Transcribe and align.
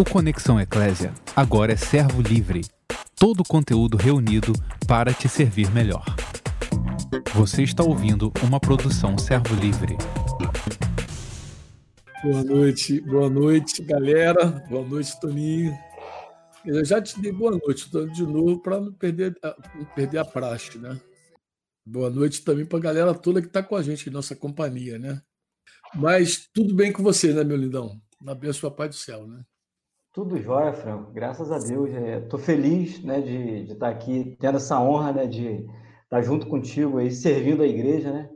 O 0.00 0.04
Conexão 0.04 0.58
Eclésia 0.58 1.12
agora 1.36 1.74
é 1.74 1.76
servo 1.76 2.22
livre. 2.22 2.62
Todo 3.14 3.40
o 3.40 3.44
conteúdo 3.46 3.98
reunido 3.98 4.54
para 4.88 5.12
te 5.12 5.28
servir 5.28 5.70
melhor. 5.72 6.06
Você 7.34 7.64
está 7.64 7.84
ouvindo 7.84 8.32
uma 8.42 8.58
produção 8.58 9.18
servo 9.18 9.54
livre. 9.56 9.98
Boa 12.22 12.42
noite, 12.42 12.98
boa 13.02 13.28
noite, 13.28 13.82
galera. 13.82 14.46
Boa 14.70 14.88
noite, 14.88 15.20
Toninho. 15.20 15.78
Eu 16.64 16.82
já 16.82 17.02
te 17.02 17.20
dei 17.20 17.30
boa 17.30 17.50
noite, 17.50 17.84
estou 17.84 18.06
de 18.06 18.22
novo 18.22 18.58
para 18.58 18.80
não 18.80 18.94
perder, 18.94 19.36
não 19.74 19.84
perder 19.84 20.16
a 20.16 20.24
praxe, 20.24 20.78
né? 20.78 20.98
Boa 21.84 22.08
noite 22.08 22.42
também 22.42 22.64
para 22.64 22.78
a 22.78 22.82
galera 22.82 23.12
toda 23.12 23.42
que 23.42 23.48
está 23.48 23.62
com 23.62 23.76
a 23.76 23.82
gente, 23.82 24.08
em 24.08 24.12
nossa 24.12 24.34
companhia, 24.34 24.98
né? 24.98 25.20
Mas 25.94 26.48
tudo 26.54 26.74
bem 26.74 26.90
com 26.90 27.02
você, 27.02 27.34
né, 27.34 27.44
meu 27.44 27.58
lindão? 27.58 28.00
Na 28.18 28.34
bênção, 28.34 28.70
Papai 28.70 28.88
do 28.88 28.94
céu, 28.94 29.26
né? 29.26 29.44
Tudo 30.12 30.38
jóia, 30.38 30.72
Franco. 30.72 31.12
Graças 31.12 31.52
a 31.52 31.58
Deus. 31.58 31.88
Estou 31.88 32.40
é, 32.40 32.42
feliz 32.42 33.00
né, 33.04 33.20
de, 33.20 33.64
de, 33.66 33.72
estar 33.74 33.88
aqui, 33.88 34.36
tendo 34.40 34.56
essa 34.56 34.80
honra 34.80 35.12
né, 35.12 35.26
de 35.26 35.64
estar 36.02 36.20
junto 36.22 36.48
contigo 36.48 36.98
aí, 36.98 37.12
servindo 37.12 37.62
a 37.62 37.66
igreja, 37.66 38.10
né? 38.12 38.28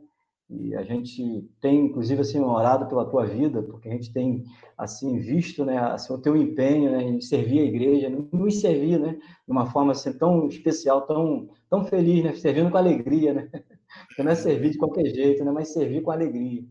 E 0.49 0.73
a 0.77 0.85
gente 0.85 1.43
tem, 1.61 1.87
inclusive, 1.87 2.21
assim, 2.21 2.39
orado 2.39 2.87
pela 2.87 3.11
tua 3.11 3.27
vida, 3.27 3.61
porque 3.61 3.89
a 3.89 3.93
gente 3.93 4.13
tem, 4.13 4.45
assim, 4.79 5.19
visto, 5.19 5.65
né, 5.65 5.79
assim, 5.79 6.13
o 6.13 6.19
teu 6.19 6.37
empenho 6.37 6.93
né, 6.93 7.03
em 7.03 7.21
servir 7.21 7.61
a 7.61 7.65
igreja, 7.65 8.09
nos 8.31 8.61
servir, 8.61 9.01
né, 9.01 9.15
de 9.15 9.51
uma 9.53 9.67
forma, 9.67 9.93
assim, 9.93 10.13
tão 10.13 10.47
especial, 10.47 11.03
tão, 11.07 11.49
tão 11.69 11.85
feliz, 11.87 12.23
né, 12.23 12.35
servindo 12.35 12.71
com 12.71 12.77
alegria, 12.77 13.35
né? 13.35 13.51
Porque 14.07 14.23
não 14.23 14.31
é 14.31 14.35
servir 14.37 14.71
de 14.71 14.79
qualquer 14.79 15.07
jeito, 15.07 15.45
né, 15.45 15.51
mas 15.51 15.73
servir 15.73 16.03
com 16.03 16.13
alegria. 16.13 16.63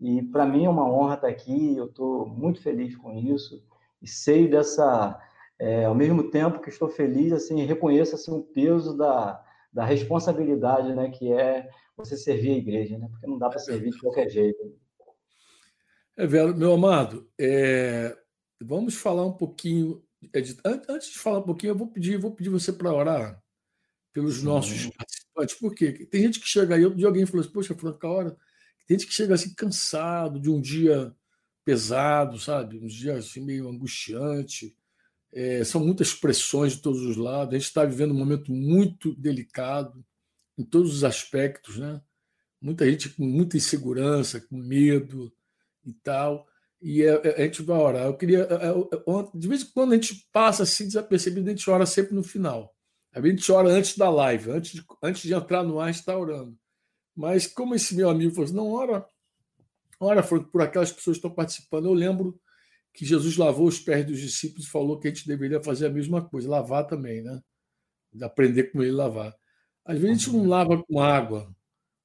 E 0.00 0.22
para 0.22 0.46
mim 0.46 0.64
é 0.64 0.70
uma 0.70 0.90
honra 0.90 1.14
estar 1.14 1.28
aqui, 1.28 1.76
eu 1.76 1.86
estou 1.86 2.26
muito 2.26 2.60
feliz 2.60 2.96
com 2.96 3.12
isso 3.12 3.62
e 4.00 4.06
sei 4.08 4.48
dessa, 4.48 5.20
é, 5.58 5.84
ao 5.84 5.94
mesmo 5.94 6.30
tempo 6.30 6.60
que 6.60 6.68
estou 6.68 6.88
feliz, 6.88 7.32
assim, 7.32 7.64
reconheço 7.64 8.14
assim 8.14 8.32
o 8.32 8.42
peso 8.42 8.96
da, 8.96 9.44
da 9.72 9.84
responsabilidade, 9.84 10.94
né, 10.94 11.10
que 11.10 11.32
é 11.32 11.68
você 11.96 12.16
servir 12.16 12.50
a 12.50 12.58
igreja, 12.58 12.96
né? 12.96 13.08
Porque 13.10 13.26
não 13.26 13.38
dá 13.38 13.48
para 13.48 13.58
servir 13.58 13.90
de 13.90 13.98
qualquer 13.98 14.28
jeito. 14.28 14.58
É, 16.16 16.26
velho, 16.26 16.56
meu 16.56 16.72
amado, 16.72 17.28
é, 17.38 18.16
vamos 18.60 18.94
falar 18.94 19.26
um 19.26 19.32
pouquinho. 19.32 20.02
É, 20.34 20.40
antes 20.88 21.12
de 21.12 21.18
falar 21.18 21.38
um 21.38 21.44
pouquinho, 21.44 21.72
eu 21.72 21.76
vou 21.76 21.88
pedir, 21.88 22.18
vou 22.18 22.34
pedir 22.34 22.50
você 22.50 22.72
para 22.72 22.92
orar 22.92 23.42
pelos 24.12 24.38
Sim. 24.38 24.46
nossos 24.46 24.90
participantes, 24.90 25.54
porque 25.56 26.06
tem 26.06 26.22
gente 26.22 26.40
que 26.40 26.46
chega 26.48 26.74
aí, 26.74 26.84
outro 26.84 26.98
dia 26.98 27.06
alguém 27.06 27.26
falou 27.26 27.40
assim, 27.40 27.52
poxa, 27.52 27.74
Franca, 27.74 28.08
hora. 28.08 28.36
Tem 28.86 28.98
gente 28.98 29.06
que 29.06 29.14
chega 29.14 29.34
assim 29.34 29.54
cansado 29.54 30.40
de 30.40 30.50
um 30.50 30.60
dia 30.60 31.14
pesado, 31.68 32.38
sabe? 32.38 32.78
Uns 32.78 32.94
dias 32.94 33.26
assim, 33.26 33.44
meio 33.44 33.68
angustiante. 33.68 34.74
É, 35.30 35.62
são 35.64 35.84
muitas 35.84 36.14
pressões 36.14 36.72
de 36.72 36.80
todos 36.80 37.02
os 37.02 37.18
lados. 37.18 37.52
A 37.52 37.58
gente 37.58 37.66
está 37.66 37.84
vivendo 37.84 38.12
um 38.12 38.18
momento 38.18 38.50
muito 38.50 39.14
delicado 39.14 40.02
em 40.56 40.64
todos 40.64 40.94
os 40.94 41.04
aspectos, 41.04 41.76
né? 41.76 42.00
Muita 42.58 42.90
gente 42.90 43.10
com 43.10 43.22
muita 43.22 43.58
insegurança, 43.58 44.40
com 44.40 44.56
medo 44.56 45.30
e 45.84 45.92
tal. 45.92 46.48
E 46.80 47.06
a, 47.06 47.16
é, 47.16 47.20
é, 47.22 47.42
a 47.42 47.44
gente 47.44 47.60
vai 47.60 47.76
orar. 47.76 48.06
Eu 48.06 48.16
queria. 48.16 48.44
É, 48.44 49.38
de 49.38 49.46
vez 49.46 49.60
em 49.60 49.66
quando 49.66 49.92
a 49.92 49.96
gente 49.96 50.26
passa 50.32 50.62
assim 50.62 50.86
desapercebido, 50.86 51.48
a 51.48 51.50
gente 51.50 51.68
ora 51.68 51.84
sempre 51.84 52.14
no 52.14 52.22
final. 52.22 52.74
A 53.12 53.20
gente 53.20 53.52
ora 53.52 53.68
antes 53.68 53.94
da 53.94 54.08
live, 54.08 54.52
antes 54.52 54.72
de, 54.72 54.84
antes 55.02 55.20
de 55.20 55.34
entrar 55.34 55.62
no 55.62 55.78
ar, 55.78 55.88
a 55.88 55.92
gente 55.92 56.00
está 56.00 56.16
orando. 56.16 56.58
Mas 57.14 57.46
como 57.46 57.74
esse 57.74 57.94
meu 57.94 58.08
amigo 58.08 58.30
falou 58.30 58.46
assim, 58.46 58.56
não 58.56 58.70
ora 58.70 59.06
Ora, 60.00 60.22
por 60.22 60.62
aquelas 60.62 60.92
pessoas 60.92 61.16
que 61.16 61.18
estão 61.18 61.34
participando, 61.34 61.86
eu 61.86 61.94
lembro 61.94 62.40
que 62.92 63.04
Jesus 63.04 63.36
lavou 63.36 63.66
os 63.66 63.78
pés 63.78 64.04
dos 64.06 64.20
discípulos 64.20 64.66
e 64.66 64.70
falou 64.70 64.98
que 64.98 65.08
a 65.08 65.10
gente 65.10 65.26
deveria 65.26 65.62
fazer 65.62 65.86
a 65.86 65.90
mesma 65.90 66.24
coisa, 66.26 66.48
lavar 66.48 66.86
também, 66.86 67.22
né? 67.22 67.40
Aprender 68.22 68.64
com 68.72 68.82
ele 68.82 68.92
lavar. 68.92 69.34
Às 69.84 69.98
vezes 69.98 70.10
a 70.10 70.18
gente 70.18 70.36
não 70.36 70.46
lava 70.46 70.82
com 70.82 71.00
água, 71.00 71.54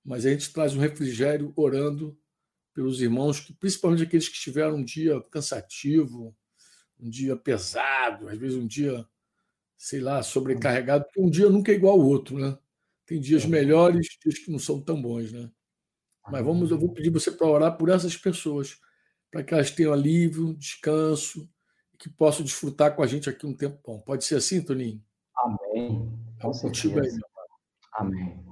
mas 0.03 0.25
a 0.25 0.29
gente 0.29 0.51
traz 0.51 0.75
um 0.75 0.79
refrigério 0.79 1.53
orando 1.55 2.17
pelos 2.73 3.01
irmãos, 3.01 3.39
principalmente 3.59 4.03
aqueles 4.03 4.27
que 4.27 4.39
tiveram 4.39 4.77
um 4.77 4.83
dia 4.83 5.21
cansativo, 5.31 6.35
um 6.99 7.09
dia 7.09 7.35
pesado, 7.35 8.27
às 8.27 8.37
vezes 8.37 8.57
um 8.57 8.65
dia, 8.65 9.05
sei 9.77 9.99
lá, 9.99 10.23
sobrecarregado, 10.23 11.05
porque 11.05 11.21
um 11.21 11.29
dia 11.29 11.49
nunca 11.49 11.71
é 11.71 11.75
igual 11.75 11.99
ao 11.99 12.05
outro, 12.05 12.37
né? 12.37 12.57
Tem 13.05 13.19
dias 13.19 13.43
é. 13.43 13.47
melhores, 13.47 14.07
dias 14.21 14.39
que 14.39 14.51
não 14.51 14.59
são 14.59 14.81
tão 14.81 15.01
bons, 15.01 15.31
né? 15.31 15.49
Mas 16.31 16.43
vamos, 16.43 16.71
eu 16.71 16.79
vou 16.79 16.93
pedir 16.93 17.09
você 17.09 17.31
para 17.31 17.47
orar 17.47 17.77
por 17.77 17.89
essas 17.89 18.15
pessoas, 18.15 18.77
para 19.31 19.43
que 19.43 19.53
elas 19.53 19.71
tenham 19.71 19.93
alívio, 19.93 20.53
descanso, 20.55 21.47
e 21.93 21.97
que 21.97 22.09
possam 22.09 22.45
desfrutar 22.45 22.95
com 22.95 23.03
a 23.03 23.07
gente 23.07 23.29
aqui 23.29 23.45
um 23.45 23.55
tempo 23.55 23.79
bom. 23.85 23.99
Pode 23.99 24.23
ser 24.23 24.35
assim, 24.35 24.61
Toninho? 24.61 25.01
Amém. 25.37 26.11
É 26.39 26.61
contigo 26.61 26.99
aí, 26.99 27.11
meu 27.11 27.27
pai. 27.33 27.45
Amém. 27.93 28.43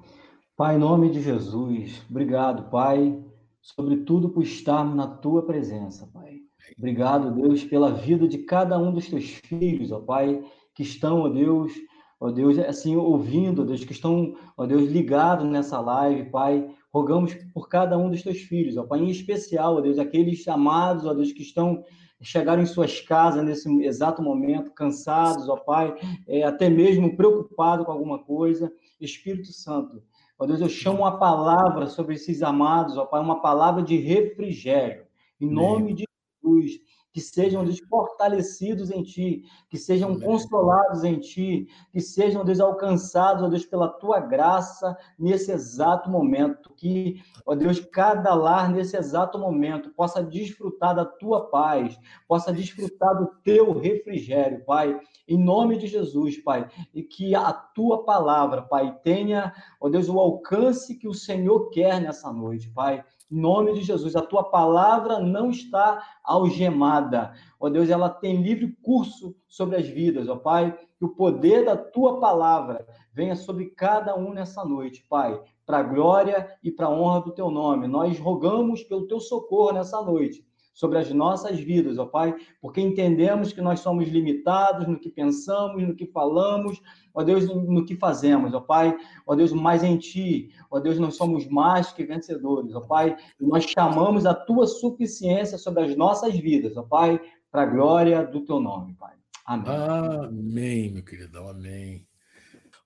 Pai, 0.55 0.75
em 0.75 0.79
nome 0.79 1.09
de 1.09 1.21
Jesus, 1.21 2.03
obrigado, 2.09 2.69
Pai, 2.69 3.19
sobretudo 3.61 4.29
por 4.29 4.43
estarmos 4.43 4.95
na 4.95 5.07
tua 5.07 5.45
presença, 5.45 6.05
Pai. 6.13 6.39
Obrigado, 6.77 7.33
Deus, 7.33 7.63
pela 7.63 7.91
vida 7.91 8.27
de 8.27 8.39
cada 8.39 8.77
um 8.77 8.93
dos 8.93 9.07
teus 9.07 9.25
filhos, 9.45 9.91
ó 9.91 9.99
Pai, 9.99 10.43
que 10.75 10.83
estão, 10.83 11.21
ó 11.21 11.29
Deus, 11.29 11.73
ó 12.19 12.29
Deus, 12.29 12.59
assim, 12.59 12.95
ouvindo, 12.95 13.63
ó 13.63 13.65
Deus, 13.65 13.83
que 13.83 13.91
estão, 13.91 14.35
ó 14.55 14.65
Deus, 14.65 14.89
ligados 14.89 15.49
nessa 15.49 15.79
live, 15.79 16.29
Pai, 16.29 16.69
Rogamos 16.93 17.33
por 17.53 17.69
cada 17.69 17.97
um 17.97 18.09
dos 18.09 18.21
teus 18.21 18.39
filhos, 18.41 18.77
ó 18.77 18.83
Pai, 18.83 18.99
em 18.99 19.09
especial, 19.09 19.75
ó 19.75 19.81
Deus, 19.81 19.97
aqueles 19.97 20.39
chamados, 20.39 21.05
ó 21.05 21.13
Deus, 21.13 21.31
que 21.31 21.41
estão 21.41 21.83
chegaram 22.23 22.61
em 22.61 22.67
suas 22.67 23.01
casas 23.01 23.43
nesse 23.43 23.67
exato 23.83 24.21
momento, 24.21 24.71
cansados, 24.73 25.49
ó 25.49 25.57
Pai, 25.57 25.95
é, 26.27 26.43
até 26.43 26.69
mesmo 26.69 27.15
preocupados 27.15 27.85
com 27.85 27.91
alguma 27.91 28.19
coisa. 28.19 28.71
Espírito 28.99 29.51
Santo, 29.51 30.03
ó 30.37 30.45
Deus, 30.45 30.61
eu 30.61 30.69
chamo 30.69 30.99
uma 30.99 31.17
palavra 31.17 31.87
sobre 31.87 32.15
esses 32.15 32.43
amados, 32.43 32.97
ó 32.97 33.05
Pai, 33.05 33.21
uma 33.21 33.41
palavra 33.41 33.81
de 33.81 33.97
refrigério, 33.97 35.05
em 35.39 35.49
nome 35.49 35.93
de 35.93 36.05
Jesus 36.43 36.79
que 37.11 37.19
sejam, 37.19 37.63
Deus, 37.65 37.79
fortalecidos 37.89 38.89
em 38.89 39.03
Ti, 39.03 39.43
que 39.69 39.77
sejam 39.77 40.11
Amém. 40.11 40.21
consolados 40.21 41.03
em 41.03 41.19
Ti, 41.19 41.67
que 41.91 41.99
sejam, 41.99 42.45
Deus, 42.45 42.59
alcançados, 42.59 43.43
ó 43.43 43.49
Deus, 43.49 43.65
pela 43.65 43.89
Tua 43.89 44.19
graça 44.19 44.97
nesse 45.19 45.51
exato 45.51 46.09
momento, 46.09 46.73
que, 46.75 47.21
ó 47.45 47.53
Deus, 47.53 47.79
cada 47.79 48.33
lar 48.33 48.71
nesse 48.71 48.95
exato 48.95 49.37
momento 49.37 49.89
possa 49.91 50.23
desfrutar 50.23 50.95
da 50.95 51.05
Tua 51.05 51.49
paz, 51.49 51.99
possa 52.27 52.53
desfrutar 52.53 53.17
do 53.17 53.27
Teu 53.43 53.77
refrigério, 53.77 54.63
Pai, 54.65 54.97
em 55.27 55.37
nome 55.37 55.77
de 55.77 55.87
Jesus, 55.87 56.37
Pai, 56.37 56.69
e 56.93 57.03
que 57.03 57.35
a 57.35 57.51
Tua 57.51 58.05
palavra, 58.05 58.61
Pai, 58.61 58.97
tenha, 59.03 59.53
ó 59.79 59.89
Deus, 59.89 60.07
o 60.07 60.19
alcance 60.19 60.95
que 60.95 61.07
o 61.07 61.13
Senhor 61.13 61.69
quer 61.69 61.99
nessa 61.99 62.31
noite, 62.31 62.69
Pai, 62.69 63.03
em 63.31 63.39
nome 63.39 63.73
de 63.73 63.81
Jesus, 63.81 64.15
a 64.15 64.21
tua 64.21 64.43
palavra 64.43 65.19
não 65.19 65.49
está 65.49 66.03
algemada. 66.23 67.33
Ó 67.59 67.69
Deus, 67.69 67.89
ela 67.89 68.09
tem 68.09 68.41
livre 68.41 68.75
curso 68.83 69.33
sobre 69.47 69.77
as 69.77 69.87
vidas, 69.87 70.27
ó 70.27 70.35
Pai. 70.35 70.77
Que 70.97 71.05
o 71.05 71.15
poder 71.15 71.65
da 71.65 71.75
tua 71.75 72.19
palavra 72.19 72.85
venha 73.13 73.35
sobre 73.35 73.67
cada 73.71 74.15
um 74.15 74.33
nessa 74.33 74.63
noite, 74.65 75.05
Pai, 75.09 75.41
para 75.65 75.79
a 75.79 75.83
glória 75.83 76.47
e 76.61 76.69
para 76.69 76.87
a 76.87 76.91
honra 76.91 77.21
do 77.21 77.31
teu 77.31 77.49
nome. 77.49 77.87
Nós 77.87 78.19
rogamos 78.19 78.83
pelo 78.83 79.07
teu 79.07 79.19
socorro 79.19 79.71
nessa 79.71 80.01
noite 80.01 80.45
sobre 80.73 80.97
as 80.97 81.11
nossas 81.11 81.59
vidas, 81.59 81.97
ó 81.97 82.05
Pai, 82.05 82.35
porque 82.61 82.79
entendemos 82.81 83.51
que 83.53 83.61
nós 83.61 83.81
somos 83.81 84.07
limitados 84.07 84.87
no 84.87 84.99
que 84.99 85.09
pensamos, 85.09 85.85
no 85.85 85.95
que 85.95 86.05
falamos, 86.05 86.81
ó 87.13 87.23
Deus, 87.23 87.47
no 87.47 87.85
que 87.85 87.95
fazemos, 87.95 88.53
ó 88.53 88.61
Pai, 88.61 88.97
ó 89.25 89.35
Deus, 89.35 89.51
mais 89.51 89.83
em 89.83 89.97
Ti, 89.97 90.49
ó 90.69 90.79
Deus, 90.79 90.97
nós 90.97 91.15
somos 91.15 91.47
mais 91.47 91.91
que 91.91 92.05
vencedores, 92.05 92.73
ó 92.73 92.81
Pai, 92.81 93.15
e 93.39 93.45
nós 93.45 93.65
chamamos 93.65 94.25
a 94.25 94.33
Tua 94.33 94.65
suficiência 94.65 95.57
sobre 95.57 95.83
as 95.83 95.95
nossas 95.95 96.33
vidas, 96.37 96.77
ó 96.77 96.83
Pai, 96.83 97.19
para 97.51 97.63
a 97.63 97.65
glória 97.65 98.25
do 98.25 98.41
Teu 98.41 98.59
nome, 98.59 98.93
Pai. 98.93 99.13
Amém. 99.45 99.73
Amém, 99.73 100.91
meu 100.91 101.03
queridão, 101.03 101.49
amém. 101.49 102.07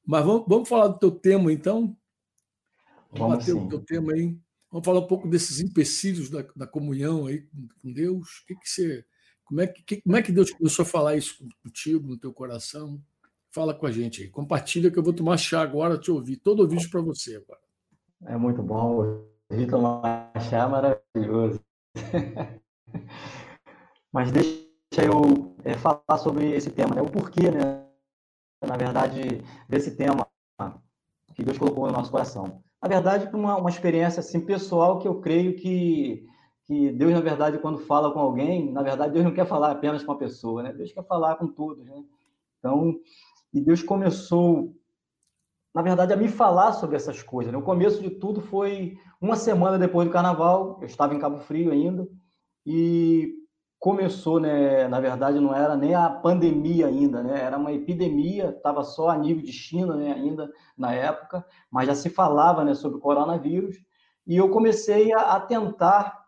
Mas 0.06 0.26
vamos, 0.26 0.46
vamos 0.48 0.70
falar 0.70 0.88
do 0.88 1.00
teu 1.00 1.12
tema, 1.12 1.52
então? 1.52 1.96
Vamos, 3.12 3.20
vamos 3.20 3.38
bater 3.38 3.52
sim. 3.52 3.66
o 3.66 3.70
teu 3.70 3.84
tema 3.84 4.14
aí. 4.14 4.38
Vamos 4.76 4.86
falar 4.88 5.00
um 5.00 5.08
pouco 5.08 5.26
desses 5.26 5.62
empecilhos 5.62 6.30
da, 6.30 6.46
da 6.54 6.68
comunhão 6.68 7.28
aí 7.28 7.48
com 7.82 7.94
Deus. 7.94 8.40
O 8.42 8.46
que, 8.46 8.56
que 8.56 8.70
você, 8.70 9.06
como, 9.46 9.62
é 9.62 9.68
que, 9.68 10.02
como 10.02 10.18
é 10.18 10.22
que 10.22 10.34
Deus 10.34 10.52
começou 10.52 10.84
a 10.84 10.86
falar 10.86 11.16
isso 11.16 11.48
contigo, 11.64 12.06
no 12.06 12.18
teu 12.18 12.34
coração? 12.34 13.02
Fala 13.54 13.74
com 13.74 13.86
a 13.86 13.92
gente 13.92 14.24
aí. 14.24 14.30
Compartilha 14.30 14.92
que 14.92 15.00
eu 15.00 15.04
vou 15.04 15.14
tomar 15.14 15.38
chá 15.38 15.62
agora, 15.62 15.98
te 15.98 16.12
ouvir. 16.12 16.36
Todo 16.36 16.62
o 16.62 16.68
vídeo 16.68 16.90
para 16.90 17.00
você 17.00 17.38
agora. 17.38 17.62
É 18.26 18.36
muito 18.36 18.62
bom. 18.62 19.32
Ouvir 19.50 19.66
tomar 19.70 20.34
chá 20.42 20.64
é 20.64 20.68
maravilhoso. 20.68 21.62
Mas 24.12 24.30
deixa 24.34 25.06
eu 25.06 25.56
é, 25.64 25.76
falar 25.78 26.18
sobre 26.18 26.52
esse 26.52 26.70
tema, 26.70 26.96
né? 26.96 27.02
o 27.02 27.10
porquê, 27.10 27.50
né? 27.50 27.82
na 28.62 28.76
verdade, 28.76 29.42
desse 29.70 29.96
tema 29.96 30.28
que 31.34 31.46
Deus 31.46 31.58
colocou 31.58 31.88
no 31.88 31.94
nosso 31.94 32.12
coração 32.12 32.62
na 32.86 32.90
verdade, 32.90 33.28
uma, 33.36 33.58
uma 33.58 33.70
experiência 33.72 34.20
assim, 34.20 34.40
pessoal 34.40 35.00
que 35.00 35.08
eu 35.08 35.20
creio 35.20 35.56
que, 35.56 36.24
que 36.66 36.92
Deus, 36.92 37.14
na 37.14 37.20
verdade, 37.20 37.58
quando 37.58 37.80
fala 37.80 38.14
com 38.14 38.20
alguém, 38.20 38.72
na 38.72 38.84
verdade, 38.84 39.12
Deus 39.12 39.26
não 39.26 39.34
quer 39.34 39.48
falar 39.48 39.72
apenas 39.72 40.04
com 40.04 40.12
a 40.12 40.18
pessoa, 40.18 40.62
né? 40.62 40.72
Deus 40.72 40.92
quer 40.92 41.04
falar 41.04 41.36
com 41.38 41.48
todos, 41.48 41.84
né? 41.84 42.04
Então, 42.60 42.96
e 43.52 43.60
Deus 43.60 43.82
começou, 43.82 44.76
na 45.74 45.82
verdade, 45.82 46.14
a 46.14 46.16
me 46.16 46.28
falar 46.28 46.74
sobre 46.74 46.96
essas 46.96 47.24
coisas. 47.24 47.52
Né? 47.52 47.58
O 47.58 47.64
começo 47.64 48.04
de 48.04 48.12
tudo 48.12 48.40
foi 48.40 48.96
uma 49.20 49.36
semana 49.36 49.80
depois 49.80 50.08
do 50.08 50.14
carnaval, 50.14 50.78
eu 50.80 50.86
estava 50.86 51.16
em 51.16 51.20
Cabo 51.20 51.40
Frio 51.40 51.72
ainda, 51.72 52.08
e 52.68 53.34
começou, 53.80 54.40
né? 54.40 54.88
Na 54.88 55.00
verdade, 55.00 55.40
não 55.40 55.54
era 55.54 55.76
nem 55.76 55.94
a 55.94 56.10
pandemia 56.10 56.88
ainda, 56.88 57.22
né? 57.22 57.42
Era 57.42 57.58
uma 57.58 57.72
epidemia, 57.72 58.50
estava 58.50 58.84
só 58.84 59.10
a 59.10 59.18
nível 59.18 59.44
de 59.44 59.52
China, 59.52 59.96
né? 59.96 60.14
Ainda 60.14 60.52
na 60.78 60.94
época, 60.94 61.46
mas 61.70 61.88
já 61.88 61.96
se 61.96 62.10
falava, 62.10 62.64
né? 62.64 62.74
Sobre 62.74 63.00
coronavírus. 63.00 63.78
E 64.26 64.36
eu 64.36 64.50
comecei 64.50 65.14
a, 65.14 65.36
a 65.36 65.40
tentar 65.40 66.26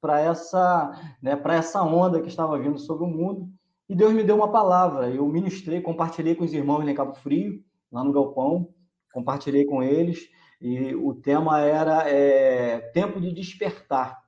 para 0.00 0.20
essa, 0.20 1.16
né? 1.22 1.36
Para 1.36 1.54
essa 1.54 1.82
onda 1.82 2.20
que 2.20 2.28
estava 2.28 2.58
vindo 2.58 2.78
sobre 2.78 3.04
o 3.04 3.08
mundo. 3.08 3.48
E 3.88 3.94
Deus 3.94 4.12
me 4.12 4.22
deu 4.22 4.36
uma 4.36 4.52
palavra. 4.52 5.10
Eu 5.10 5.26
ministrei, 5.26 5.80
compartilhei 5.80 6.34
com 6.34 6.44
os 6.44 6.52
irmãos 6.52 6.86
em 6.86 6.94
Cabo 6.94 7.14
Frio, 7.14 7.60
lá 7.90 8.04
no 8.04 8.12
galpão, 8.12 8.68
compartilhei 9.12 9.64
com 9.64 9.82
eles. 9.82 10.28
E 10.60 10.94
o 10.94 11.14
tema 11.14 11.60
era 11.60 12.08
é, 12.08 12.78
tempo 12.92 13.20
de 13.20 13.32
despertar. 13.32 14.19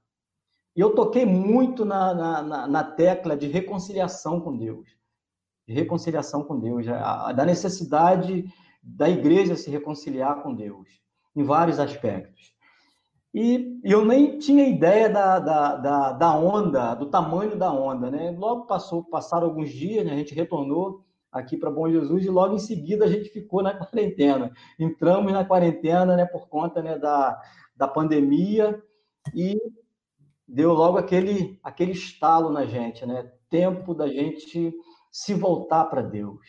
E 0.75 0.81
eu 0.81 0.95
toquei 0.95 1.27
muito 1.27 1.85
na, 1.85 2.15
na, 2.15 2.67
na, 2.67 2.85
tecla 2.85 3.37
de 3.37 3.47
reconciliação 3.47 4.41
com 4.41 4.57
Deus. 4.57 4.89
De 5.67 5.75
reconciliação 5.75 6.43
com 6.43 6.59
Deus, 6.59 6.87
da 6.87 7.45
necessidade 7.45 8.45
da 8.83 9.09
igreja 9.09 9.55
se 9.55 9.71
reconciliar 9.71 10.43
com 10.43 10.55
Deus, 10.55 10.89
em 11.37 11.45
vários 11.45 11.79
aspectos. 11.79 12.53
E 13.35 13.81
eu 13.85 14.05
nem 14.05 14.39
tinha 14.39 14.69
ideia 14.69 15.09
da, 15.09 15.39
da, 15.39 15.77
da, 15.77 16.13
da 16.13 16.37
onda, 16.37 16.95
do 16.95 17.07
tamanho 17.07 17.57
da 17.57 17.73
onda, 17.73 18.11
né? 18.11 18.31
Logo 18.37 18.67
passou, 18.67 19.05
passaram 19.05 19.47
alguns 19.47 19.71
dias, 19.71 20.05
né? 20.05 20.13
a 20.13 20.17
gente 20.17 20.35
retornou 20.35 21.03
aqui 21.31 21.57
para 21.57 21.71
Bom 21.71 21.89
Jesus 21.89 22.27
e 22.27 22.29
logo 22.29 22.55
em 22.55 22.59
seguida 22.59 23.07
a 23.07 23.09
gente 23.09 23.31
ficou 23.31 23.63
na 23.63 23.73
quarentena. 23.87 24.53
Entramos 24.79 25.33
na 25.33 25.45
quarentena, 25.45 26.15
né, 26.15 26.27
por 26.27 26.47
conta 26.49 26.83
né, 26.83 26.99
da, 26.99 27.41
da 27.75 27.89
pandemia 27.89 28.83
e 29.35 29.57
deu 30.47 30.73
logo 30.73 30.99
aquele, 30.99 31.59
aquele 31.63 31.93
estalo 31.93 32.51
na 32.51 32.65
gente, 32.65 33.07
né? 33.07 33.31
Tempo 33.49 33.95
da 33.95 34.09
gente 34.09 34.75
se 35.11 35.35
voltar 35.35 35.85
para 35.87 36.03
Deus. 36.03 36.41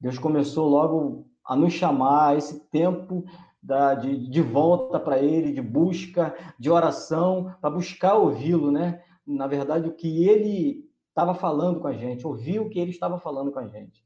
Deus 0.00 0.18
começou 0.18 0.68
logo 0.68 1.26
a 1.44 1.56
nos 1.56 1.72
chamar 1.72 2.36
esse 2.36 2.68
tempo 2.70 3.24
da, 3.62 3.94
de, 3.94 4.28
de 4.28 4.42
volta 4.42 5.00
para 5.00 5.18
Ele, 5.18 5.52
de 5.52 5.62
busca, 5.62 6.34
de 6.58 6.70
oração, 6.70 7.54
para 7.60 7.70
buscar 7.70 8.14
ouvi-lo, 8.14 8.70
né? 8.70 9.02
Na 9.26 9.46
verdade, 9.46 9.88
o 9.88 9.94
que 9.94 10.24
Ele 10.28 10.84
estava 11.08 11.34
falando 11.34 11.80
com 11.80 11.88
a 11.88 11.92
gente, 11.92 12.26
ouvir 12.26 12.60
o 12.60 12.68
que 12.68 12.78
Ele 12.78 12.90
estava 12.90 13.18
falando 13.18 13.50
com 13.50 13.58
a 13.58 13.66
gente. 13.66 14.04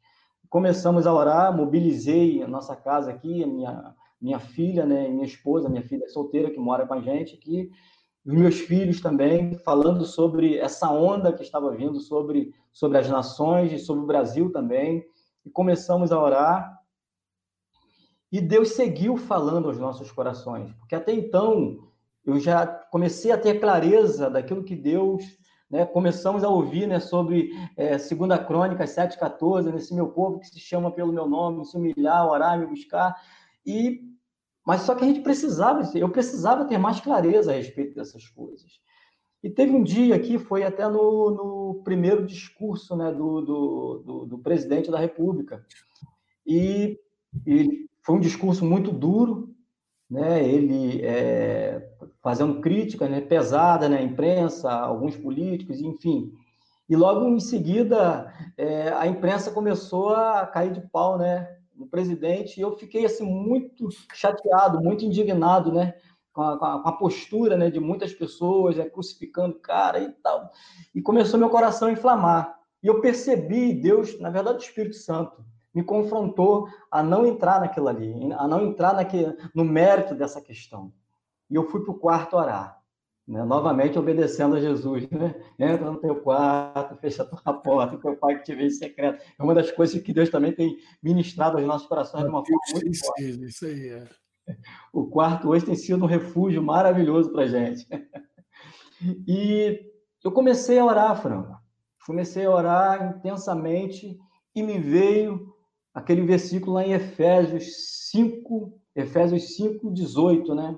Começamos 0.49 1.07
a 1.07 1.13
orar, 1.13 1.55
mobilizei 1.55 2.43
a 2.43 2.49
nossa 2.49 2.75
casa 2.75 3.11
aqui, 3.11 3.45
a 3.45 3.47
minha, 3.47 3.95
minha 4.21 4.39
filha, 4.39 4.87
né? 4.87 5.09
Minha 5.09 5.27
esposa, 5.27 5.69
minha 5.69 5.83
filha 5.83 6.09
solteira 6.09 6.51
que 6.51 6.59
mora 6.59 6.87
com 6.87 6.95
a 6.95 7.01
gente 7.01 7.35
aqui, 7.35 7.71
os 8.25 8.35
meus 8.35 8.61
filhos 8.61 9.01
também, 9.01 9.55
falando 9.59 10.05
sobre 10.05 10.59
essa 10.59 10.91
onda 10.91 11.33
que 11.33 11.43
estava 11.43 11.71
vindo 11.75 11.99
sobre, 12.01 12.55
sobre 12.73 12.99
as 12.99 13.09
nações 13.09 13.73
e 13.73 13.79
sobre 13.79 14.05
o 14.05 14.07
Brasil 14.07 14.53
também. 14.53 15.05
E 15.45 15.51
começamos 15.51 16.13
a 16.13 16.23
orar. 16.23 16.79
E 18.31 18.41
Deus 18.41 18.71
seguiu 18.71 19.17
falando 19.17 19.69
aos 19.69 19.79
nossos 19.79 20.13
corações, 20.13 20.73
porque 20.75 20.95
até 20.95 21.13
então 21.13 21.91
eu 22.25 22.39
já 22.39 22.67
comecei 22.67 23.33
a 23.33 23.39
ter 23.39 23.59
clareza 23.59 24.31
daquilo 24.31 24.65
que 24.65 24.77
Deus. 24.77 25.25
Né, 25.69 25.87
começamos 25.87 26.43
a 26.43 26.49
ouvir 26.49 26.89
né, 26.89 26.99
sobre 26.99 27.51
é, 27.77 27.91
2 27.91 28.11
Crônicas 28.45 28.91
7,14, 28.91 29.73
nesse 29.73 29.95
meu 29.95 30.09
povo 30.09 30.41
que 30.41 30.49
se 30.49 30.59
chama 30.59 30.91
pelo 30.91 31.13
meu 31.13 31.29
nome, 31.29 31.65
se 31.65 31.77
humilhar, 31.77 32.27
orar, 32.27 32.59
me 32.59 32.67
buscar. 32.67 33.15
E 33.65 34.01
mas 34.67 34.83
só 34.83 34.95
que 34.95 35.05
a 35.05 35.07
gente 35.07 35.21
precisava, 35.21 35.83
eu 35.97 36.09
precisava 36.11 36.65
ter 36.65 36.79
mais 36.79 37.01
clareza 37.01 37.53
a 37.53 37.57
respeito 37.57 37.95
dessas 37.95 38.29
coisas. 38.29 38.81
E 39.43 39.49
teve 39.49 39.73
um 39.73 39.83
dia 39.83 40.15
aqui, 40.15 40.39
foi 40.39 40.63
até 40.63 40.87
no, 40.87 41.31
no 41.31 41.83
primeiro 41.83 42.27
discurso 42.27 42.95
né, 42.95 43.11
do, 43.11 43.41
do, 43.41 44.03
do, 44.05 44.27
do, 44.27 44.39
presidente 44.39 44.91
da 44.91 44.99
República. 44.99 45.65
E, 46.47 46.99
e, 47.47 47.89
foi 48.03 48.17
um 48.17 48.21
discurso 48.21 48.65
muito 48.65 48.93
duro, 48.93 49.55
né, 50.11 50.47
ele 50.47 51.01
é, 51.03 51.89
fazendo 52.23 52.61
crítica 52.61 53.09
né, 53.09 53.21
pesada 53.21 53.89
na 53.89 53.97
né, 53.97 54.03
imprensa, 54.03 54.71
alguns 54.71 55.17
políticos, 55.17 55.81
enfim. 55.81 56.33
E 56.89 56.97
logo 56.97 57.27
em 57.29 57.41
seguida, 57.41 58.35
é, 58.59 58.89
a 58.91 59.07
imprensa 59.07 59.53
começou 59.53 60.11
a 60.11 60.47
cair 60.47 60.73
de 60.73 60.81
pau, 60.81 61.17
né? 61.17 61.60
No 61.81 61.87
presidente, 61.87 62.59
e 62.59 62.61
eu 62.61 62.77
fiquei 62.77 63.07
assim 63.07 63.25
muito 63.25 63.89
chateado, 64.13 64.83
muito 64.83 65.03
indignado, 65.03 65.73
né? 65.73 65.95
Com 66.31 66.43
a, 66.43 66.59
com 66.59 66.89
a, 66.89 66.93
postura 66.93 67.57
né, 67.57 67.71
de 67.71 67.81
muitas 67.81 68.13
pessoas, 68.13 68.77
né, 68.77 68.89
crucificando 68.89 69.57
o 69.57 69.61
cara 69.61 69.99
e 69.99 70.13
tal. 70.13 70.53
E 70.95 71.03
começou 71.03 71.41
meu 71.41 71.51
coração 71.51 71.89
a 71.89 71.93
inflamar. 71.93 72.57
E 72.83 72.87
eu 72.87 73.01
percebi, 73.01 73.73
Deus, 73.73 74.21
na 74.21 74.31
verdade, 74.31 74.59
o 74.59 74.63
Espírito 74.63 74.95
Santo, 74.95 75.45
me 75.75 75.83
confrontou 75.83 76.69
a 76.89 77.03
não 77.03 77.27
entrar 77.27 77.61
naquilo 77.61 77.89
ali, 77.89 78.33
a 78.35 78.47
não 78.47 78.65
entrar 78.65 78.95
naquele, 78.95 79.37
no 79.55 79.65
mérito 79.65 80.15
dessa 80.15 80.41
questão. 80.41 80.93
E 81.49 81.57
eu 81.57 81.69
fui 81.69 81.83
para 81.83 81.93
o 81.93 81.99
quarto 81.99 82.37
orar. 82.37 82.80
Né? 83.27 83.45
Novamente 83.45 83.99
obedecendo 83.99 84.57
a 84.57 84.61
Jesus, 84.61 85.09
né? 85.11 85.35
Entra 85.59 85.91
no 85.91 85.99
teu 85.99 86.17
quarto, 86.17 86.97
fecha 86.97 87.23
a 87.23 87.27
tua 87.27 87.55
porta, 87.55 87.99
teu 87.99 88.17
pai 88.17 88.39
que 88.39 88.45
te 88.45 88.55
vê 88.55 88.67
em 88.67 88.71
secreto. 88.71 89.23
É 89.39 89.43
uma 89.43 89.55
das 89.55 89.71
coisas 89.71 90.01
que 90.03 90.13
Deus 90.13 90.31
também 90.31 90.53
tem 90.53 90.77
ministrado 91.03 91.57
aos 91.57 91.67
nossos 91.67 91.87
corações 91.87 92.25
de 92.25 92.29
uma 92.29 92.45
forma 92.45 92.61
muito 92.83 92.99
forte. 92.99 93.45
Isso 93.45 93.67
aí, 93.67 93.89
é. 93.89 94.09
O 94.93 95.07
quarto 95.07 95.49
hoje 95.49 95.65
tem 95.67 95.77
sido 95.77 96.03
um 96.03 96.09
refúgio 96.09 96.63
maravilhoso 96.63 97.31
para 97.31 97.43
a 97.43 97.47
gente. 97.47 97.87
E 99.27 99.81
eu 100.25 100.33
comecei 100.33 100.79
a 100.79 100.85
orar, 100.85 101.21
Franco. 101.21 101.57
Comecei 102.07 102.45
a 102.45 102.51
orar 102.51 103.17
intensamente 103.17 104.19
e 104.55 104.63
me 104.63 104.79
veio 104.79 105.55
aquele 105.95 106.23
versículo 106.23 106.75
lá 106.75 106.85
em 106.85 106.93
Efésios 106.93 108.09
5, 108.11 108.79
Efésios 108.95 109.57
5, 109.57 109.93
18, 109.93 110.55
né? 110.55 110.77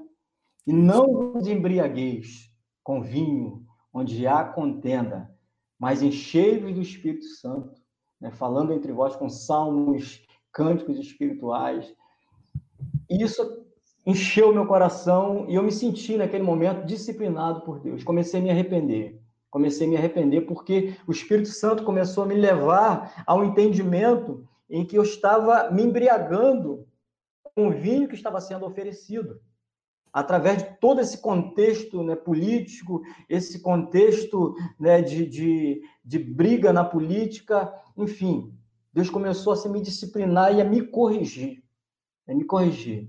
E 0.67 0.73
não 0.73 1.33
vos 1.33 1.49
embriagueis 1.49 2.51
com 2.83 3.03
vinho, 3.03 3.67
onde 3.93 4.27
há 4.27 4.45
contenda, 4.45 5.31
mas 5.79 6.03
enchei-vos 6.03 6.75
do 6.75 6.81
Espírito 6.81 7.25
Santo, 7.25 7.81
né? 8.21 8.31
falando 8.31 8.73
entre 8.73 8.93
vós 8.93 9.17
com 9.17 9.29
salmos, 9.29 10.25
cânticos 10.53 10.99
espirituais. 10.99 11.93
Isso 13.11 13.67
encheu 14.07 14.53
meu 14.53 14.67
coração 14.67 15.47
e 15.49 15.55
eu 15.55 15.63
me 15.63 15.73
senti 15.73 16.17
naquele 16.17 16.45
momento 16.45 16.87
disciplinado 16.87 17.63
por 17.63 17.81
Deus. 17.81 18.05
Comecei 18.05 18.41
a 18.41 18.43
me 18.43 18.51
arrepender. 18.51 19.21
Comecei 19.51 19.87
a 19.87 19.91
me 19.91 19.97
arrepender 19.97 20.43
porque 20.43 20.97
o 21.07 21.13
Espírito 21.13 21.49
Santo 21.49 21.85
começou 21.85 22.25
a 22.25 22.27
me 22.27 22.35
levar 22.35 23.23
ao 23.27 23.45
entendimento 23.45 24.49
em 24.71 24.87
que 24.87 24.97
eu 24.97 25.03
estava 25.03 25.71
me 25.71 25.83
embriagando 25.83 26.87
com 27.43 27.69
o 27.69 27.71
vinho 27.71 28.09
que 28.09 28.15
estava 28.15 28.41
sendo 28.41 28.65
oferecido 28.65 29.41
através 30.13 30.59
de 30.59 30.79
todo 30.79 31.01
esse 31.01 31.19
contexto 31.19 32.03
né, 32.03 32.15
político, 32.15 33.03
esse 33.29 33.61
contexto 33.61 34.55
né, 34.79 35.01
de, 35.01 35.25
de, 35.27 35.83
de 36.05 36.19
briga 36.19 36.73
na 36.73 36.85
política, 36.85 37.73
enfim, 37.97 38.53
Deus 38.93 39.09
começou 39.09 39.55
a 39.55 39.57
se 39.57 39.69
me 39.69 39.81
disciplinar 39.81 40.55
e 40.55 40.61
a 40.61 40.65
me 40.65 40.83
corrigir, 40.83 41.63
a 42.29 42.35
me 42.35 42.45
corrigir. 42.45 43.09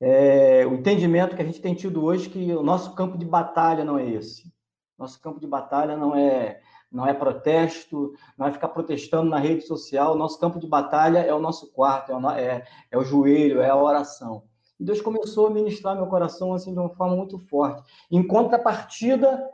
É, 0.00 0.66
o 0.66 0.74
entendimento 0.74 1.36
que 1.36 1.42
a 1.42 1.44
gente 1.44 1.60
tem 1.60 1.74
tido 1.74 2.02
hoje 2.02 2.30
que 2.30 2.52
o 2.54 2.62
nosso 2.62 2.94
campo 2.94 3.18
de 3.18 3.26
batalha 3.26 3.84
não 3.84 3.98
é 3.98 4.08
esse. 4.08 4.50
Nosso 4.98 5.20
campo 5.20 5.38
de 5.38 5.46
batalha 5.46 5.96
não 5.96 6.16
é 6.16 6.60
não 6.90 7.06
é 7.06 7.14
protesto, 7.14 8.12
não 8.36 8.46
é 8.46 8.52
ficar 8.52 8.68
protestando 8.68 9.30
na 9.30 9.38
rede 9.38 9.62
social. 9.62 10.16
Nosso 10.16 10.40
campo 10.40 10.58
de 10.58 10.66
batalha 10.66 11.20
é 11.20 11.32
o 11.32 11.38
nosso 11.38 11.70
quarto, 11.70 12.10
é 12.10 12.16
o, 12.16 12.30
é, 12.30 12.66
é 12.90 12.98
o 12.98 13.04
joelho, 13.04 13.60
é 13.60 13.70
a 13.70 13.76
oração. 13.76 14.42
E 14.80 14.84
Deus 14.84 15.02
começou 15.02 15.46
a 15.46 15.50
ministrar 15.50 15.94
meu 15.94 16.06
coração 16.06 16.54
assim 16.54 16.72
de 16.72 16.78
uma 16.78 16.88
forma 16.88 17.14
muito 17.14 17.36
forte. 17.36 17.82
Em 18.10 18.26
contrapartida, 18.26 19.46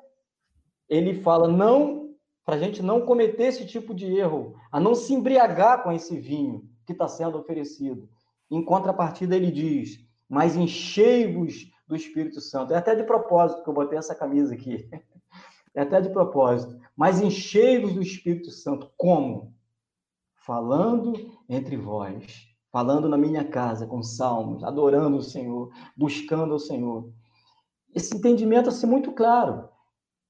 ele 0.88 1.20
fala 1.20 1.48
não 1.48 2.14
para 2.44 2.54
a 2.54 2.58
gente 2.58 2.80
não 2.80 3.04
cometer 3.04 3.46
esse 3.46 3.66
tipo 3.66 3.92
de 3.92 4.06
erro, 4.06 4.54
a 4.70 4.78
não 4.78 4.94
se 4.94 5.12
embriagar 5.12 5.82
com 5.82 5.90
esse 5.90 6.16
vinho 6.16 6.70
que 6.86 6.92
está 6.92 7.08
sendo 7.08 7.36
oferecido. 7.36 8.08
Em 8.48 8.64
contrapartida, 8.64 9.34
ele 9.34 9.50
diz: 9.50 9.98
mas 10.28 10.54
enchei-vos 10.54 11.68
do 11.88 11.96
Espírito 11.96 12.40
Santo. 12.40 12.72
É 12.72 12.76
até 12.76 12.94
de 12.94 13.02
propósito 13.02 13.64
que 13.64 13.68
eu 13.68 13.74
botei 13.74 13.98
essa 13.98 14.14
camisa 14.14 14.54
aqui. 14.54 14.88
É 15.74 15.82
até 15.82 16.00
de 16.00 16.08
propósito. 16.08 16.80
Mas 16.96 17.20
enchei-vos 17.20 17.92
do 17.92 18.00
Espírito 18.00 18.50
Santo. 18.50 18.90
Como? 18.96 19.54
Falando 20.36 21.12
entre 21.48 21.76
vós 21.76 22.55
falando 22.72 23.08
na 23.08 23.16
minha 23.16 23.44
casa 23.44 23.86
com 23.86 24.02
salmos, 24.02 24.62
adorando 24.62 25.16
o 25.16 25.22
Senhor, 25.22 25.70
buscando 25.96 26.54
o 26.54 26.58
Senhor. 26.58 27.10
Esse 27.94 28.16
entendimento 28.16 28.68
assim 28.68 28.86
muito 28.86 29.12
claro. 29.12 29.68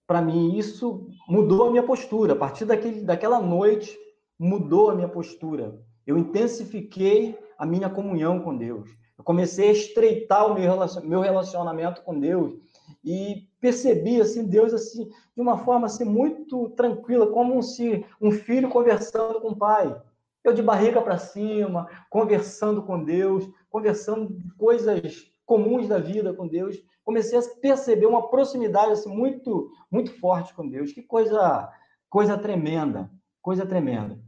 para 0.06 0.22
mim, 0.22 0.56
isso 0.56 1.08
mudou 1.28 1.66
a 1.66 1.70
minha 1.70 1.82
postura. 1.82 2.34
A 2.34 2.36
partir 2.36 2.64
daquele, 2.64 3.02
daquela 3.02 3.40
noite, 3.40 3.98
mudou 4.38 4.90
a 4.90 4.94
minha 4.94 5.08
postura. 5.08 5.80
Eu 6.06 6.16
intensifiquei 6.16 7.36
a 7.58 7.66
minha 7.66 7.90
comunhão 7.90 8.40
com 8.40 8.56
Deus. 8.56 8.88
Eu 9.18 9.24
comecei 9.24 9.70
a 9.70 9.72
estreitar 9.72 10.46
o 10.46 10.54
meu 10.54 11.20
relacionamento 11.20 12.02
com 12.02 12.20
Deus 12.20 12.54
e 13.04 13.48
percebi 13.60 14.20
assim 14.20 14.44
Deus 14.46 14.72
assim 14.72 15.08
de 15.34 15.40
uma 15.40 15.58
forma 15.58 15.86
assim 15.86 16.04
muito 16.04 16.68
tranquila, 16.70 17.26
como 17.26 17.62
se 17.62 18.04
um 18.20 18.30
filho 18.30 18.68
conversando 18.68 19.40
com 19.40 19.48
o 19.48 19.56
pai. 19.56 20.00
Eu 20.46 20.54
de 20.54 20.62
barriga 20.62 21.02
para 21.02 21.18
cima, 21.18 21.88
conversando 22.08 22.80
com 22.80 23.02
Deus, 23.02 23.44
conversando 23.68 24.32
de 24.32 24.48
coisas 24.52 25.26
comuns 25.44 25.88
da 25.88 25.98
vida 25.98 26.32
com 26.32 26.46
Deus, 26.46 26.76
comecei 27.04 27.36
a 27.36 27.42
perceber 27.60 28.06
uma 28.06 28.30
proximidade 28.30 28.92
assim 28.92 29.12
muito 29.12 29.68
muito 29.90 30.12
forte 30.20 30.54
com 30.54 30.68
Deus. 30.68 30.92
Que 30.92 31.02
coisa 31.02 31.68
coisa 32.08 32.38
tremenda, 32.38 33.10
coisa 33.42 33.66
tremenda. 33.66 34.20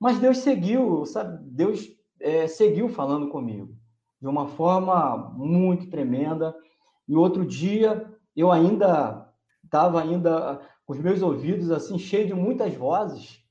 Mas 0.00 0.18
Deus 0.18 0.38
seguiu, 0.38 1.04
sabe? 1.04 1.38
Deus 1.50 1.86
é, 2.18 2.46
seguiu 2.46 2.88
falando 2.88 3.28
comigo 3.28 3.76
de 4.22 4.26
uma 4.26 4.48
forma 4.48 5.34
muito 5.36 5.90
tremenda. 5.90 6.56
E 7.06 7.14
outro 7.14 7.44
dia 7.44 8.10
eu 8.34 8.50
ainda 8.50 9.30
estava 9.62 10.00
ainda 10.00 10.62
com 10.86 10.94
os 10.94 10.98
meus 10.98 11.20
ouvidos 11.20 11.70
assim 11.70 11.98
cheios 11.98 12.28
de 12.28 12.34
muitas 12.34 12.74
vozes, 12.74 13.46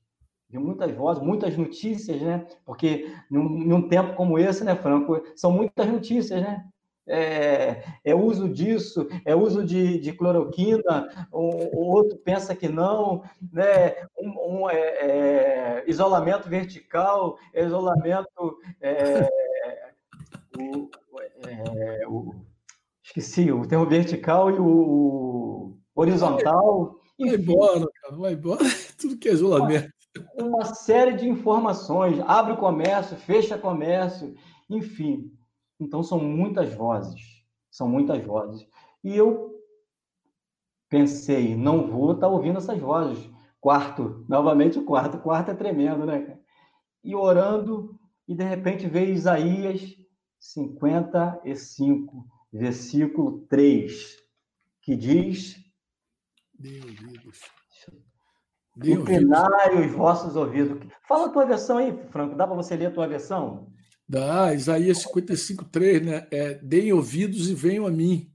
de 0.48 0.58
muitas 0.58 0.90
vozes, 0.92 1.22
muitas 1.22 1.56
notícias, 1.56 2.20
né? 2.20 2.46
Porque 2.64 3.12
num, 3.30 3.48
num 3.48 3.88
tempo 3.88 4.14
como 4.14 4.38
esse, 4.38 4.64
né, 4.64 4.74
Franco, 4.74 5.22
são 5.36 5.52
muitas 5.52 5.86
notícias, 5.86 6.40
né? 6.40 6.64
É, 7.10 7.82
é, 8.04 8.14
uso 8.14 8.48
disso, 8.48 9.08
é 9.24 9.34
uso 9.34 9.64
de, 9.64 9.98
de 9.98 10.12
cloroquina, 10.12 11.26
o, 11.32 11.78
o, 11.78 11.86
outro 11.90 12.18
pensa 12.18 12.54
que 12.54 12.68
não, 12.68 13.22
né? 13.50 13.94
Um, 14.18 14.62
um 14.62 14.70
é, 14.70 14.76
é, 14.76 15.84
isolamento 15.86 16.48
vertical, 16.48 17.38
isolamento 17.54 18.58
é, 18.80 19.26
o, 20.58 20.90
é, 21.46 22.06
o, 22.06 22.34
esqueci, 23.02 23.50
o 23.50 23.66
termo 23.66 23.86
vertical 23.86 24.50
e 24.50 24.58
o 24.58 25.76
horizontal. 25.94 27.00
Vai 27.18 27.34
embora, 27.34 27.86
cara, 28.02 28.16
vai 28.16 28.32
embora. 28.34 28.60
Tudo 29.00 29.16
que 29.18 29.28
é 29.28 29.32
isolamento. 29.32 29.97
Uma, 30.34 30.64
série 30.64 31.14
de 31.14 31.28
informações. 31.28 32.20
Abre 32.20 32.56
comércio, 32.56 33.16
fecha 33.16 33.58
comércio, 33.58 34.34
enfim. 34.68 35.32
Então, 35.80 36.02
são 36.02 36.18
muitas 36.18 36.72
vozes. 36.74 37.44
São 37.70 37.88
muitas 37.88 38.24
vozes. 38.24 38.66
E 39.02 39.16
eu 39.16 39.54
pensei, 40.88 41.54
não 41.56 41.86
vou 41.86 42.12
estar 42.12 42.26
tá 42.26 42.32
ouvindo 42.32 42.58
essas 42.58 42.78
vozes. 42.78 43.30
Quarto, 43.60 44.24
novamente 44.28 44.78
o 44.78 44.84
quarto. 44.84 45.18
Quarto 45.18 45.50
é 45.50 45.54
tremendo, 45.54 46.06
né? 46.06 46.38
E 47.02 47.14
orando, 47.14 47.98
e 48.26 48.34
de 48.34 48.44
repente 48.44 48.86
veio 48.86 49.12
Isaías 49.12 49.96
55 50.38 52.26
versículo 52.52 53.46
3, 53.48 54.16
que 54.80 54.96
diz: 54.96 55.56
Inclinai 58.84 59.86
os 59.86 59.92
vossos 59.92 60.36
ouvidos. 60.36 60.78
Fala 61.06 61.26
a 61.26 61.30
tua 61.30 61.44
versão 61.44 61.78
aí, 61.78 61.96
Franco. 62.10 62.36
Dá 62.36 62.46
para 62.46 62.56
você 62.56 62.76
ler 62.76 62.86
a 62.86 62.90
tua 62.90 63.08
versão? 63.08 63.72
Dá, 64.08 64.54
Isaías 64.54 64.98
55, 65.02 65.64
3, 65.66 66.06
né? 66.06 66.26
É, 66.30 66.54
Deem 66.54 66.92
ouvidos 66.92 67.48
e 67.48 67.54
venham 67.54 67.86
a 67.86 67.90
mim. 67.90 68.32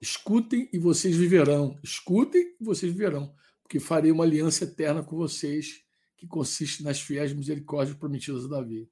Escutem 0.00 0.68
e 0.72 0.78
vocês 0.78 1.16
viverão. 1.16 1.78
Escutem 1.82 2.54
e 2.60 2.64
vocês 2.64 2.92
viverão. 2.92 3.32
Porque 3.62 3.80
farei 3.80 4.12
uma 4.12 4.24
aliança 4.24 4.64
eterna 4.64 5.02
com 5.02 5.16
vocês, 5.16 5.82
que 6.16 6.26
consiste 6.26 6.84
nas 6.84 7.00
fiéis 7.00 7.32
misericórdias 7.32 7.96
prometidas 7.96 8.44
a 8.44 8.48
Davi. 8.48 8.88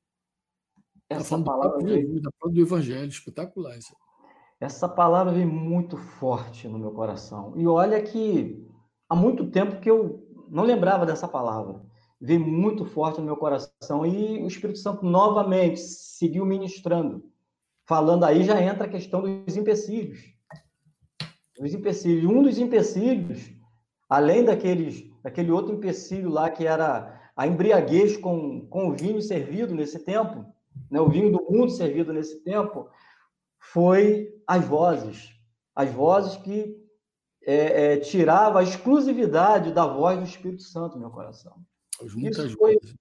Tá 1.09 1.17
Essa 1.17 1.39
tá 1.39 1.45
palavra 1.45 1.79
do, 1.79 1.85
veio... 1.85 2.21
do 2.21 2.61
Evangelho, 2.61 3.09
espetacular. 3.09 3.79
Isso. 3.79 3.95
Essa 4.59 4.89
palavra 4.89 5.33
vem 5.33 5.47
muito 5.47 5.97
forte 5.97 6.67
no 6.67 6.79
meu 6.79 6.91
coração. 6.91 7.53
E 7.57 7.67
olha 7.67 8.03
que 8.03 8.67
há 9.09 9.15
muito 9.15 9.51
tempo 9.51 9.79
que 9.81 9.91
eu 9.91 10.27
não 10.51 10.65
lembrava 10.65 11.07
dessa 11.07 11.29
palavra. 11.29 11.81
Veio 12.21 12.41
muito 12.41 12.85
forte 12.85 13.21
no 13.21 13.27
meu 13.27 13.37
coração. 13.37 14.07
E 14.07 14.43
o 14.43 14.47
Espírito 14.47 14.79
Santo 14.79 15.05
novamente 15.05 15.81
seguiu 15.81 16.47
ministrando. 16.47 17.25
Falando 17.87 18.25
aí 18.25 18.45
já 18.45 18.61
entra 18.61 18.87
a 18.87 18.91
questão 18.91 19.23
dos 19.23 19.57
empecilhos. 19.57 20.21
Os 21.61 21.75
empecilhos. 21.75 22.31
Um 22.31 22.43
dos 22.43 22.59
empecilhos, 22.59 23.51
além 24.09 24.45
daqueles, 24.45 25.05
daquele 25.23 25.51
outro 25.51 25.75
empecilho 25.75 26.31
lá 26.31 26.51
que 26.51 26.67
era 26.67 27.21
a 27.37 27.47
embriaguez 27.47 28.17
com, 28.17 28.67
com 28.69 28.89
o 28.89 28.93
vinho 28.93 29.21
servido 29.21 29.75
nesse 29.75 29.99
tempo, 29.99 30.47
né, 30.91 31.01
o 31.01 31.09
vinho 31.09 31.31
do 31.31 31.45
mundo 31.51 31.71
servido 31.71 32.13
nesse 32.13 32.43
tempo, 32.43 32.89
foi 33.59 34.33
as 34.47 34.65
vozes. 34.65 35.31
As 35.75 35.91
vozes 35.91 36.37
que 36.37 36.84
é, 37.47 37.95
é, 37.95 37.97
tirava 37.99 38.61
a 38.61 38.63
exclusividade 38.63 39.73
da 39.73 39.87
voz 39.87 40.19
do 40.19 40.25
Espírito 40.25 40.63
Santo 40.63 40.95
no 40.95 41.01
meu 41.01 41.11
coração. 41.11 41.55
As 42.03 42.15
muitas 42.15 42.47
Isso 42.47 42.57
foi 42.57 42.75
vozes. 42.75 42.95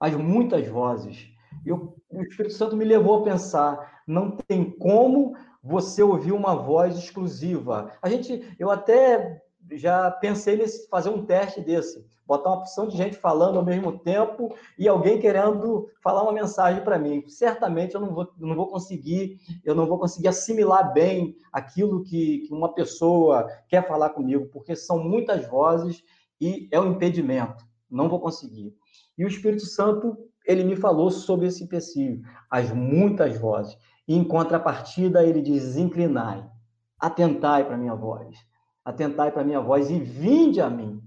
as 0.00 0.14
muitas 0.14 0.68
vozes. 0.68 1.28
Eu, 1.64 1.96
o 2.08 2.22
Espírito 2.22 2.54
Santo 2.54 2.76
me 2.76 2.84
levou 2.84 3.20
a 3.20 3.24
pensar: 3.24 4.02
não 4.06 4.30
tem 4.30 4.70
como 4.70 5.36
você 5.62 6.02
ouvir 6.02 6.32
uma 6.32 6.54
voz 6.54 6.96
exclusiva. 6.96 7.92
A 8.00 8.08
gente, 8.08 8.54
eu 8.58 8.70
até 8.70 9.42
já 9.72 10.10
pensei 10.10 10.62
em 10.62 10.88
fazer 10.88 11.10
um 11.10 11.24
teste 11.24 11.60
desse 11.60 12.04
botar 12.30 12.50
uma 12.50 12.58
opção 12.58 12.86
de 12.86 12.96
gente 12.96 13.16
falando 13.16 13.58
ao 13.58 13.64
mesmo 13.64 13.98
tempo 13.98 14.54
e 14.78 14.86
alguém 14.86 15.18
querendo 15.18 15.88
falar 16.00 16.22
uma 16.22 16.32
mensagem 16.32 16.84
para 16.84 16.96
mim. 16.96 17.24
Certamente 17.26 17.96
eu 17.96 18.00
não 18.00 18.14
vou, 18.14 18.32
não 18.38 18.54
vou 18.54 18.68
conseguir, 18.68 19.40
eu 19.64 19.74
não 19.74 19.84
vou 19.84 19.98
conseguir 19.98 20.28
assimilar 20.28 20.92
bem 20.92 21.34
aquilo 21.52 22.04
que, 22.04 22.46
que 22.46 22.54
uma 22.54 22.72
pessoa 22.72 23.48
quer 23.68 23.84
falar 23.88 24.10
comigo, 24.10 24.46
porque 24.52 24.76
são 24.76 25.02
muitas 25.02 25.44
vozes 25.48 26.04
e 26.40 26.68
é 26.70 26.78
um 26.78 26.92
impedimento. 26.92 27.64
Não 27.90 28.08
vou 28.08 28.20
conseguir. 28.20 28.72
E 29.18 29.24
o 29.24 29.28
Espírito 29.28 29.66
Santo, 29.66 30.16
ele 30.46 30.62
me 30.62 30.76
falou 30.76 31.10
sobre 31.10 31.48
esse 31.48 31.64
empecilho, 31.64 32.22
as 32.48 32.70
muitas 32.70 33.36
vozes. 33.38 33.76
E 34.06 34.14
em 34.16 34.22
contrapartida, 34.22 35.26
ele 35.26 35.42
diz: 35.42 35.76
inclinai, 35.76 36.48
atentai 36.96 37.64
para 37.64 37.76
minha 37.76 37.96
voz, 37.96 38.36
atentai 38.84 39.30
para 39.30 39.44
minha 39.44 39.60
voz 39.60 39.90
e 39.90 39.98
vinde 39.98 40.60
a 40.60 40.68
mim. 40.68 41.02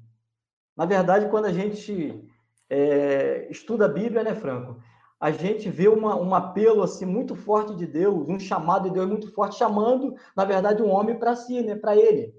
Na 0.75 0.85
verdade, 0.85 1.29
quando 1.29 1.45
a 1.45 1.53
gente 1.53 2.23
é, 2.69 3.47
estuda 3.49 3.85
a 3.85 3.89
Bíblia, 3.89 4.23
né, 4.23 4.33
Franco? 4.33 4.81
A 5.19 5.31
gente 5.31 5.69
vê 5.69 5.87
uma, 5.87 6.15
um 6.15 6.35
apelo 6.35 6.83
assim 6.83 7.05
muito 7.05 7.35
forte 7.35 7.75
de 7.75 7.87
Deus, 7.87 8.27
um 8.27 8.39
chamado 8.39 8.89
de 8.89 8.95
Deus 8.95 9.07
muito 9.07 9.31
forte, 9.31 9.55
chamando, 9.55 10.15
na 10.35 10.43
verdade, 10.43 10.81
um 10.81 10.89
homem 10.89 11.17
para 11.17 11.35
si, 11.35 11.61
né, 11.61 11.75
para 11.75 11.95
ele. 11.95 12.33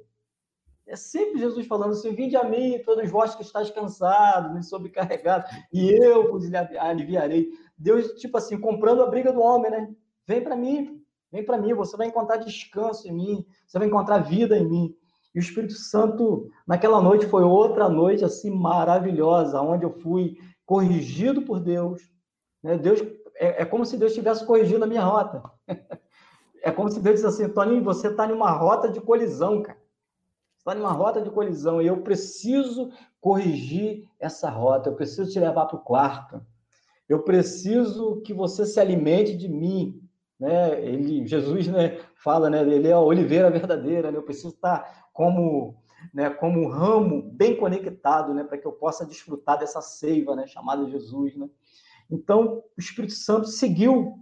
É 0.86 0.96
sempre 0.96 1.38
Jesus 1.38 1.66
falando 1.66 1.92
assim: 1.92 2.14
Vinde 2.14 2.36
a 2.36 2.44
mim, 2.44 2.82
todos 2.84 3.10
vós 3.10 3.34
que 3.34 3.42
estáis 3.42 3.70
cansados, 3.70 4.58
e 4.58 4.68
sobrecarregados, 4.68 5.50
e 5.72 5.90
eu 5.92 6.30
vos 6.30 6.44
aliviarei. 6.78 7.48
Deus, 7.76 8.12
tipo 8.20 8.36
assim, 8.36 8.60
comprando 8.60 9.02
a 9.02 9.06
briga 9.06 9.32
do 9.32 9.40
homem, 9.40 9.70
né? 9.70 9.94
Vem 10.26 10.42
para 10.42 10.56
mim, 10.56 11.02
vem 11.32 11.44
para 11.44 11.56
mim, 11.56 11.72
você 11.72 11.96
vai 11.96 12.08
encontrar 12.08 12.36
descanso 12.36 13.08
em 13.08 13.12
mim, 13.12 13.46
você 13.66 13.78
vai 13.78 13.88
encontrar 13.88 14.18
vida 14.18 14.58
em 14.58 14.68
mim. 14.68 14.96
E 15.34 15.38
o 15.38 15.40
Espírito 15.40 15.74
Santo, 15.74 16.48
naquela 16.66 17.00
noite, 17.00 17.26
foi 17.26 17.42
outra 17.42 17.88
noite 17.88 18.24
assim 18.24 18.50
maravilhosa, 18.50 19.60
onde 19.60 19.84
eu 19.84 19.90
fui 19.90 20.38
corrigido 20.64 21.42
por 21.42 21.58
Deus. 21.58 22.02
Né? 22.62 22.78
Deus 22.78 23.00
é, 23.36 23.62
é 23.62 23.64
como 23.64 23.84
se 23.84 23.96
Deus 23.96 24.12
estivesse 24.12 24.46
corrigindo 24.46 24.84
a 24.84 24.88
minha 24.88 25.02
rota. 25.02 25.42
é 26.62 26.70
como 26.70 26.90
se 26.90 27.00
Deus 27.00 27.16
dissesse 27.16 27.42
assim, 27.42 27.52
Toninho, 27.52 27.82
você 27.82 28.08
está 28.08 28.26
em 28.26 28.32
uma 28.32 28.50
rota 28.50 28.88
de 28.88 29.00
colisão, 29.00 29.60
cara. 29.62 29.78
Você 30.54 30.70
está 30.70 30.76
em 30.76 30.80
uma 30.80 30.92
rota 30.92 31.20
de 31.20 31.30
colisão 31.30 31.82
e 31.82 31.86
eu 31.86 32.02
preciso 32.02 32.90
corrigir 33.20 34.08
essa 34.20 34.48
rota, 34.48 34.88
eu 34.88 34.94
preciso 34.94 35.30
te 35.30 35.40
levar 35.40 35.66
para 35.66 35.76
o 35.76 35.82
quarto. 35.82 36.40
Eu 37.08 37.22
preciso 37.22 38.22
que 38.22 38.32
você 38.32 38.64
se 38.64 38.80
alimente 38.80 39.36
de 39.36 39.48
mim, 39.48 40.00
né? 40.40 40.80
Ele, 40.80 41.26
Jesus, 41.26 41.68
né, 41.68 42.00
fala, 42.24 42.48
né, 42.48 42.62
ele 42.62 42.88
é 42.88 42.92
a 42.92 42.98
oliveira 42.98 43.50
verdadeira, 43.50 44.10
né? 44.10 44.16
Eu 44.16 44.22
preciso 44.22 44.48
estar 44.48 45.08
como, 45.12 45.76
né, 46.12 46.30
como 46.30 46.58
um 46.58 46.68
ramo 46.68 47.22
bem 47.22 47.54
conectado, 47.54 48.32
né, 48.32 48.42
para 48.42 48.56
que 48.56 48.66
eu 48.66 48.72
possa 48.72 49.04
desfrutar 49.04 49.58
dessa 49.58 49.82
seiva, 49.82 50.34
né, 50.34 50.46
chamada 50.46 50.88
Jesus, 50.88 51.36
né? 51.36 51.48
Então, 52.10 52.62
o 52.76 52.80
Espírito 52.80 53.12
Santo 53.12 53.48
seguiu 53.48 54.18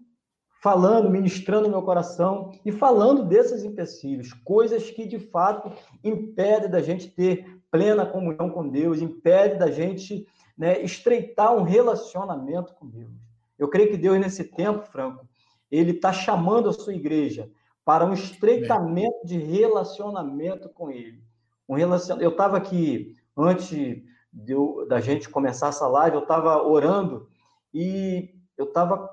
falando, 0.60 1.10
ministrando 1.10 1.68
meu 1.68 1.82
coração 1.82 2.52
e 2.64 2.70
falando 2.70 3.24
desses 3.24 3.64
empecilhos, 3.64 4.32
coisas 4.32 4.90
que 4.90 5.06
de 5.06 5.18
fato 5.18 5.72
impedem 6.04 6.70
da 6.70 6.80
gente 6.80 7.08
ter 7.08 7.60
plena 7.70 8.06
comunhão 8.06 8.50
com 8.50 8.68
Deus, 8.68 9.00
impede 9.00 9.58
da 9.58 9.70
gente 9.70 10.26
né, 10.56 10.80
estreitar 10.82 11.54
um 11.56 11.62
relacionamento 11.62 12.74
com 12.74 12.86
Deus. 12.86 13.10
Eu 13.58 13.68
creio 13.68 13.90
que 13.90 13.96
Deus, 13.96 14.18
nesse 14.20 14.44
tempo, 14.44 14.86
Franco, 14.86 15.26
ele 15.70 15.92
está 15.92 16.12
chamando 16.12 16.68
a 16.68 16.72
sua 16.72 16.94
igreja 16.94 17.50
para 17.84 18.04
um 18.04 18.12
estreitamento 18.12 19.26
de 19.26 19.38
relacionamento 19.38 20.68
com 20.68 20.90
Ele. 20.90 21.22
Um 21.68 21.74
relacion... 21.74 22.18
Eu 22.20 22.30
estava 22.30 22.56
aqui, 22.56 23.16
antes 23.36 24.02
eu, 24.46 24.86
da 24.88 25.00
gente 25.00 25.28
começar 25.28 25.68
essa 25.68 25.86
live, 25.86 26.16
eu 26.16 26.22
estava 26.22 26.62
orando 26.62 27.28
e 27.72 28.34
eu 28.56 28.66
estava 28.66 29.10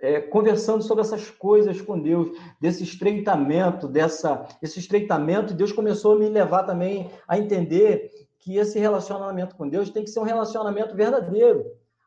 é, 0.00 0.20
conversando 0.20 0.82
sobre 0.82 1.02
essas 1.02 1.30
coisas 1.30 1.80
com 1.80 2.00
Deus, 2.00 2.30
desse 2.60 2.82
estreitamento, 2.82 3.88
dessa, 3.88 4.46
esse 4.62 4.78
estreitamento, 4.78 5.52
e 5.52 5.56
Deus 5.56 5.72
começou 5.72 6.12
a 6.12 6.18
me 6.18 6.28
levar 6.28 6.64
também 6.64 7.10
a 7.26 7.38
entender 7.38 8.10
que 8.38 8.56
esse 8.56 8.78
relacionamento 8.78 9.56
com 9.56 9.68
Deus 9.68 9.90
tem 9.90 10.04
que 10.04 10.10
ser 10.10 10.20
um 10.20 10.24
relacionamento 10.24 10.94
verdadeiro, 10.94 11.64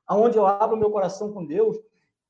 aonde 0.08 0.38
eu 0.38 0.46
abro 0.46 0.78
meu 0.78 0.90
coração 0.90 1.34
com 1.34 1.46
Deus 1.46 1.78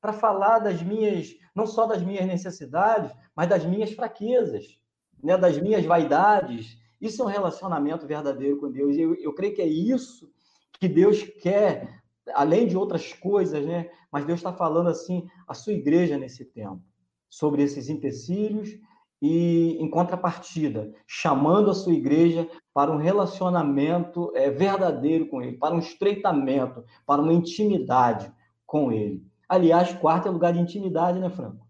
para 0.00 0.12
falar 0.12 0.60
das 0.60 0.82
minhas, 0.82 1.34
não 1.54 1.66
só 1.66 1.86
das 1.86 2.02
minhas 2.02 2.26
necessidades, 2.26 3.12
mas 3.36 3.48
das 3.48 3.64
minhas 3.64 3.92
fraquezas, 3.92 4.78
né, 5.22 5.36
das 5.36 5.58
minhas 5.58 5.84
vaidades. 5.84 6.78
Isso 7.00 7.22
é 7.22 7.24
um 7.24 7.28
relacionamento 7.28 8.06
verdadeiro 8.06 8.58
com 8.58 8.70
Deus. 8.70 8.96
Eu, 8.96 9.14
eu 9.16 9.34
creio 9.34 9.54
que 9.54 9.62
é 9.62 9.66
isso 9.66 10.30
que 10.78 10.88
Deus 10.88 11.22
quer, 11.42 12.02
além 12.34 12.66
de 12.66 12.76
outras 12.76 13.12
coisas, 13.12 13.64
né? 13.66 13.90
Mas 14.10 14.24
Deus 14.24 14.38
está 14.38 14.52
falando 14.52 14.88
assim 14.88 15.28
a 15.46 15.54
sua 15.54 15.74
igreja 15.74 16.16
nesse 16.16 16.44
tempo, 16.44 16.82
sobre 17.28 17.62
esses 17.62 17.88
empecilhos 17.88 18.78
e, 19.20 19.76
em 19.78 19.90
contrapartida, 19.90 20.92
chamando 21.06 21.70
a 21.70 21.74
sua 21.74 21.92
igreja 21.92 22.48
para 22.72 22.90
um 22.90 22.96
relacionamento 22.96 24.32
é, 24.34 24.50
verdadeiro 24.50 25.26
com 25.26 25.42
Ele, 25.42 25.58
para 25.58 25.74
um 25.74 25.78
estreitamento, 25.78 26.82
para 27.04 27.20
uma 27.20 27.32
intimidade 27.32 28.32
com 28.66 28.90
Ele. 28.90 29.22
Aliás, 29.50 29.92
quarto 29.94 30.28
é 30.28 30.30
lugar 30.30 30.52
de 30.52 30.60
intimidade, 30.60 31.18
né, 31.18 31.28
Franco? 31.28 31.66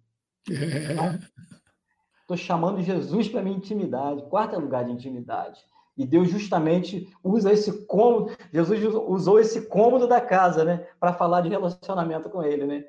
Estou 0.46 2.34
é. 2.34 2.36
chamando 2.36 2.82
Jesus 2.82 3.26
para 3.26 3.40
minha 3.40 3.56
intimidade. 3.56 4.22
Quarto 4.28 4.54
é 4.54 4.58
lugar 4.58 4.84
de 4.84 4.92
intimidade. 4.92 5.58
E 5.96 6.06
Deus 6.06 6.28
justamente 6.28 7.10
usa 7.24 7.50
esse 7.50 7.86
cômodo, 7.86 8.36
Jesus 8.52 8.84
usou 8.84 9.40
esse 9.40 9.62
cômodo 9.62 10.06
da 10.06 10.20
casa, 10.20 10.62
né, 10.62 10.86
para 11.00 11.14
falar 11.14 11.40
de 11.40 11.48
relacionamento 11.48 12.28
com 12.28 12.42
ele, 12.42 12.66
né? 12.66 12.84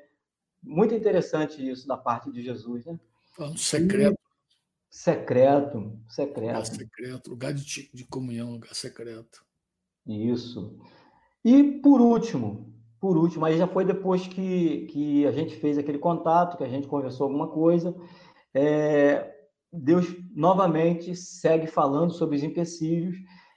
Muito 0.62 0.94
interessante 0.94 1.66
isso 1.66 1.88
da 1.88 1.96
parte 1.96 2.30
de 2.30 2.42
Jesus, 2.42 2.84
né? 2.84 3.00
Um 3.40 3.56
secreto. 3.56 4.12
E... 4.12 4.22
Secreto, 4.90 5.98
secreto. 6.06 6.48
Lugar 6.48 6.66
secreto, 6.66 7.30
lugar 7.30 7.54
de, 7.54 7.90
de 7.94 8.04
comunhão, 8.04 8.52
lugar 8.52 8.74
secreto. 8.74 9.42
Isso. 10.06 10.78
E 11.42 11.80
por 11.80 11.98
último, 11.98 12.74
por 13.02 13.16
último, 13.16 13.44
aí 13.44 13.58
já 13.58 13.66
foi 13.66 13.84
depois 13.84 14.28
que, 14.28 14.86
que 14.86 15.26
a 15.26 15.32
gente 15.32 15.56
fez 15.56 15.76
aquele 15.76 15.98
contato, 15.98 16.56
que 16.56 16.62
a 16.62 16.68
gente 16.68 16.86
conversou 16.86 17.24
alguma 17.24 17.48
coisa, 17.48 17.92
é, 18.54 19.28
Deus 19.72 20.06
novamente 20.32 21.16
segue 21.16 21.66
falando 21.66 22.12
sobre 22.12 22.36
os 22.36 22.44
empecilhos, 22.44 23.16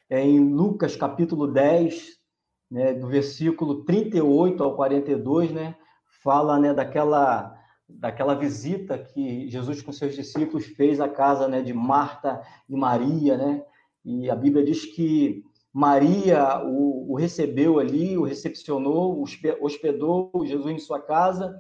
é, 0.10 0.20
em 0.20 0.40
Lucas 0.52 0.96
capítulo 0.96 1.46
10, 1.46 2.08
né, 2.72 2.94
do 2.96 3.08
versículo 3.08 3.84
38 3.84 4.64
ao 4.64 4.76
42, 4.76 5.52
né, 5.52 5.76
fala 6.24 6.58
né, 6.58 6.74
daquela, 6.74 7.56
daquela 7.88 8.34
visita 8.34 8.98
que 8.98 9.48
Jesus 9.48 9.80
com 9.80 9.92
seus 9.92 10.16
discípulos 10.16 10.66
fez 10.66 11.00
à 11.00 11.08
casa 11.08 11.48
né, 11.48 11.62
de 11.62 11.72
Marta 11.72 12.42
e 12.68 12.76
Maria, 12.76 13.38
né, 13.38 13.64
e 14.04 14.28
a 14.28 14.36
Bíblia 14.36 14.66
diz 14.66 14.86
que 14.86 15.44
Maria 15.76 16.64
o, 16.64 17.12
o 17.12 17.16
recebeu 17.18 17.80
ali, 17.80 18.18
o 18.18 18.24
recepcionou, 18.24 19.22
hospedou 19.60 20.32
Jesus 20.46 20.68
em 20.68 20.80
sua 20.80 21.02
casa. 21.02 21.60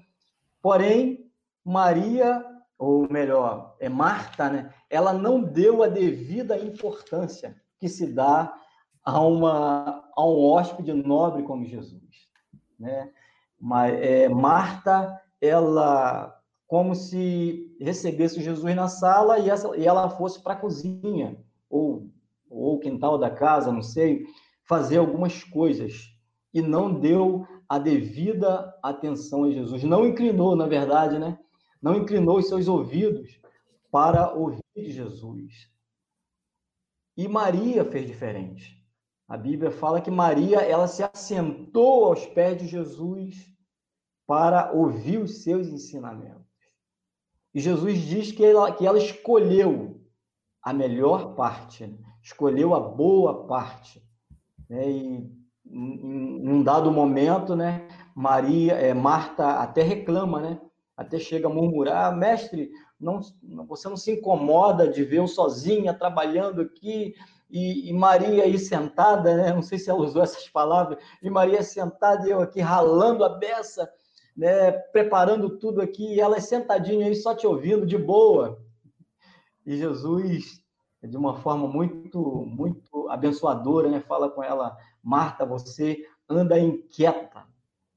Porém, 0.62 1.30
Maria, 1.66 2.42
ou 2.80 3.12
melhor, 3.12 3.76
é 3.78 3.90
Marta, 3.90 4.50
né? 4.50 4.74
Ela 4.90 5.12
não 5.12 5.44
deu 5.44 5.84
a 5.84 5.90
devida 5.90 6.58
importância 6.58 7.62
que 7.78 7.90
se 7.90 8.08
dá 8.08 8.58
a, 9.04 9.20
uma, 9.20 10.10
a 10.16 10.26
um 10.26 10.46
hóspede 10.46 10.94
nobre 10.94 11.44
como 11.44 11.66
Jesus, 11.66 12.30
né? 12.80 13.12
Mas, 13.60 14.00
é, 14.00 14.30
Marta, 14.30 15.22
ela 15.42 16.42
como 16.68 16.96
se 16.96 17.76
recebesse 17.82 18.42
Jesus 18.42 18.74
na 18.74 18.88
sala 18.88 19.40
e, 19.40 19.50
essa, 19.50 19.76
e 19.76 19.86
ela 19.86 20.10
fosse 20.10 20.42
para 20.42 20.54
a 20.54 20.58
cozinha, 20.58 21.38
ou 21.70 22.15
ou 22.56 22.80
quintal 22.80 23.18
da 23.18 23.30
casa, 23.30 23.72
não 23.72 23.82
sei, 23.82 24.26
fazer 24.68 24.98
algumas 24.98 25.44
coisas 25.44 25.94
e 26.54 26.62
não 26.62 27.00
deu 27.00 27.46
a 27.68 27.78
devida 27.78 28.74
atenção 28.82 29.44
a 29.44 29.52
Jesus. 29.52 29.84
Não 29.84 30.06
inclinou, 30.06 30.56
na 30.56 30.68
verdade, 30.68 31.20
né? 31.20 31.38
Não 31.82 31.96
inclinou 31.96 32.38
os 32.38 32.48
seus 32.48 32.68
ouvidos 32.68 33.40
para 33.92 34.34
ouvir 34.34 34.62
Jesus. 34.76 35.70
E 37.18 37.28
Maria 37.28 37.84
fez 37.86 38.08
diferente. 38.08 38.82
A 39.28 39.38
Bíblia 39.38 39.72
fala 39.72 40.02
que 40.02 40.12
Maria, 40.12 40.60
ela 40.60 40.88
se 40.88 41.04
assentou 41.04 42.06
aos 42.06 42.26
pés 42.28 42.58
de 42.58 42.68
Jesus 42.68 43.50
para 44.28 44.72
ouvir 44.72 45.18
os 45.18 45.44
seus 45.44 45.68
ensinamentos. 45.68 46.46
E 47.54 47.60
Jesus 47.60 48.00
diz 48.00 48.32
que 48.32 48.44
ela, 48.44 48.72
que 48.74 48.86
ela 48.86 48.98
escolheu 48.98 50.02
a 50.62 50.74
melhor 50.74 51.36
parte, 51.36 51.88
né? 51.88 52.05
Escolheu 52.26 52.74
a 52.74 52.80
boa 52.80 53.46
parte. 53.46 54.04
Né? 54.68 54.90
E 54.90 55.46
em 55.68 56.50
um 56.50 56.64
dado 56.64 56.92
momento, 56.92 57.56
né, 57.56 57.88
Maria, 58.16 58.74
é, 58.74 58.94
Marta 58.94 59.60
até 59.60 59.84
reclama, 59.84 60.42
né? 60.42 60.62
Até 60.98 61.20
chega 61.20 61.48
a 61.48 61.54
murmurar, 61.54 62.16
mestre, 62.16 62.72
não, 63.00 63.20
você 63.68 63.90
não 63.90 63.98
se 63.98 64.12
incomoda 64.12 64.88
de 64.88 65.04
ver 65.04 65.18
eu 65.18 65.28
sozinha 65.28 65.94
trabalhando 65.94 66.62
aqui 66.62 67.14
e, 67.50 67.90
e, 67.90 67.94
Maria 67.94 68.44
aí 68.44 68.58
sentada, 68.58 69.36
né? 69.36 69.54
Não 69.54 69.62
sei 69.62 69.78
se 69.78 69.90
ela 69.90 70.00
usou 70.00 70.24
essas 70.24 70.48
palavras, 70.50 70.98
e 71.22 71.30
Maria 71.30 71.62
sentada 71.62 72.28
e 72.28 72.32
eu 72.32 72.42
aqui 72.42 72.60
ralando 72.60 73.24
a 73.24 73.30
beça, 73.30 73.92
né? 74.36 74.72
Preparando 74.72 75.60
tudo 75.60 75.82
aqui, 75.82 76.16
e 76.16 76.20
ela 76.20 76.40
sentadinha 76.40 77.06
aí 77.06 77.16
só 77.16 77.36
te 77.36 77.46
ouvindo 77.46 77.86
de 77.86 77.98
boa. 77.98 78.60
E 79.66 79.78
Jesus 79.78 80.65
de 81.08 81.18
uma 81.18 81.36
forma 81.36 81.68
muito, 81.68 82.46
muito 82.46 83.10
abençoadora, 83.10 83.90
né? 83.90 84.00
Fala 84.02 84.30
com 84.30 84.44
ela, 84.44 84.78
Marta, 85.04 85.46
você 85.46 86.06
anda 86.30 86.60
inquieta 86.60 87.44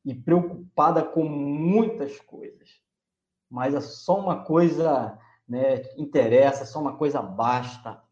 e 0.05 0.15
preocupada 0.15 1.03
com 1.03 1.25
muitas 1.25 2.21
coisas, 2.21 2.81
mas 3.51 3.75
é 3.75 3.81
só 3.81 4.19
uma 4.19 4.45
coisa, 4.45 5.19
né? 5.49 5.83
Interessa, 5.97 6.65
só 6.65 6.81
uma 6.81 6.97
coisa 6.97 7.21
basta, 7.21 8.03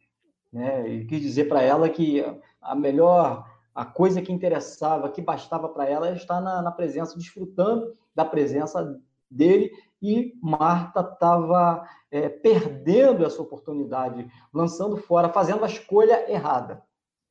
né? 0.53 0.89
E 0.89 1.05
quis 1.07 1.21
dizer 1.21 1.49
para 1.49 1.63
ela 1.63 1.89
que 1.89 2.25
a 2.61 2.75
melhor, 2.75 3.49
a 3.75 3.85
coisa 3.85 4.23
que 4.23 4.33
interessava, 4.33 5.11
que 5.11 5.21
bastava 5.21 5.69
para 5.69 5.89
ela, 5.89 6.09
é 6.09 6.15
estar 6.15 6.41
na, 6.41 6.63
na 6.63 6.71
presença, 6.71 7.19
desfrutando 7.19 7.95
da 8.15 8.25
presença 8.25 8.99
dele 9.31 9.71
e 10.07 10.39
Marta 10.41 11.01
estava 11.01 11.89
é, 12.11 12.29
perdendo 12.29 13.25
essa 13.25 13.43
oportunidade, 13.43 14.31
lançando 14.53 14.97
fora, 14.97 15.29
fazendo 15.29 15.65
a 15.65 15.69
escolha 15.69 16.31
errada. 16.31 16.83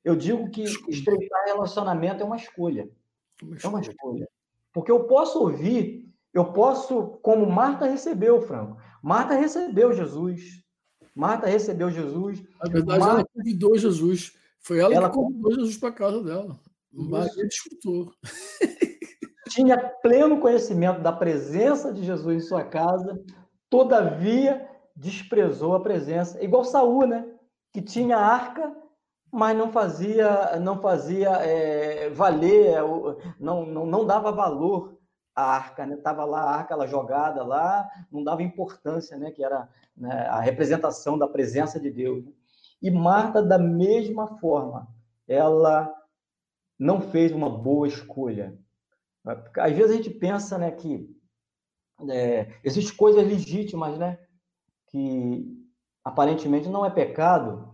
Eu 0.04 0.16
digo 0.16 0.50
que 0.52 0.64
estreitar 0.64 1.46
relacionamento 1.46 2.22
é 2.22 2.26
uma 2.26 2.36
escolha. 2.36 2.90
É 3.64 3.68
uma 3.68 3.80
escolha. 3.80 4.28
Porque 4.74 4.92
eu 4.92 5.06
posso 5.06 5.40
ouvir, 5.40 6.14
eu 6.34 6.52
posso, 6.52 7.18
como 7.22 7.50
Marta 7.50 7.86
recebeu, 7.86 8.42
Franco. 8.42 8.78
Marta 9.02 9.34
recebeu 9.34 9.94
Jesus. 9.94 10.64
Marta 11.16 11.48
recebeu 11.48 11.90
Jesus. 11.90 12.44
Na 12.62 12.70
verdade, 12.70 13.00
Marta... 13.00 13.16
ela 13.22 13.28
convidou 13.34 13.78
Jesus. 13.78 14.34
Foi 14.60 14.80
ela, 14.80 14.94
ela 14.94 15.10
que 15.10 15.16
convidou 15.16 15.54
Jesus 15.54 15.78
para 15.78 15.92
casa 15.92 16.22
dela. 16.22 16.60
Maria 16.92 17.48
disfrutou. 17.48 18.12
tinha 19.56 19.78
pleno 19.78 20.42
conhecimento 20.42 21.00
da 21.00 21.14
presença 21.14 21.94
de 21.94 22.04
Jesus 22.04 22.36
em 22.36 22.46
sua 22.46 22.64
casa, 22.66 23.18
todavia 23.70 24.70
desprezou 24.94 25.74
a 25.76 25.80
presença, 25.80 26.44
igual 26.44 26.66
Saul, 26.66 27.08
né? 27.08 27.26
Que 27.72 27.82
tinha 27.82 28.18
arca, 28.18 28.76
mas 29.32 29.58
não 29.58 29.72
fazia, 29.72 30.60
não 30.60 30.82
fazia 30.82 31.30
é, 31.38 32.10
valer, 32.10 32.82
não, 33.40 33.66
não, 33.66 33.86
não 33.86 34.06
dava 34.06 34.30
valor 34.30 34.98
à 35.34 35.44
arca, 35.44 35.86
né? 35.86 35.96
Tava 35.98 36.26
lá 36.26 36.42
a 36.42 36.56
arca 36.58 36.74
ela 36.74 36.86
jogada 36.86 37.42
lá, 37.42 37.88
não 38.12 38.24
dava 38.24 38.44
importância, 38.44 39.18
né? 39.18 39.32
Que 39.32 39.44
era 39.44 39.70
né, 39.96 40.28
a 40.28 40.42
representação 40.42 41.18
da 41.18 41.30
presença 41.30 41.80
de 41.80 41.90
Deus. 41.90 42.26
E 42.82 42.92
Marta, 42.92 43.42
da 43.42 43.58
mesma 43.58 44.38
forma, 44.38 44.86
ela 45.26 45.94
não 46.78 47.00
fez 47.00 47.32
uma 47.32 47.50
boa 47.50 47.88
escolha 47.88 48.54
às 49.26 49.74
vezes 49.74 49.92
a 49.92 49.96
gente 49.96 50.10
pensa 50.10 50.58
né, 50.58 50.72
que 50.72 51.10
é, 52.10 52.48
existem 52.64 52.96
coisas 52.96 53.26
legítimas, 53.26 53.98
né? 53.98 54.20
Que 54.88 55.46
aparentemente 56.04 56.70
não 56.70 56.86
é 56.86 56.90
pecado, 56.90 57.74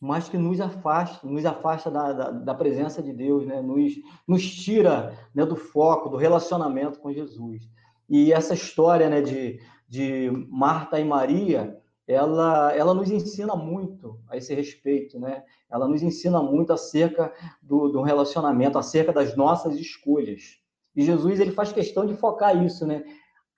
mas 0.00 0.28
que 0.28 0.36
nos 0.36 0.60
afasta, 0.60 1.26
nos 1.26 1.44
afasta 1.44 1.90
da, 1.90 2.12
da, 2.12 2.30
da 2.30 2.54
presença 2.54 3.02
de 3.02 3.12
Deus, 3.12 3.46
né? 3.46 3.60
Nos, 3.60 3.92
nos 4.26 4.42
tira 4.42 5.16
né, 5.34 5.44
do 5.46 5.56
foco, 5.56 6.08
do 6.08 6.16
relacionamento 6.16 6.98
com 6.98 7.12
Jesus. 7.12 7.62
E 8.08 8.32
essa 8.32 8.54
história 8.54 9.08
né, 9.08 9.22
de, 9.22 9.60
de 9.88 10.30
Marta 10.50 10.98
e 10.98 11.04
Maria, 11.04 11.78
ela, 12.08 12.74
ela 12.74 12.92
nos 12.92 13.08
ensina 13.10 13.54
muito 13.54 14.18
a 14.28 14.36
esse 14.36 14.52
respeito, 14.52 15.18
né? 15.20 15.44
Ela 15.70 15.86
nos 15.86 16.02
ensina 16.02 16.42
muito 16.42 16.72
acerca 16.72 17.32
do, 17.62 17.88
do 17.88 18.02
relacionamento, 18.02 18.78
acerca 18.78 19.12
das 19.12 19.36
nossas 19.36 19.76
escolhas. 19.76 20.60
E 20.94 21.02
Jesus 21.02 21.40
ele 21.40 21.52
faz 21.52 21.72
questão 21.72 22.04
de 22.06 22.14
focar 22.14 22.62
isso, 22.64 22.86
né? 22.86 23.04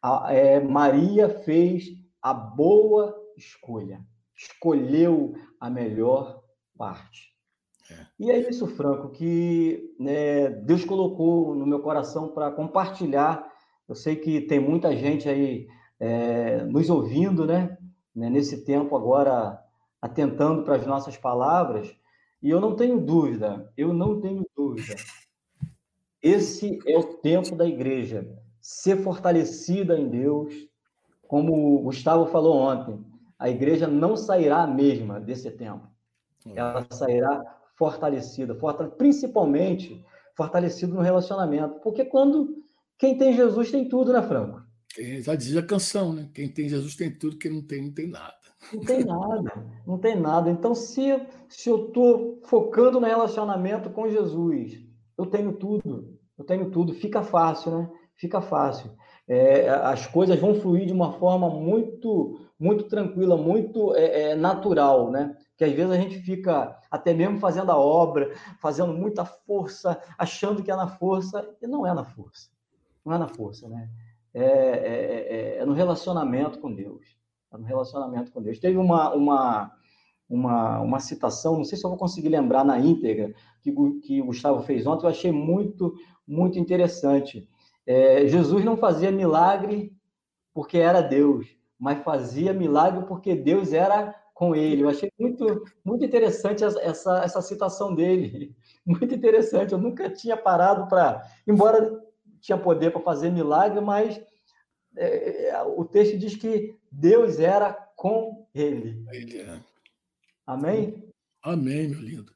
A, 0.03 0.33
é, 0.33 0.61
Maria 0.61 1.29
fez 1.29 1.85
a 2.21 2.33
boa 2.35 3.15
escolha, 3.37 4.01
escolheu 4.37 5.35
a 5.59 5.71
melhor 5.71 6.43
parte. 6.77 7.33
É. 7.91 8.07
E 8.19 8.31
é 8.31 8.49
isso, 8.49 8.67
Franco, 8.67 9.11
que 9.11 9.95
né, 9.99 10.49
Deus 10.49 10.85
colocou 10.85 11.55
no 11.55 11.67
meu 11.67 11.81
coração 11.81 12.29
para 12.29 12.51
compartilhar. 12.51 13.51
Eu 13.89 13.95
sei 13.95 14.17
que 14.17 14.41
tem 14.43 14.61
muita 14.61 14.97
gente 14.97 15.29
aí 15.29 15.67
é, 15.99 16.65
nos 16.65 16.89
ouvindo, 16.91 17.47
né? 17.47 17.77
né 18.15 18.31
nesse 18.31 18.65
tempo 18.65 18.97
agora, 18.97 19.59
atentando 20.01 20.63
para 20.65 20.77
as 20.77 20.87
nossas 20.87 21.17
palavras. 21.17 21.95
E 22.43 22.51
eu 22.51 22.61
não 22.61 22.75
tenho 22.75 23.01
dúvida, 23.01 23.73
eu 23.77 23.93
não 23.93 24.21
tenho 24.21 24.45
dúvida. 24.57 24.95
Esse 26.23 26.79
é 26.87 26.97
o 26.97 27.03
tempo 27.03 27.57
da 27.57 27.67
igreja 27.67 28.27
ser 28.61 28.99
fortalecida 29.03 29.99
em 29.99 30.09
Deus. 30.09 30.55
Como 31.27 31.77
o 31.77 31.83
Gustavo 31.83 32.27
falou 32.27 32.57
ontem, 32.57 33.05
a 33.39 33.51
igreja 33.51 33.89
não 33.89 34.17
sairá 34.17 34.63
a 34.63 34.67
mesma 34.67 35.19
desse 35.19 35.51
tempo. 35.51 35.89
Ela 36.55 36.87
sairá 36.91 37.43
fortalecida, 37.77 38.57
principalmente 38.97 40.05
fortalecida 40.37 40.95
no 40.95 41.01
relacionamento. 41.01 41.81
Porque 41.81 42.05
quando 42.05 42.63
quem 42.99 43.19
tem 43.19 43.35
Jesus 43.35 43.71
tem 43.71 43.89
tudo, 43.89 44.13
né, 44.13 44.23
Franco? 44.23 44.63
Já 45.21 45.35
dizia 45.35 45.61
a 45.61 45.67
canção, 45.67 46.13
né? 46.13 46.29
Quem 46.33 46.49
tem 46.49 46.69
Jesus 46.69 46.95
tem 46.95 47.11
tudo, 47.11 47.39
quem 47.39 47.51
não 47.51 47.63
tem, 47.67 47.83
não 47.83 47.93
tem 47.93 48.09
nada. 48.09 48.37
Não 48.73 48.85
tem 48.85 49.05
nada, 49.05 49.67
não 49.87 49.99
tem 49.99 50.21
nada. 50.21 50.51
Então, 50.51 50.75
se, 50.75 51.21
se 51.49 51.69
eu 51.69 51.87
estou 51.87 52.41
focando 52.45 53.01
no 53.01 53.07
relacionamento 53.07 53.91
com 53.91 54.09
Jesus, 54.09 54.92
eu 55.17 55.27
tenho 55.27 55.53
tudo, 55.53 56.19
eu 56.39 56.45
tenho 56.45 56.71
tudo, 56.71 56.95
fica 56.95 57.23
fácil, 57.23 57.79
né? 57.79 57.91
Fica 58.17 58.41
fácil. 58.41 58.91
É, 59.29 59.69
as 59.69 60.07
coisas 60.07 60.39
vão 60.39 60.55
fluir 60.55 60.87
de 60.87 60.93
uma 60.93 61.13
forma 61.13 61.49
muito, 61.49 62.41
muito 62.59 62.85
tranquila, 62.85 63.37
muito 63.37 63.95
é, 63.95 64.31
é, 64.31 64.35
natural, 64.35 65.11
né? 65.11 65.37
Que 65.57 65.65
às 65.65 65.73
vezes 65.73 65.91
a 65.91 65.97
gente 65.97 66.19
fica 66.19 66.77
até 66.91 67.15
mesmo 67.15 67.39
fazendo 67.39 67.71
a 67.71 67.77
obra, 67.77 68.33
fazendo 68.61 68.93
muita 68.93 69.25
força, 69.25 70.01
achando 70.19 70.63
que 70.63 70.71
é 70.71 70.77
na 70.77 70.89
força, 70.89 71.49
e 71.63 71.67
não 71.67 71.87
é 71.87 71.95
na 71.95 72.05
força. 72.05 72.51
Não 73.05 73.15
é 73.15 73.19
na 73.19 73.29
força, 73.29 73.69
né? 73.69 73.89
É, 74.35 74.45
é, 74.45 74.47
é, 74.47 75.59
é 75.59 75.65
no 75.65 75.73
relacionamento 75.73 76.59
com 76.59 76.75
Deus. 76.75 77.17
É 77.53 77.57
no 77.57 77.65
relacionamento 77.65 78.33
com 78.33 78.43
Deus. 78.43 78.59
Teve 78.59 78.77
uma, 78.77 79.15
uma, 79.15 79.73
uma, 80.33 80.81
uma 80.81 80.99
citação, 80.99 81.59
não 81.59 81.65
sei 81.65 81.77
se 81.77 81.85
eu 81.85 81.91
vou 81.91 81.99
conseguir 81.99 82.31
lembrar 82.31 82.65
na 82.65 82.79
íntegra, 82.79 83.35
que, 83.61 83.71
que 84.01 84.23
o 84.23 84.27
Gustavo 84.27 84.63
fez 84.63 84.87
ontem, 84.87 85.05
eu 85.05 85.11
achei 85.11 85.31
muito, 85.31 85.95
muito 86.27 86.59
interessante. 86.59 87.47
É, 87.87 88.27
Jesus 88.27 88.65
não 88.65 88.75
fazia 88.75 89.13
milagre 89.13 89.93
porque 90.55 90.79
era 90.79 91.03
Deus, 91.03 91.47
mas 91.79 92.03
fazia 92.03 92.55
milagre 92.55 93.05
porque 93.05 93.35
Deus 93.35 93.75
era 93.75 94.15
com 94.33 94.57
ele. 94.57 94.83
Eu 94.83 94.89
achei 94.89 95.13
muito, 95.21 95.65
muito 95.85 96.03
interessante 96.03 96.65
essa, 96.65 97.19
essa 97.23 97.43
citação 97.43 97.95
dele. 97.95 98.57
Muito 98.85 99.15
interessante. 99.15 99.71
Eu 99.71 99.79
nunca 99.79 100.11
tinha 100.11 100.37
parado 100.37 100.89
para. 100.89 101.23
Embora 101.47 102.03
tinha 102.41 102.59
poder 102.59 102.91
para 102.91 103.01
fazer 103.01 103.31
milagre, 103.31 103.81
mas 103.81 104.21
é, 104.97 105.51
é, 105.51 105.63
o 105.63 105.85
texto 105.85 106.19
diz 106.19 106.35
que 106.35 106.75
Deus 106.91 107.39
era 107.39 107.73
com 107.95 108.45
ele. 108.53 109.05
ele 109.13 109.39
é. 109.39 109.72
Amém? 110.47 111.03
Amém, 111.43 111.89
meu 111.89 112.01
lindo. 112.01 112.35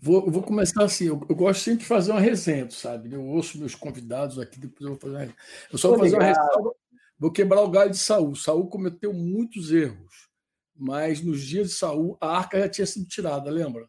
Vou, 0.00 0.30
vou 0.30 0.42
começar 0.42 0.84
assim. 0.84 1.04
Eu, 1.04 1.20
eu, 1.28 1.36
gosto 1.36 1.62
sempre 1.62 1.80
de 1.80 1.86
fazer 1.86 2.12
uma 2.12 2.20
resenha, 2.20 2.70
sabe? 2.70 3.12
Eu 3.12 3.24
ouço 3.24 3.58
meus 3.58 3.74
convidados 3.74 4.38
aqui, 4.38 4.58
depois 4.58 4.80
eu 4.80 4.88
vou 4.88 4.98
fazer 4.98 5.14
uma 5.14 5.34
Eu 5.70 5.78
só 5.78 5.88
vou 5.88 5.98
fazer 5.98 6.16
uma 6.16 6.24
resenha. 6.24 6.72
Vou 7.18 7.30
quebrar 7.30 7.60
o 7.60 7.70
galho 7.70 7.90
de 7.90 7.98
Saul. 7.98 8.34
Saul 8.34 8.66
cometeu 8.68 9.12
muitos 9.12 9.70
erros, 9.70 10.30
mas 10.74 11.20
nos 11.20 11.42
dias 11.42 11.68
de 11.68 11.74
Saul 11.74 12.16
a 12.18 12.38
arca 12.38 12.58
já 12.58 12.68
tinha 12.68 12.86
sido 12.86 13.06
tirada, 13.06 13.50
lembra? 13.50 13.86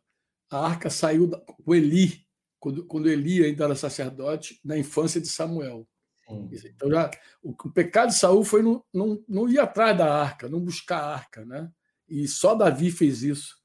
A 0.50 0.66
arca 0.68 0.90
saiu 0.90 1.30
com 1.30 1.74
Eli, 1.74 2.26
quando, 2.60 2.86
quando 2.86 3.10
Eli 3.10 3.46
ainda 3.46 3.64
era 3.64 3.76
sacerdote, 3.76 4.60
na 4.66 4.78
infância 4.78 5.22
de 5.22 5.30
Samuel. 5.30 5.88
Então 6.30 6.90
já 6.90 7.10
o, 7.42 7.52
o, 7.52 7.72
pecado 7.72 8.10
de 8.10 8.18
Saul 8.18 8.44
foi 8.44 8.62
não, 8.62 8.84
não, 8.94 9.24
não 9.28 9.50
ir 9.50 9.60
atrás 9.60 9.98
da 9.98 10.14
arca, 10.14 10.50
não 10.50 10.60
buscar 10.60 11.00
a 11.00 11.14
arca, 11.14 11.46
né? 11.46 11.72
E 12.12 12.28
só 12.28 12.54
Davi 12.54 12.92
fez 12.92 13.24
isso. 13.24 13.58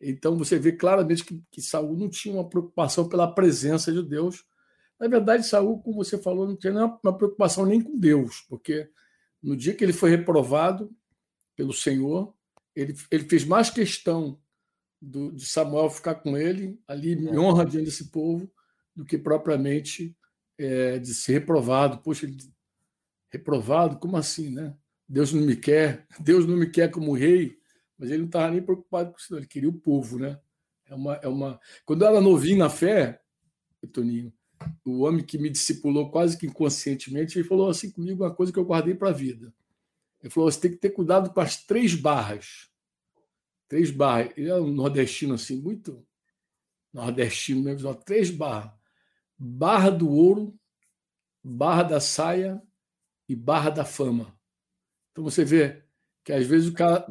Então 0.00 0.38
você 0.38 0.58
vê 0.58 0.72
claramente 0.72 1.22
que, 1.22 1.44
que 1.50 1.60
Saul 1.60 1.94
não 1.98 2.08
tinha 2.08 2.34
uma 2.34 2.48
preocupação 2.48 3.06
pela 3.06 3.30
presença 3.30 3.92
de 3.92 4.02
Deus. 4.02 4.42
Na 4.98 5.06
verdade, 5.06 5.46
Saul, 5.46 5.82
como 5.82 6.02
você 6.02 6.16
falou, 6.16 6.48
não 6.48 6.56
tinha 6.56 6.72
uma 6.72 7.16
preocupação 7.16 7.66
nem 7.66 7.82
com 7.82 7.98
Deus, 7.98 8.40
porque 8.48 8.88
no 9.42 9.54
dia 9.54 9.74
que 9.74 9.84
ele 9.84 9.92
foi 9.92 10.08
reprovado 10.08 10.90
pelo 11.54 11.74
Senhor, 11.74 12.34
ele, 12.74 12.96
ele 13.10 13.24
fez 13.24 13.44
mais 13.44 13.68
questão 13.68 14.40
do, 15.00 15.30
de 15.32 15.44
Samuel 15.44 15.90
ficar 15.90 16.14
com 16.14 16.38
ele, 16.38 16.80
ali 16.88 17.12
em 17.12 17.38
honra 17.38 17.66
diante 17.66 17.84
desse 17.84 18.10
povo, 18.10 18.50
do 18.96 19.04
que 19.04 19.18
propriamente 19.18 20.16
é, 20.56 20.98
de 20.98 21.14
ser 21.14 21.34
reprovado. 21.34 21.98
Poxa, 21.98 22.24
ele, 22.24 22.38
reprovado? 23.30 23.98
Como 23.98 24.16
assim, 24.16 24.48
né? 24.48 24.74
Deus 25.06 25.34
não 25.34 25.42
me 25.42 25.56
quer, 25.56 26.06
Deus 26.18 26.46
não 26.46 26.56
me 26.56 26.70
quer 26.70 26.90
como 26.90 27.12
rei, 27.12 27.59
mas 28.00 28.08
ele 28.08 28.20
não 28.20 28.26
estava 28.26 28.50
nem 28.50 28.62
preocupado 28.62 29.12
com 29.12 29.18
isso, 29.18 29.36
ele 29.36 29.46
queria 29.46 29.68
o 29.68 29.78
povo, 29.78 30.18
né? 30.18 30.40
É 30.88 30.94
uma, 30.94 31.14
é 31.16 31.28
uma... 31.28 31.60
Quando 31.84 32.00
eu 32.00 32.08
era 32.08 32.20
novinho 32.20 32.56
na 32.56 32.70
fé, 32.70 33.20
Toninho, 33.92 34.32
o 34.82 35.02
homem 35.02 35.22
que 35.22 35.36
me 35.36 35.50
discipulou 35.50 36.10
quase 36.10 36.38
que 36.38 36.46
inconscientemente, 36.46 37.38
ele 37.38 37.46
falou 37.46 37.68
assim 37.68 37.90
comigo 37.90 38.24
uma 38.24 38.34
coisa 38.34 38.50
que 38.50 38.58
eu 38.58 38.64
guardei 38.64 38.94
para 38.94 39.10
a 39.10 39.12
vida. 39.12 39.52
Ele 40.22 40.30
falou: 40.30 40.50
você 40.50 40.60
tem 40.60 40.70
que 40.70 40.78
ter 40.78 40.90
cuidado 40.90 41.30
com 41.30 41.40
as 41.40 41.62
três 41.62 41.94
barras. 41.94 42.70
Três 43.68 43.90
barras. 43.90 44.32
Ele 44.34 44.48
é 44.48 44.56
um 44.56 44.72
nordestino 44.72 45.34
assim, 45.34 45.60
muito 45.60 46.02
nordestino 46.92 47.62
mesmo, 47.62 47.94
três 47.94 48.30
barras. 48.30 48.72
Barra 49.38 49.90
do 49.90 50.08
Ouro, 50.08 50.58
Barra 51.42 51.82
da 51.82 52.00
Saia 52.00 52.62
e 53.28 53.36
Barra 53.36 53.70
da 53.70 53.84
Fama. 53.84 54.38
Então 55.12 55.22
você 55.22 55.44
vê 55.44 55.82
que 56.24 56.32
às 56.32 56.46
vezes 56.46 56.68
o 56.68 56.72
cara 56.72 57.06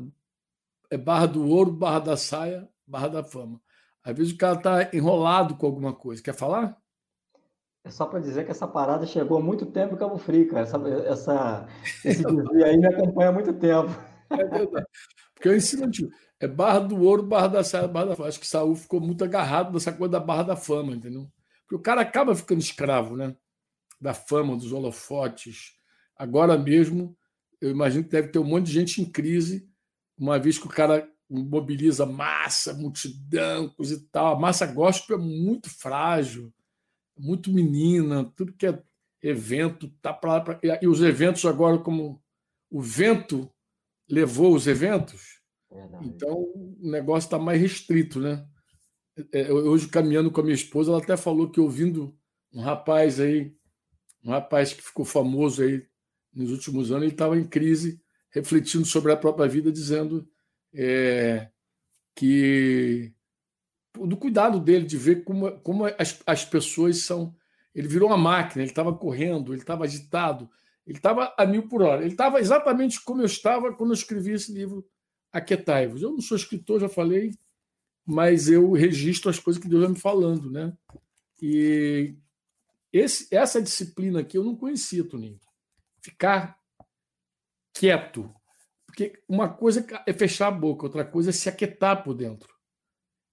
é 0.90 0.98
Barra 0.98 1.26
do 1.26 1.48
Ouro, 1.48 1.72
Barra 1.72 2.00
da 2.00 2.18
Saia, 2.18 2.68
Barra 2.86 3.08
da 3.08 3.24
Fama. 3.24 3.62
Às 4.04 4.18
vezes 4.18 4.34
o 4.34 4.38
cara 4.38 4.58
está 4.58 4.90
enrolado 4.94 5.56
com 5.56 5.66
alguma 5.66 5.94
coisa. 5.94 6.24
Quer 6.24 6.34
falar? 6.34 6.78
É 7.84 7.90
só 7.90 8.06
para 8.06 8.20
dizer 8.20 8.46
que 8.46 8.52
essa 8.52 8.68
parada 8.68 9.06
chegou 9.06 9.38
há 9.38 9.42
muito 9.42 9.66
tempo 9.66 9.96
em 9.96 9.98
Cabo 9.98 10.18
Frio, 10.18 10.48
cara. 10.50 10.62
Essa, 10.62 10.78
essa, 11.08 11.68
esse 12.04 12.24
desvio 12.24 12.66
aí 12.66 12.78
me 12.78 12.88
acompanha 12.88 13.30
há 13.30 13.34
muito 13.34 13.54
tempo. 13.54 13.90
É 14.32 14.46
verdade. 14.46 14.86
Porque 15.34 15.48
eu 15.48 15.56
ensino, 15.56 15.90
tipo, 15.90 16.14
é 16.40 16.48
Barra 16.48 16.80
do 16.80 17.02
Ouro, 17.02 17.24
Barra 17.24 17.48
da 17.48 17.64
Saia, 17.64 17.88
Barra 17.88 18.08
da 18.08 18.16
Fama. 18.16 18.30
Acho 18.30 18.40
que 18.40 18.48
Saúl 18.48 18.76
ficou 18.76 19.00
muito 19.00 19.24
agarrado 19.24 19.74
nessa 19.74 19.94
coisa 19.94 20.12
da 20.12 20.20
Barra 20.20 20.44
da 20.44 20.56
Fama, 20.56 20.94
entendeu? 20.94 21.30
Porque 21.62 21.76
o 21.76 21.80
cara 21.80 22.02
acaba 22.02 22.36
ficando 22.36 22.60
escravo, 22.60 23.16
né? 23.16 23.36
Da 24.02 24.14
fama, 24.14 24.58
dos 24.58 24.72
holofotes. 24.72 25.74
Agora 26.18 26.58
mesmo, 26.58 27.16
eu 27.62 27.70
imagino 27.70 28.04
que 28.04 28.10
deve 28.10 28.30
ter 28.30 28.40
um 28.40 28.44
monte 28.44 28.66
de 28.66 28.74
gente 28.74 29.02
em 29.02 29.06
crise, 29.06 29.69
uma 30.20 30.38
vez 30.38 30.58
que 30.58 30.68
o 30.68 30.70
cara 30.70 31.10
mobiliza 31.30 32.06
massa, 32.06 32.74
multidão, 32.74 33.70
coisa 33.70 33.96
e 33.96 34.00
tal. 34.12 34.36
A 34.36 34.40
massa 34.40 34.66
gospel 34.66 35.18
é 35.18 35.22
muito 35.22 35.70
frágil, 35.70 36.52
muito 37.18 37.52
menina, 37.52 38.26
tudo 38.36 38.54
que 38.54 38.66
é 38.66 38.82
evento 39.22 39.90
tá 40.02 40.14
para 40.14 40.42
pra... 40.42 40.60
e 40.82 40.88
os 40.88 41.02
eventos 41.02 41.46
agora 41.46 41.78
como 41.78 42.22
o 42.70 42.82
vento 42.82 43.50
levou 44.10 44.56
os 44.56 44.66
eventos, 44.66 45.42
Verdade. 45.72 46.08
então 46.08 46.34
o 46.34 46.78
negócio 46.82 47.28
está 47.28 47.38
mais 47.38 47.60
restrito, 47.60 48.20
né? 48.20 48.48
É, 49.34 49.52
hoje 49.52 49.88
caminhando 49.88 50.32
com 50.32 50.40
a 50.40 50.44
minha 50.44 50.56
esposa, 50.56 50.92
ela 50.92 51.02
até 51.02 51.18
falou 51.18 51.50
que 51.50 51.60
ouvindo 51.60 52.18
um 52.54 52.62
rapaz 52.62 53.20
aí, 53.20 53.54
um 54.24 54.32
rapaz 54.32 54.74
que 54.74 54.82
ficou 54.82 55.04
famoso 55.04 55.62
aí 55.62 55.86
nos 56.34 56.52
últimos 56.52 56.92
anos, 56.92 57.04
ele 57.04 57.12
estava 57.12 57.38
em 57.38 57.46
crise, 57.46 58.02
refletindo 58.30 58.86
sobre 58.86 59.12
a 59.12 59.18
própria 59.18 59.48
vida, 59.48 59.72
dizendo 59.72 60.28
é, 60.74 61.50
que 62.16 63.14
do 63.98 64.18
cuidado 64.18 64.60
dele 64.60 64.86
de 64.86 64.98
ver 64.98 65.24
como, 65.24 65.52
como 65.62 65.86
as, 65.86 66.22
as 66.26 66.46
pessoas 66.46 67.04
são. 67.04 67.36
Ele 67.74 67.88
virou 67.88 68.10
uma 68.10 68.18
máquina, 68.18 68.64
ele 68.64 68.72
estava 68.72 68.94
correndo, 68.94 69.54
ele 69.54 69.62
estava 69.62 69.84
agitado, 69.84 70.50
ele 70.86 70.98
estava 70.98 71.34
a 71.38 71.46
mil 71.46 71.68
por 71.68 71.82
hora. 71.82 72.02
Ele 72.02 72.12
estava 72.12 72.40
exatamente 72.40 73.02
como 73.04 73.22
eu 73.22 73.26
estava 73.26 73.74
quando 73.74 73.92
eu 73.92 73.96
escrevi 73.96 74.34
esse 74.34 74.52
livro, 74.52 74.88
Aquetai-vos. 75.32 76.02
Eu 76.02 76.12
não 76.12 76.22
sou 76.22 76.36
escritor, 76.36 76.80
já 76.80 76.90
falei, 76.90 77.32
mas 78.06 78.50
eu 78.50 78.72
registro 78.72 79.30
as 79.30 79.40
coisas 79.40 79.62
que 79.62 79.70
Deus 79.70 79.84
vai 79.84 79.92
me 79.92 80.00
falando, 80.00 80.50
né? 80.50 80.76
E 81.40 82.16
esse, 82.92 83.28
essa 83.34 83.62
disciplina 83.62 84.22
aqui 84.22 84.38
eu 84.38 84.44
não 84.44 84.56
conhecia, 84.56 85.04
Toninho. 85.04 85.40
Ficar 86.02 86.59
quieto, 87.80 88.30
Porque 88.86 89.14
uma 89.28 89.48
coisa 89.48 89.86
é 90.06 90.12
fechar 90.12 90.48
a 90.48 90.52
boca, 90.52 90.86
outra 90.86 91.06
coisa 91.06 91.30
é 91.30 91.34
se 91.34 91.48
aquietar 91.48 92.04
por 92.04 92.14
dentro. 92.14 92.54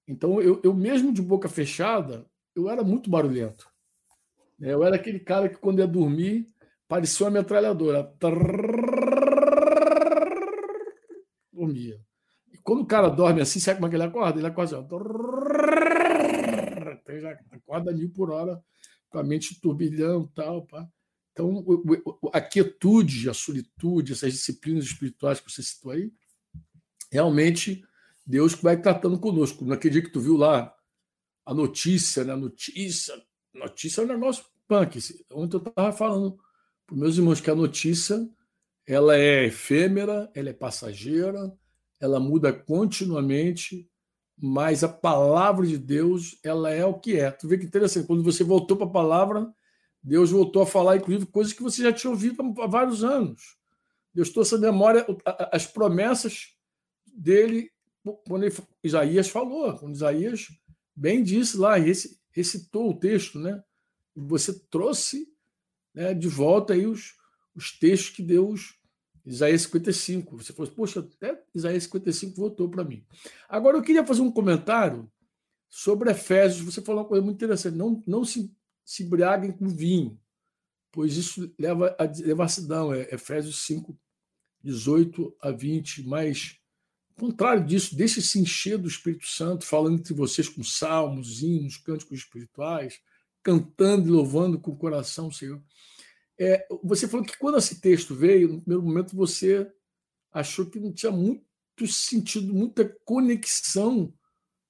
Então, 0.06 0.40
eu, 0.40 0.60
eu 0.62 0.72
mesmo 0.72 1.12
de 1.12 1.20
boca 1.20 1.48
fechada, 1.48 2.24
eu 2.54 2.70
era 2.70 2.84
muito 2.84 3.10
barulhento. 3.10 3.68
Eu 4.60 4.84
era 4.84 4.94
aquele 4.94 5.18
cara 5.18 5.48
que, 5.48 5.56
quando 5.56 5.80
ia 5.80 5.86
dormir, 5.86 6.46
parecia 6.86 7.26
uma 7.26 7.32
metralhadora. 7.32 8.04
Dormia. 11.52 12.00
E 12.52 12.58
quando 12.58 12.82
o 12.82 12.86
cara 12.86 13.08
dorme 13.08 13.40
assim, 13.40 13.58
sabe 13.58 13.78
como 13.78 13.88
é 13.88 13.90
que 13.90 13.96
ele 13.96 14.04
acorda? 14.04 14.38
Ele 14.38 14.46
acorda 14.46 14.76
assim, 14.76 14.86
então, 14.86 14.98
acorda 17.50 17.92
mil 17.92 18.12
por 18.12 18.30
hora, 18.30 18.62
com 19.10 19.18
a 19.18 19.24
mente 19.24 19.60
turbilhão 19.60 20.30
tal, 20.34 20.64
pá. 20.66 20.86
Então, 21.36 21.62
a 22.32 22.40
quietude, 22.40 23.28
a 23.28 23.34
solitude, 23.34 24.14
essas 24.14 24.32
disciplinas 24.32 24.86
espirituais 24.86 25.38
que 25.38 25.52
você 25.52 25.62
citou 25.62 25.92
aí, 25.92 26.10
realmente 27.12 27.84
Deus 28.24 28.54
vai 28.54 28.80
tratando 28.80 29.20
conosco. 29.20 29.62
Naquele 29.66 29.92
dia 29.92 30.02
que 30.02 30.10
tu 30.10 30.18
viu 30.18 30.38
lá 30.38 30.74
a 31.44 31.52
notícia, 31.52 32.24
né? 32.24 32.34
Notícia, 32.34 33.14
notícia 33.52 34.00
é 34.00 34.04
um 34.04 34.08
negócio 34.08 34.46
punk. 34.66 34.98
Ontem 35.30 35.58
eu 35.58 35.62
estava 35.62 35.92
falando 35.92 36.38
para 36.86 36.96
meus 36.96 37.18
irmãos 37.18 37.38
que 37.38 37.50
a 37.50 37.54
notícia 37.54 38.26
ela 38.86 39.14
é 39.14 39.44
efêmera, 39.44 40.30
ela 40.34 40.48
é 40.48 40.54
passageira, 40.54 41.52
ela 42.00 42.18
muda 42.18 42.50
continuamente, 42.50 43.86
mas 44.40 44.82
a 44.82 44.88
palavra 44.88 45.66
de 45.66 45.76
Deus 45.76 46.38
ela 46.42 46.70
é 46.70 46.84
o 46.86 46.98
que 46.98 47.20
é. 47.20 47.30
Tu 47.30 47.46
vê 47.46 47.58
que 47.58 47.66
interessante, 47.66 48.06
quando 48.06 48.22
você 48.22 48.42
voltou 48.42 48.74
para 48.74 48.86
a 48.86 48.90
palavra, 48.90 49.52
Deus 50.06 50.30
voltou 50.30 50.62
a 50.62 50.66
falar, 50.66 50.98
inclusive, 50.98 51.26
coisas 51.26 51.52
que 51.52 51.64
você 51.64 51.82
já 51.82 51.92
tinha 51.92 52.12
ouvido 52.12 52.40
há 52.60 52.66
vários 52.68 53.02
anos. 53.02 53.56
Deus 54.14 54.30
trouxe 54.30 54.54
a 54.54 54.58
memória, 54.58 55.04
as 55.50 55.66
promessas 55.66 56.54
dele, 57.12 57.72
quando 58.28 58.44
ele, 58.44 58.54
Isaías 58.84 59.28
falou, 59.28 59.76
quando 59.76 59.96
Isaías 59.96 60.46
bem 60.94 61.24
disse 61.24 61.58
lá, 61.58 61.74
recitou 62.30 62.90
o 62.90 62.96
texto, 62.96 63.40
né? 63.40 63.60
Você 64.14 64.56
trouxe 64.70 65.28
né, 65.92 66.14
de 66.14 66.28
volta 66.28 66.72
aí 66.72 66.86
os, 66.86 67.16
os 67.52 67.76
textos 67.76 68.14
que 68.14 68.22
Deus. 68.22 68.78
Isaías 69.24 69.62
55. 69.62 70.36
Você 70.36 70.52
falou, 70.52 70.70
poxa, 70.70 71.00
até 71.00 71.42
Isaías 71.52 71.82
55 71.82 72.36
voltou 72.36 72.68
para 72.68 72.84
mim. 72.84 73.04
Agora, 73.48 73.76
eu 73.76 73.82
queria 73.82 74.06
fazer 74.06 74.20
um 74.20 74.30
comentário 74.30 75.10
sobre 75.68 76.12
Efésios. 76.12 76.64
Você 76.64 76.80
falou 76.80 77.02
uma 77.02 77.08
coisa 77.08 77.24
muito 77.24 77.36
interessante. 77.36 77.76
Não, 77.76 78.04
não 78.06 78.24
se 78.24 78.54
se 78.86 79.02
embriaguem 79.02 79.50
com 79.50 79.68
vinho, 79.68 80.18
pois 80.92 81.16
isso 81.16 81.52
leva 81.58 81.94
a 81.98 82.06
devassidão. 82.06 82.94
É 82.94 83.12
Efésios 83.12 83.58
5, 83.64 83.98
18 84.62 85.36
a 85.40 85.50
20. 85.50 86.04
Mas, 86.04 86.56
contrário 87.18 87.66
disso, 87.66 87.96
deixe-se 87.96 88.38
encher 88.38 88.78
do 88.78 88.86
Espírito 88.86 89.26
Santo, 89.26 89.66
falando 89.66 89.98
entre 89.98 90.14
vocês 90.14 90.48
com 90.48 90.62
salmos, 90.62 91.42
hinos, 91.42 91.76
cânticos 91.76 92.20
espirituais, 92.20 93.00
cantando 93.42 94.08
e 94.08 94.12
louvando 94.12 94.60
com 94.60 94.70
o 94.70 94.76
coração 94.76 95.32
Senhor. 95.32 95.60
É, 96.38 96.64
você 96.82 97.08
falou 97.08 97.26
que 97.26 97.36
quando 97.36 97.58
esse 97.58 97.80
texto 97.80 98.14
veio, 98.14 98.48
no 98.48 98.60
primeiro 98.60 98.82
momento 98.84 99.16
você 99.16 99.68
achou 100.30 100.66
que 100.66 100.78
não 100.78 100.92
tinha 100.92 101.10
muito 101.10 101.44
sentido, 101.88 102.54
muita 102.54 102.88
conexão 103.04 104.12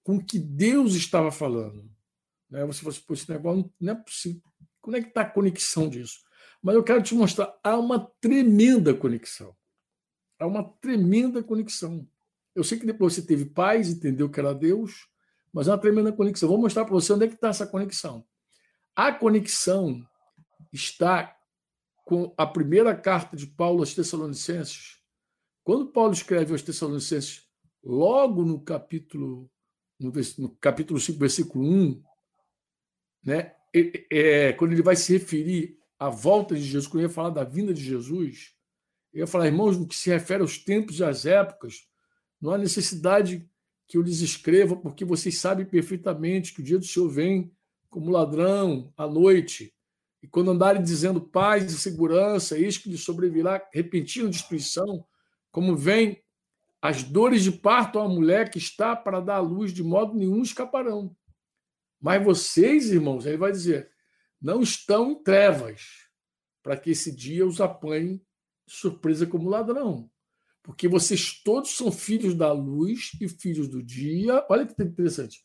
com 0.03 0.17
o 0.17 0.25
que 0.25 0.39
Deus 0.39 0.95
estava 0.95 1.31
falando. 1.31 1.91
Né? 2.51 2.65
Você 2.65 2.81
falou 2.81 2.97
assim, 2.97 3.13
esse 3.13 3.31
negócio 3.31 3.73
não 3.81 3.93
é 3.93 3.97
possível. 3.97 4.43
Como 4.81 4.97
é 4.97 5.03
que 5.03 5.09
está 5.09 5.23
a 5.23 5.31
conexão 5.31 5.89
disso? 5.89 6.21
Mas 6.63 6.75
eu 6.75 6.83
quero 6.83 7.03
te 7.03 7.15
mostrar, 7.15 7.53
há 7.63 7.77
uma 7.77 7.99
tremenda 8.21 8.95
conexão. 8.95 9.55
Há 10.39 10.47
uma 10.47 10.65
tremenda 10.81 11.43
conexão. 11.43 12.09
Eu 12.55 12.65
sei 12.65 12.79
que 12.79 12.87
depois 12.87 13.15
você 13.15 13.23
teve 13.23 13.47
paz, 13.47 13.89
entendeu 13.89 14.31
que 14.31 14.41
era 14.41 14.55
Deus, 14.55 15.09
mas 15.53 15.69
há 15.69 15.73
uma 15.73 15.81
tremenda 15.81 16.13
conexão. 16.13 16.49
Vou 16.49 16.59
mostrar 16.59 16.85
para 16.85 16.95
você 16.95 17.13
onde 17.13 17.25
é 17.25 17.29
que 17.29 17.35
está 17.35 17.49
essa 17.49 17.67
conexão. 17.67 18.25
A 18.95 19.13
conexão 19.13 20.07
está 20.73 21.37
com 22.05 22.33
a 22.37 22.47
primeira 22.47 22.95
carta 22.95 23.37
de 23.37 23.47
Paulo 23.47 23.81
aos 23.81 23.95
Tessalonicenses. 23.95 25.03
Quando 25.65 25.91
Paulo 25.91 26.13
escreve 26.13 26.53
aos 26.53 26.63
Tessalonicenses, 26.63 27.43
logo 27.83 28.45
no 28.45 28.61
capítulo 28.61 29.51
no 29.99 30.51
capítulo 30.61 31.01
5, 31.01 31.19
versículo 31.19 31.65
1, 31.65 32.03
né? 33.25 33.53
É, 34.11 34.53
quando 34.55 34.73
ele 34.73 34.83
vai 34.83 34.97
se 34.97 35.13
referir 35.13 35.79
à 35.99 36.09
volta 36.09 36.55
de 36.55 36.63
Jesus, 36.63 36.87
quando 36.87 37.05
ele 37.05 37.13
falar 37.13 37.31
da 37.31 37.45
vinda 37.45 37.75
de 37.75 37.83
Jesus, 37.83 38.55
ele 39.13 39.23
ia 39.23 39.27
falar, 39.27 39.47
irmãos, 39.47 39.77
no 39.77 39.87
que 39.87 39.97
se 39.97 40.11
refere 40.11 40.43
aos 40.43 40.59
tempos 40.59 40.99
e 40.99 41.05
às 41.05 41.27
épocas, 41.27 41.87
não 42.41 42.53
há 42.53 42.59
necessidade 42.59 43.49
que 43.87 43.97
eu 43.97 44.03
lhes 44.03 44.21
escreva, 44.21 44.77
porque 44.77 45.05
vocês 45.05 45.39
sabem 45.39 45.65
perfeitamente 45.65 46.53
que 46.53 46.61
o 46.61 46.65
dia 46.65 46.79
do 46.79 46.85
Senhor 46.85 47.09
vem 47.09 47.53
como 47.89 48.11
ladrão 48.11 48.93
à 48.97 49.07
noite. 49.07 49.73
E 50.23 50.27
quando 50.27 50.51
andarem 50.51 50.83
dizendo 50.83 51.21
paz 51.21 51.65
e 51.71 51.79
segurança, 51.79 52.59
eis 52.59 52.77
que 52.77 52.89
lhes 52.89 53.05
sobrevirá 53.05 53.63
repentina 53.73 54.29
destruição, 54.29 55.05
como 55.51 55.77
vem 55.77 56.21
as 56.83 57.03
dores 57.03 57.43
de 57.43 57.53
parto 57.53 57.99
a 57.99 58.09
mulher 58.09 58.51
que 58.51 58.59
está 58.59 58.95
para 58.95 59.21
dar 59.21 59.37
à 59.37 59.41
luz, 59.41 59.73
de 59.73 59.83
modo 59.83 60.15
nenhum 60.15 60.43
escaparão. 60.43 61.15
Mas 62.01 62.23
vocês, 62.25 62.91
irmãos, 62.91 63.27
ele 63.27 63.37
vai 63.37 63.53
dizer, 63.53 63.91
não 64.41 64.61
estão 64.61 65.13
em 65.13 65.23
trevas, 65.23 65.83
para 66.63 66.77
que 66.77 66.91
esse 66.91 67.15
dia 67.15 67.47
os 67.47 67.61
apanhe 67.61 68.21
surpresa 68.67 69.27
como 69.27 69.49
ladrão. 69.49 70.11
Porque 70.63 70.89
vocês 70.89 71.41
todos 71.45 71.71
são 71.77 71.93
filhos 71.93 72.35
da 72.35 72.53
luz 72.53 73.13
e 73.21 73.29
filhos 73.29 73.69
do 73.69 73.81
dia. 73.81 74.45
Olha 74.51 74.67
que 74.67 74.83
interessante. 74.83 75.45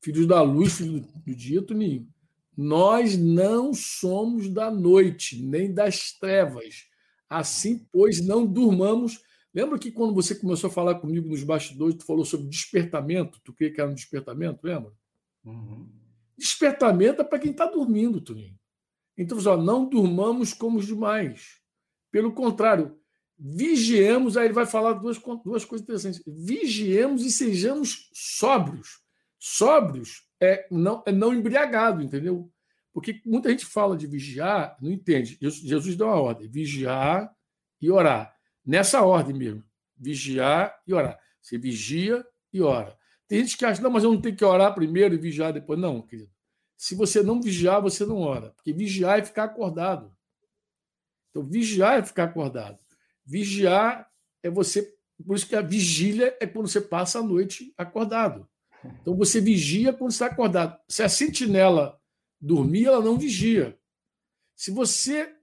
Filhos 0.00 0.26
da 0.26 0.40
luz, 0.40 0.78
filhos 0.78 1.02
do 1.02 1.34
dia, 1.34 1.60
Toninho. 1.60 2.08
Nós 2.56 3.16
não 3.16 3.74
somos 3.74 4.48
da 4.48 4.70
noite, 4.70 5.42
nem 5.42 5.72
das 5.72 6.12
trevas. 6.12 6.86
Assim, 7.28 7.86
pois, 7.92 8.24
não 8.24 8.46
durmamos. 8.46 9.22
Lembra 9.54 9.78
que 9.78 9.92
quando 9.92 10.14
você 10.14 10.34
começou 10.34 10.68
a 10.68 10.72
falar 10.72 10.94
comigo 10.96 11.28
nos 11.28 11.44
bastidores, 11.44 11.96
tu 11.96 12.06
falou 12.06 12.24
sobre 12.24 12.48
despertamento? 12.48 13.40
Tu 13.44 13.52
creia 13.52 13.72
que 13.72 13.80
era 13.80 13.90
um 13.90 13.94
despertamento, 13.94 14.66
lembra? 14.66 14.90
Uhum. 15.44 15.88
Despertamento 16.36 17.22
é 17.22 17.24
para 17.24 17.38
quem 17.38 17.50
está 17.50 17.66
dormindo, 17.66 18.20
Tuninho. 18.20 18.58
Então, 19.16 19.38
ó, 19.46 19.56
não 19.56 19.88
durmamos 19.88 20.52
como 20.52 20.78
os 20.78 20.86
demais. 20.86 21.60
Pelo 22.10 22.32
contrário, 22.32 22.98
vigiemos. 23.38 24.36
Aí 24.36 24.46
ele 24.46 24.54
vai 24.54 24.66
falar 24.66 24.94
duas, 24.94 25.18
duas 25.44 25.64
coisas 25.64 25.82
interessantes. 25.82 26.22
Vigiemos 26.26 27.24
e 27.24 27.30
sejamos 27.30 28.08
sóbrios. 28.12 29.00
Sóbrios 29.38 30.26
é 30.40 30.66
não, 30.70 31.02
é 31.06 31.12
não 31.12 31.34
embriagado, 31.34 32.02
entendeu? 32.02 32.50
Porque 32.92 33.20
muita 33.24 33.50
gente 33.50 33.64
fala 33.64 33.96
de 33.96 34.06
vigiar, 34.06 34.76
não 34.80 34.90
entende. 34.90 35.38
Jesus 35.40 35.96
deu 35.96 36.06
uma 36.06 36.20
ordem: 36.20 36.48
vigiar 36.48 37.34
e 37.80 37.90
orar. 37.90 38.34
Nessa 38.64 39.02
ordem 39.02 39.34
mesmo. 39.34 39.64
Vigiar 39.96 40.76
e 40.86 40.94
orar. 40.94 41.18
Você 41.40 41.58
vigia 41.58 42.24
e 42.52 42.60
ora. 42.60 42.96
Tem 43.32 43.40
gente 43.40 43.56
que 43.56 43.64
acha, 43.64 43.80
não, 43.80 43.88
mas 43.88 44.04
eu 44.04 44.12
não 44.12 44.20
tenho 44.20 44.36
que 44.36 44.44
orar 44.44 44.74
primeiro 44.74 45.14
e 45.14 45.16
vigiar 45.16 45.54
depois. 45.54 45.80
Não, 45.80 46.02
querido. 46.02 46.30
Se 46.76 46.94
você 46.94 47.22
não 47.22 47.40
vigiar, 47.40 47.80
você 47.80 48.04
não 48.04 48.18
ora. 48.18 48.50
Porque 48.50 48.74
vigiar 48.74 49.18
é 49.18 49.24
ficar 49.24 49.44
acordado. 49.44 50.14
Então, 51.30 51.42
vigiar 51.42 51.98
é 51.98 52.02
ficar 52.02 52.24
acordado. 52.24 52.78
Vigiar 53.24 54.06
é 54.42 54.50
você. 54.50 54.94
Por 55.26 55.34
isso 55.34 55.48
que 55.48 55.56
a 55.56 55.62
vigília 55.62 56.36
é 56.42 56.46
quando 56.46 56.68
você 56.68 56.78
passa 56.78 57.20
a 57.20 57.22
noite 57.22 57.72
acordado. 57.78 58.46
Então, 59.00 59.16
você 59.16 59.40
vigia 59.40 59.94
quando 59.94 60.10
está 60.10 60.26
acordado. 60.26 60.78
Se 60.86 61.02
a 61.02 61.08
sentinela 61.08 61.98
dormir, 62.38 62.84
ela 62.84 63.02
não 63.02 63.16
vigia. 63.16 63.78
Se 64.54 64.70
você 64.70 65.34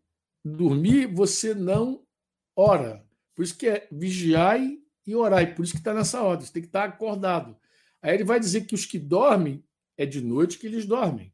dormir, 0.45 1.07
você 1.07 1.55
não 1.55 2.05
ora. 2.55 3.03
Por 3.33 3.41
isso 3.41 3.57
que 3.57 3.67
é 3.67 3.87
vigiar 3.91 4.61
e 4.61 5.15
orar. 5.15 5.55
Por 5.55 5.63
isso 5.63 5.73
que 5.73 5.79
está 5.79 5.91
nessa 5.91 6.21
ordem. 6.21 6.45
Você 6.45 6.53
tem 6.53 6.61
que 6.61 6.69
estar 6.69 6.83
acordado. 6.83 7.57
Aí 8.01 8.13
ele 8.13 8.23
vai 8.23 8.39
dizer 8.39 8.65
que 8.65 8.75
os 8.75 8.85
que 8.85 8.97
dormem 8.97 9.63
é 9.97 10.05
de 10.05 10.21
noite 10.21 10.57
que 10.57 10.67
eles 10.67 10.85
dormem. 10.85 11.33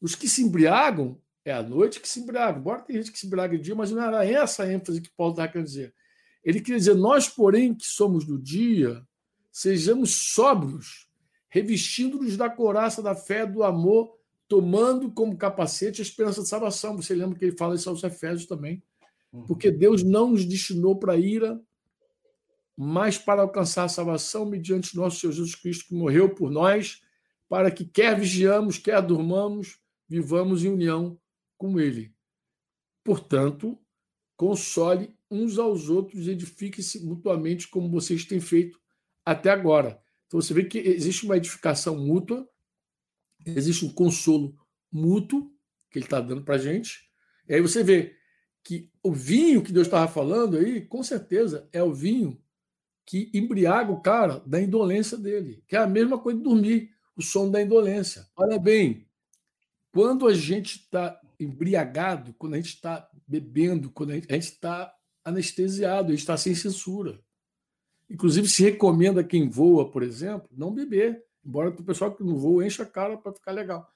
Os 0.00 0.14
que 0.14 0.28
se 0.28 0.42
embriagam 0.42 1.20
é 1.44 1.52
à 1.52 1.62
noite 1.62 2.00
que 2.00 2.08
se 2.08 2.20
embriagam. 2.20 2.60
Embora 2.60 2.82
tem 2.82 2.96
gente 2.96 3.12
que 3.12 3.18
se 3.18 3.26
embriaga 3.26 3.56
de 3.56 3.62
dia, 3.62 3.74
mas 3.74 3.90
não 3.90 4.02
era 4.02 4.24
essa 4.26 4.64
a 4.64 4.72
ênfase 4.72 5.00
que 5.00 5.10
Paulo 5.16 5.32
está 5.32 5.46
querendo 5.46 5.66
dizer. 5.66 5.94
Ele 6.42 6.60
quer 6.60 6.76
dizer, 6.76 6.94
nós, 6.94 7.28
porém, 7.28 7.74
que 7.74 7.86
somos 7.86 8.24
do 8.24 8.38
dia, 8.38 9.02
sejamos 9.50 10.14
sóbrios, 10.32 11.08
revestindo-nos 11.48 12.36
da 12.36 12.50
coraça 12.50 13.02
da 13.02 13.14
fé, 13.14 13.46
do 13.46 13.62
amor, 13.62 14.14
tomando 14.48 15.10
como 15.10 15.36
capacete 15.36 16.00
a 16.00 16.04
esperança 16.04 16.42
de 16.42 16.48
salvação. 16.48 16.96
Você 16.96 17.14
lembra 17.14 17.38
que 17.38 17.44
ele 17.44 17.56
fala 17.56 17.74
isso 17.74 17.88
aos 17.88 18.02
Efésios 18.02 18.46
também. 18.46 18.82
Uhum. 19.32 19.44
Porque 19.46 19.70
Deus 19.70 20.02
não 20.02 20.30
nos 20.30 20.44
destinou 20.44 20.96
para 20.96 21.14
a 21.14 21.18
ira, 21.18 21.60
mas 22.76 23.16
para 23.18 23.42
alcançar 23.42 23.84
a 23.84 23.88
salvação 23.88 24.44
mediante 24.44 24.96
nosso 24.96 25.20
Senhor 25.20 25.32
Jesus 25.32 25.54
Cristo, 25.54 25.86
que 25.88 25.94
morreu 25.94 26.34
por 26.34 26.50
nós, 26.50 27.02
para 27.48 27.70
que 27.70 27.84
quer 27.84 28.18
vigiamos, 28.18 28.78
quer 28.78 29.00
durmamos, 29.00 29.78
vivamos 30.08 30.64
em 30.64 30.68
união 30.68 31.18
com 31.56 31.78
Ele. 31.78 32.12
Portanto, 33.04 33.78
console 34.36 35.16
uns 35.30 35.58
aos 35.58 35.88
outros, 35.88 36.26
edifique-se 36.26 37.04
mutuamente 37.04 37.68
como 37.68 37.90
vocês 37.90 38.24
têm 38.24 38.40
feito 38.40 38.80
até 39.24 39.50
agora. 39.50 40.00
Então 40.26 40.40
você 40.40 40.52
vê 40.52 40.64
que 40.64 40.78
existe 40.78 41.24
uma 41.24 41.36
edificação 41.36 41.96
mútua, 41.96 42.48
existe 43.44 43.84
um 43.84 43.92
consolo 43.92 44.56
mútuo 44.90 45.52
que 45.90 45.98
ele 45.98 46.06
está 46.06 46.20
dando 46.20 46.42
para 46.42 46.56
a 46.56 46.58
gente. 46.58 47.08
E 47.48 47.54
aí 47.54 47.60
você 47.60 47.82
vê 47.82 48.16
que 48.62 48.90
o 49.02 49.12
vinho 49.12 49.62
que 49.62 49.72
Deus 49.72 49.86
estava 49.86 50.10
falando 50.10 50.56
aí, 50.56 50.80
com 50.86 51.02
certeza, 51.02 51.68
é 51.72 51.82
o 51.82 51.92
vinho 51.92 52.42
que 53.06 53.30
embriaga 53.34 53.92
o 53.92 54.00
cara 54.00 54.42
da 54.46 54.60
indolência 54.60 55.16
dele, 55.16 55.62
que 55.68 55.76
é 55.76 55.78
a 55.78 55.86
mesma 55.86 56.18
coisa 56.18 56.38
de 56.38 56.44
dormir, 56.44 56.90
o 57.16 57.22
som 57.22 57.50
da 57.50 57.62
indolência. 57.62 58.26
Olha 58.36 58.58
bem, 58.58 59.06
quando 59.92 60.26
a 60.26 60.34
gente 60.34 60.76
está 60.76 61.20
embriagado, 61.38 62.34
quando 62.38 62.54
a 62.54 62.56
gente 62.56 62.74
está 62.74 63.08
bebendo, 63.26 63.90
quando 63.90 64.10
a 64.10 64.14
gente 64.14 64.38
está 64.38 64.92
anestesiado, 65.24 66.08
a 66.08 66.10
gente 66.10 66.20
está 66.20 66.36
sem 66.36 66.54
censura. 66.54 67.20
Inclusive, 68.10 68.48
se 68.48 68.62
recomenda 68.62 69.24
quem 69.24 69.48
voa, 69.48 69.90
por 69.90 70.02
exemplo, 70.02 70.48
não 70.52 70.72
beber. 70.72 71.24
Embora 71.44 71.70
o 71.70 71.84
pessoal 71.84 72.14
que 72.14 72.24
não 72.24 72.36
voa 72.36 72.66
encha 72.66 72.82
a 72.82 72.86
cara 72.86 73.16
para 73.16 73.32
ficar 73.32 73.52
legal 73.52 73.90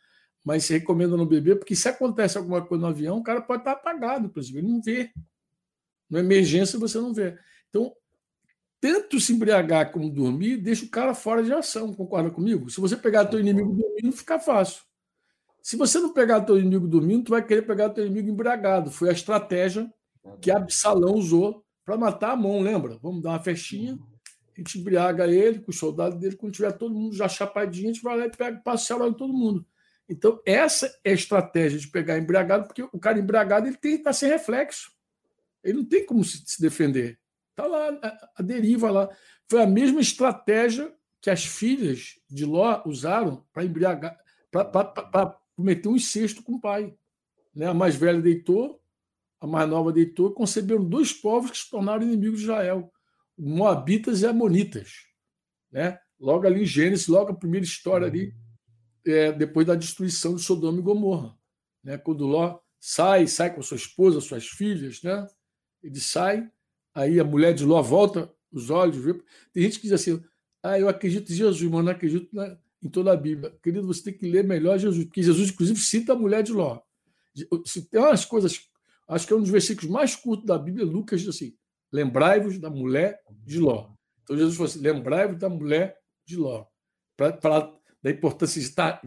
mas 0.48 0.64
se 0.64 0.72
recomenda 0.72 1.14
não 1.14 1.26
beber, 1.26 1.58
porque 1.58 1.76
se 1.76 1.88
acontece 1.88 2.38
alguma 2.38 2.64
coisa 2.64 2.80
no 2.80 2.88
avião, 2.88 3.18
o 3.18 3.22
cara 3.22 3.40
pode 3.40 3.60
estar 3.60 3.72
apagado, 3.72 4.26
inclusive, 4.26 4.58
ele 4.58 4.68
não 4.68 4.80
vê. 4.80 5.10
Na 6.08 6.20
emergência 6.20 6.78
você 6.78 6.98
não 6.98 7.12
vê. 7.12 7.38
Então, 7.68 7.92
tanto 8.80 9.18
se 9.20 9.32
embriagar 9.32 9.90
como 9.90 10.10
dormir, 10.10 10.56
deixa 10.56 10.84
o 10.84 10.88
cara 10.88 11.14
fora 11.14 11.42
de 11.42 11.52
ação, 11.52 11.92
concorda 11.92 12.30
comigo? 12.30 12.70
Se 12.70 12.80
você 12.80 12.96
pegar 12.96 13.26
teu 13.26 13.40
inimigo 13.40 13.72
dormindo, 13.72 14.16
fica 14.16 14.38
fácil. 14.38 14.82
Se 15.62 15.76
você 15.76 15.98
não 15.98 16.12
pegar 16.12 16.42
teu 16.42 16.58
inimigo 16.58 16.86
dormindo, 16.86 17.24
tu 17.24 17.30
vai 17.30 17.44
querer 17.44 17.62
pegar 17.62 17.90
teu 17.90 18.06
inimigo 18.06 18.30
embriagado. 18.30 18.90
Foi 18.90 19.08
a 19.08 19.12
estratégia 19.12 19.92
que 20.40 20.50
Absalão 20.50 21.14
usou 21.14 21.64
para 21.84 21.96
matar 21.96 22.32
a 22.32 22.36
mão, 22.36 22.60
lembra? 22.60 22.98
Vamos 23.02 23.22
dar 23.22 23.30
uma 23.30 23.42
festinha, 23.42 23.98
a 24.54 24.60
gente 24.60 24.78
embriaga 24.78 25.26
ele 25.26 25.60
com 25.60 25.70
os 25.70 25.78
soldados 25.78 26.18
dele, 26.18 26.36
quando 26.36 26.52
tiver 26.52 26.72
todo 26.72 26.94
mundo 26.94 27.14
já 27.14 27.28
chapadinho, 27.28 27.90
a 27.90 27.92
gente 27.92 28.02
vai 28.02 28.18
lá 28.18 28.26
e 28.26 28.30
pega, 28.30 28.58
passa 28.58 28.96
o 28.96 29.06
em 29.06 29.12
todo 29.12 29.32
mundo. 29.32 29.64
Então, 30.08 30.40
essa 30.46 30.86
é 31.04 31.10
a 31.10 31.14
estratégia 31.14 31.78
de 31.78 31.86
pegar 31.88 32.18
embriagado, 32.18 32.66
porque 32.66 32.82
o 32.82 32.98
cara 32.98 33.18
embriagado 33.18 33.66
ele 33.66 33.76
tem 33.76 33.92
que 33.92 33.98
estar 33.98 34.12
sem 34.12 34.28
reflexo. 34.28 34.90
Ele 35.62 35.78
não 35.78 35.84
tem 35.84 36.04
como 36.04 36.24
se, 36.24 36.42
se 36.46 36.60
defender. 36.60 37.18
Está 37.58 37.66
lá, 37.66 37.88
a, 38.36 38.40
deriva 38.40 38.88
lá. 38.88 39.08
Foi 39.50 39.60
a 39.60 39.66
mesma 39.66 40.00
estratégia 40.00 40.94
que 41.20 41.28
as 41.28 41.44
filhas 41.44 42.14
de 42.30 42.44
Ló 42.44 42.80
usaram 42.86 43.44
para 43.52 43.64
embriagar, 43.64 44.16
para 44.48 45.36
cometer 45.56 45.88
um 45.88 45.96
incesto 45.96 46.40
com 46.40 46.52
o 46.52 46.60
pai. 46.60 46.94
Né? 47.52 47.66
A 47.66 47.74
mais 47.74 47.96
velha 47.96 48.22
deitou, 48.22 48.80
a 49.40 49.46
mais 49.48 49.68
nova 49.68 49.92
deitou, 49.92 50.32
conceberam 50.32 50.88
dois 50.88 51.12
povos 51.12 51.50
que 51.50 51.58
se 51.58 51.68
tornaram 51.68 52.04
inimigos 52.04 52.38
de 52.38 52.44
Israel, 52.44 52.92
Moabitas 53.36 54.22
e 54.22 54.26
Amonitas. 54.26 54.92
Né? 55.72 55.98
Logo 56.20 56.46
ali 56.46 56.62
em 56.62 56.66
Gênesis, 56.66 57.08
logo 57.08 57.32
a 57.32 57.36
primeira 57.36 57.66
história 57.66 58.06
ali 58.06 58.32
é, 59.04 59.32
depois 59.32 59.66
da 59.66 59.74
destruição 59.74 60.36
de 60.36 60.42
Sodoma 60.42 60.78
e 60.78 60.82
Gomorra. 60.82 61.36
Né? 61.82 61.98
Quando 61.98 62.24
Ló 62.24 62.60
sai, 62.78 63.26
sai 63.26 63.52
com 63.52 63.62
sua 63.62 63.76
esposa, 63.76 64.20
suas 64.20 64.46
filhas, 64.46 65.02
né? 65.02 65.26
ele 65.82 65.98
sai, 65.98 66.48
aí 66.98 67.20
a 67.20 67.24
mulher 67.24 67.54
de 67.54 67.64
Ló 67.64 67.80
volta 67.80 68.32
os 68.50 68.70
olhos, 68.70 68.96
vê. 68.96 69.14
tem 69.52 69.62
gente 69.62 69.76
que 69.78 69.82
diz 69.82 69.92
assim, 69.92 70.22
ah, 70.62 70.78
eu 70.78 70.88
acredito 70.88 71.30
em 71.30 71.34
Jesus, 71.34 71.70
mas 71.70 71.84
não 71.84 71.92
acredito 71.92 72.34
na, 72.34 72.58
em 72.82 72.88
toda 72.88 73.12
a 73.12 73.16
Bíblia. 73.16 73.56
Querido, 73.62 73.86
você 73.86 74.04
tem 74.04 74.14
que 74.14 74.28
ler 74.28 74.42
melhor 74.42 74.78
Jesus, 74.78 75.04
porque 75.04 75.22
Jesus, 75.22 75.50
inclusive, 75.50 75.78
cita 75.78 76.12
a 76.12 76.16
mulher 76.16 76.42
de 76.42 76.52
Ló. 76.52 76.80
Se 77.64 77.82
tem 77.88 78.00
umas 78.00 78.24
coisas, 78.24 78.60
acho 79.06 79.26
que 79.26 79.32
é 79.32 79.36
um 79.36 79.40
dos 79.40 79.50
versículos 79.50 79.90
mais 79.90 80.16
curtos 80.16 80.46
da 80.46 80.58
Bíblia, 80.58 80.84
Lucas 80.84 81.20
diz 81.20 81.28
assim, 81.28 81.54
lembrai-vos 81.92 82.58
da 82.58 82.68
mulher 82.68 83.20
de 83.44 83.58
Ló. 83.58 83.90
Então 84.22 84.36
Jesus 84.36 84.56
falou 84.56 84.68
assim, 84.68 84.80
lembrai-vos 84.80 85.38
da 85.38 85.48
mulher 85.48 85.96
de 86.26 86.36
Ló. 86.36 86.66
Para 87.16 87.72
da 88.02 88.10
importância 88.10 88.60
de 88.60 88.66
estar 88.66 89.00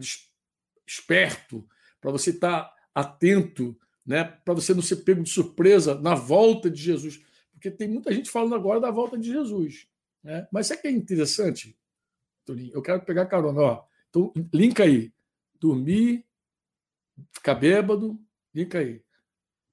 esperto, 0.86 1.66
para 2.00 2.10
você 2.10 2.30
estar 2.30 2.70
atento, 2.94 3.76
né? 4.04 4.24
para 4.24 4.54
você 4.54 4.74
não 4.74 4.82
ser 4.82 4.96
pego 4.96 5.22
de 5.22 5.30
surpresa 5.30 5.94
na 5.94 6.14
volta 6.14 6.70
de 6.70 6.80
Jesus. 6.80 7.20
Porque 7.62 7.70
tem 7.70 7.86
muita 7.86 8.12
gente 8.12 8.28
falando 8.28 8.56
agora 8.56 8.80
da 8.80 8.90
volta 8.90 9.16
de 9.16 9.30
Jesus. 9.30 9.86
Né? 10.20 10.48
Mas 10.50 10.66
sabe 10.66 10.80
o 10.80 10.82
que 10.82 10.88
é 10.88 10.90
interessante, 10.90 11.78
Toninho? 12.44 12.72
Eu 12.74 12.82
quero 12.82 13.04
pegar 13.04 13.26
carona. 13.26 13.60
Ó. 13.60 13.84
Então, 14.10 14.32
linka 14.52 14.82
aí. 14.82 15.12
Dormir, 15.60 16.26
ficar 17.30 17.54
bêbado, 17.54 18.20
linka 18.52 18.80
aí. 18.80 19.00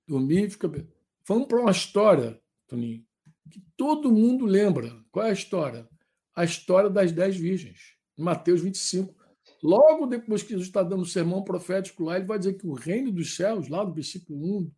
Dormir, 0.07 0.51
ficar 0.51 0.67
bêbado. 0.67 0.93
Vamos 1.25 1.47
para 1.47 1.61
uma 1.61 1.71
história, 1.71 2.39
Toninho, 2.67 3.03
que 3.49 3.59
todo 3.75 4.11
mundo 4.11 4.45
lembra. 4.45 5.03
Qual 5.11 5.25
é 5.25 5.31
a 5.31 5.33
história? 5.33 5.89
A 6.35 6.43
história 6.43 6.91
das 6.91 7.11
dez 7.11 7.35
virgens. 7.35 7.95
Mateus 8.15 8.61
25. 8.61 9.15
Logo 9.63 10.05
depois 10.05 10.43
que 10.43 10.49
Jesus 10.49 10.67
está 10.67 10.83
dando 10.83 11.01
o 11.01 11.07
sermão 11.07 11.43
profético 11.43 12.03
lá, 12.03 12.17
ele 12.17 12.27
vai 12.27 12.37
dizer 12.37 12.53
que 12.53 12.67
o 12.67 12.73
reino 12.73 13.11
dos 13.11 13.35
céus, 13.35 13.67
lá 13.67 13.83
no 13.83 13.91
versículo 13.91 14.59
1 14.59 14.71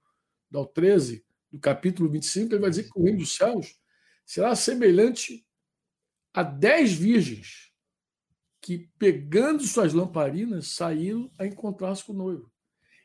do 0.49 0.65
13, 0.65 1.25
do 1.51 1.59
capítulo 1.59 2.09
25, 2.09 2.53
ele 2.53 2.61
vai 2.61 2.69
dizer 2.69 2.83
que 2.83 2.99
o 2.99 3.03
reino 3.03 3.19
dos 3.19 3.35
céus 3.35 3.75
será 4.25 4.55
semelhante 4.55 5.45
a 6.33 6.43
dez 6.43 6.93
virgens 6.93 7.71
que, 8.61 8.89
pegando 8.97 9.63
suas 9.63 9.93
lamparinas, 9.93 10.69
saíram 10.69 11.29
a 11.37 11.45
encontrar-se 11.45 12.03
com 12.05 12.13
o 12.13 12.15
noivo. 12.15 12.51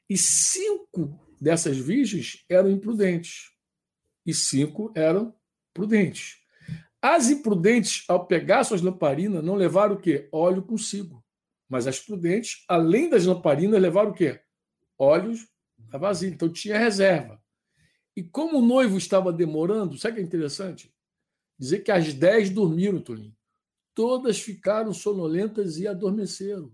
E 0.08 0.16
cinco 0.16 1.18
dessas 1.40 1.76
virgens 1.76 2.44
eram 2.48 2.70
imprudentes, 2.70 3.50
e 4.24 4.32
cinco 4.32 4.92
eram 4.94 5.34
prudentes. 5.72 6.36
As 7.00 7.28
imprudentes, 7.28 8.04
ao 8.08 8.26
pegar 8.26 8.64
suas 8.64 8.82
lamparinas, 8.82 9.42
não 9.42 9.54
levaram 9.54 9.94
o 9.94 10.00
quê? 10.00 10.28
Óleo 10.32 10.62
consigo. 10.62 11.24
Mas 11.68 11.86
as 11.86 12.00
prudentes, 12.00 12.64
além 12.68 13.08
das 13.08 13.26
lamparinas, 13.26 13.80
levaram 13.80 14.10
o 14.10 14.14
quê? 14.14 14.40
Óleos 14.98 15.46
a 15.92 15.98
vazio. 15.98 16.30
Então 16.30 16.52
tinha 16.52 16.78
reserva. 16.78 17.40
E 18.16 18.22
como 18.22 18.58
o 18.58 18.66
noivo 18.66 18.96
estava 18.96 19.30
demorando, 19.30 19.98
sabe 19.98 20.12
o 20.12 20.14
que 20.16 20.20
é 20.22 20.24
interessante? 20.24 20.90
Dizer 21.58 21.80
que 21.80 21.90
as 21.90 22.14
dez 22.14 22.48
dormiram, 22.48 23.00
Toninho. 23.00 23.36
Todas 23.94 24.40
ficaram 24.40 24.92
sonolentas 24.92 25.78
e 25.78 25.86
adormeceram. 25.86 26.72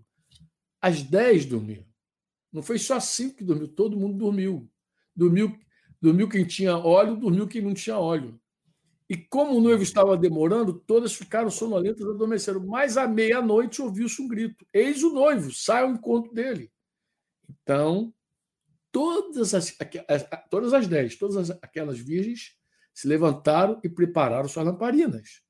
As 0.81 1.03
dez 1.03 1.45
dormiram. 1.45 1.85
Não 2.51 2.63
foi 2.63 2.77
só 2.77 2.99
cinco 2.99 3.37
que 3.37 3.43
dormiu, 3.43 3.67
todo 3.67 3.97
mundo 3.97 4.17
dormiu. 4.17 4.69
Dormiu, 5.15 5.57
dormiu 6.01 6.29
quem 6.29 6.45
tinha 6.45 6.77
óleo, 6.77 7.17
dormiu 7.17 7.47
quem 7.47 7.61
não 7.61 7.73
tinha 7.73 7.97
óleo. 7.97 8.39
E 9.09 9.17
como 9.17 9.57
o 9.57 9.61
noivo 9.61 9.83
estava 9.83 10.17
demorando, 10.17 10.73
todas 10.73 11.13
ficaram 11.13 11.49
sonolentas 11.49 12.05
e 12.05 12.09
adormeceram. 12.09 12.65
Mas 12.65 12.97
à 12.97 13.07
meia-noite 13.07 13.81
ouviu-se 13.81 14.21
um 14.21 14.27
grito: 14.27 14.65
Eis 14.73 15.03
o 15.03 15.13
noivo, 15.13 15.53
sai 15.53 15.83
ao 15.83 15.91
encontro 15.91 16.33
dele. 16.33 16.71
Então, 17.49 18.13
todas 18.93 19.53
as, 19.55 19.75
todas 20.49 20.71
as 20.71 20.87
dez, 20.87 21.17
todas 21.17 21.49
aquelas 21.49 21.99
virgens 21.99 22.55
se 22.93 23.07
levantaram 23.07 23.81
e 23.83 23.89
prepararam 23.89 24.47
suas 24.47 24.65
lamparinas. 24.65 25.41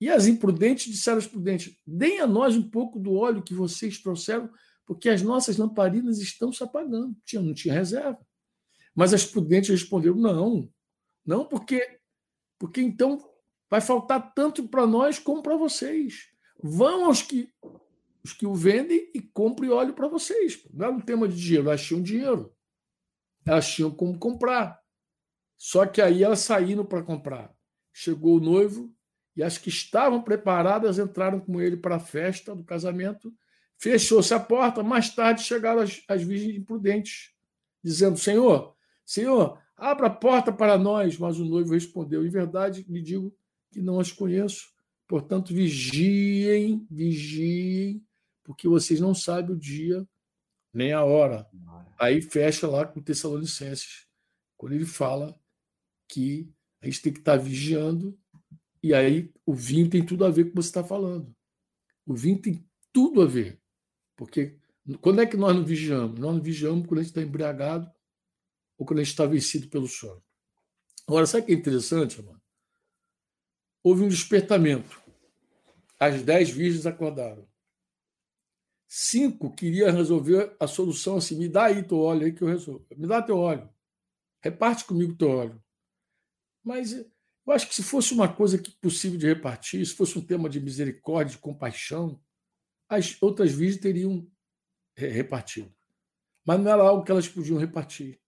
E 0.00 0.10
as 0.10 0.26
imprudentes 0.26 0.92
disseram 0.92 1.18
aos 1.18 1.28
prudentes: 1.28 1.76
Deem 1.86 2.20
a 2.20 2.26
nós 2.26 2.56
um 2.56 2.68
pouco 2.68 2.98
do 2.98 3.14
óleo 3.14 3.42
que 3.42 3.54
vocês 3.54 4.02
trouxeram, 4.02 4.50
porque 4.84 5.08
as 5.08 5.22
nossas 5.22 5.56
lamparinas 5.56 6.18
estão 6.18 6.52
se 6.52 6.62
apagando. 6.64 7.16
Não 7.34 7.54
tinha 7.54 7.72
reserva. 7.72 8.18
Mas 8.94 9.14
as 9.14 9.24
prudentes 9.24 9.70
responderam: 9.70 10.16
Não, 10.16 10.68
não, 11.24 11.46
porque 11.46 12.00
porque 12.58 12.80
então 12.80 13.18
vai 13.70 13.80
faltar 13.80 14.34
tanto 14.34 14.68
para 14.68 14.86
nós 14.86 15.18
como 15.18 15.42
para 15.42 15.56
vocês. 15.56 16.28
Vão 16.62 17.06
aos 17.06 17.22
que, 17.22 17.48
os 18.22 18.32
que 18.32 18.46
o 18.46 18.54
vendem 18.54 19.10
e 19.14 19.20
comprem 19.20 19.70
óleo 19.70 19.94
para 19.94 20.06
vocês. 20.06 20.64
Não 20.72 20.86
é 20.86 20.88
um 20.90 21.00
tema 21.00 21.26
de 21.28 21.36
dinheiro, 21.36 21.68
elas 21.68 21.82
tinham 21.82 22.02
dinheiro. 22.02 22.52
Elas 23.44 23.68
tinham 23.68 23.90
como 23.90 24.18
comprar. 24.18 24.80
Só 25.56 25.86
que 25.86 26.00
aí 26.00 26.22
elas 26.22 26.40
saíram 26.40 26.84
para 26.84 27.02
comprar. 27.02 27.52
Chegou 27.92 28.36
o 28.36 28.40
noivo 28.40 28.92
e 29.36 29.42
as 29.42 29.58
que 29.58 29.68
estavam 29.68 30.22
preparadas 30.22 30.98
entraram 30.98 31.40
com 31.40 31.60
ele 31.60 31.76
para 31.76 31.96
a 31.96 32.00
festa 32.00 32.54
do 32.54 32.64
casamento. 32.64 33.32
Fechou-se 33.78 34.32
a 34.32 34.40
porta. 34.40 34.82
Mais 34.82 35.14
tarde 35.14 35.42
chegaram 35.42 35.82
as, 35.82 36.02
as 36.08 36.22
virgens 36.22 36.56
imprudentes, 36.56 37.32
dizendo: 37.82 38.18
Senhor, 38.18 38.74
Senhor, 39.04 39.58
Abra 39.82 40.06
a 40.06 40.10
porta 40.10 40.52
para 40.52 40.78
nós. 40.78 41.18
Mas 41.18 41.40
o 41.40 41.44
noivo 41.44 41.72
respondeu: 41.72 42.24
Em 42.24 42.30
verdade, 42.30 42.86
lhe 42.88 43.02
digo 43.02 43.34
que 43.72 43.80
não 43.80 43.98
as 43.98 44.12
conheço. 44.12 44.68
Portanto, 45.08 45.52
vigiem, 45.52 46.86
vigiem, 46.88 48.00
porque 48.44 48.68
vocês 48.68 49.00
não 49.00 49.12
sabem 49.12 49.56
o 49.56 49.58
dia 49.58 50.06
nem 50.72 50.92
a 50.92 51.04
hora. 51.04 51.48
Aí 51.98 52.22
fecha 52.22 52.66
lá 52.66 52.86
com 52.86 53.02
Tessalonicenses, 53.02 54.06
quando 54.56 54.72
ele 54.72 54.86
fala 54.86 55.38
que 56.08 56.52
a 56.80 56.86
gente 56.86 57.02
tem 57.02 57.12
que 57.12 57.18
estar 57.20 57.36
vigiando, 57.36 58.18
e 58.82 58.92
aí 58.92 59.32
o 59.46 59.54
vinho 59.54 59.88
tem 59.88 60.04
tudo 60.04 60.24
a 60.24 60.30
ver 60.30 60.44
com 60.44 60.48
o 60.48 60.52
que 60.52 60.62
você 60.62 60.68
está 60.68 60.82
falando. 60.82 61.34
O 62.06 62.14
vinho 62.14 62.40
tem 62.40 62.68
tudo 62.92 63.22
a 63.22 63.26
ver. 63.26 63.60
Porque 64.16 64.58
quando 65.00 65.20
é 65.20 65.26
que 65.26 65.36
nós 65.36 65.54
não 65.54 65.64
vigiamos? 65.64 66.18
Nós 66.18 66.34
não 66.34 66.42
vigiamos 66.42 66.86
quando 66.86 66.98
a 66.98 67.02
gente 67.02 67.10
está 67.10 67.22
embriagado 67.22 67.90
ou 68.76 68.84
quando 68.84 68.98
a 68.98 69.02
gente 69.02 69.12
está 69.12 69.24
vencido 69.24 69.68
pelo 69.68 69.86
sono. 69.86 70.22
Agora, 71.06 71.26
sabe 71.26 71.44
o 71.44 71.46
que 71.46 71.52
é 71.52 71.56
interessante, 71.56 72.20
mano? 72.22 72.40
Houve 73.82 74.02
um 74.02 74.08
despertamento. 74.08 75.00
As 75.98 76.22
dez 76.22 76.50
virgens 76.50 76.86
acordaram. 76.86 77.48
Cinco 78.94 79.50
queriam 79.50 79.90
resolver 79.90 80.54
a 80.60 80.66
solução 80.66 81.16
assim: 81.16 81.38
me 81.38 81.48
dá 81.48 81.64
aí 81.64 81.82
teu 81.82 81.98
óleo 81.98 82.26
aí 82.26 82.32
que 82.32 82.42
eu 82.42 82.48
resolvo. 82.48 82.86
Me 82.94 83.06
dá 83.06 83.22
teu 83.22 83.38
óleo. 83.38 83.66
Reparte 84.42 84.84
comigo 84.84 85.16
teu 85.16 85.30
óleo. 85.30 85.64
Mas 86.62 86.92
eu 86.92 87.10
acho 87.54 87.66
que 87.66 87.74
se 87.74 87.82
fosse 87.82 88.12
uma 88.12 88.30
coisa 88.30 88.58
que 88.58 88.70
possível 88.70 89.18
de 89.18 89.26
repartir, 89.26 89.86
se 89.86 89.94
fosse 89.94 90.18
um 90.18 90.26
tema 90.26 90.46
de 90.46 90.60
misericórdia, 90.60 91.36
de 91.36 91.40
compaixão, 91.40 92.22
as 92.86 93.16
outras 93.22 93.50
virgens 93.50 93.80
teriam 93.80 94.30
repartido. 94.94 95.74
Mas 96.44 96.60
não 96.60 96.70
era 96.70 96.82
algo 96.82 97.02
que 97.02 97.10
elas 97.10 97.26
podiam 97.26 97.56
repartir. 97.56 98.20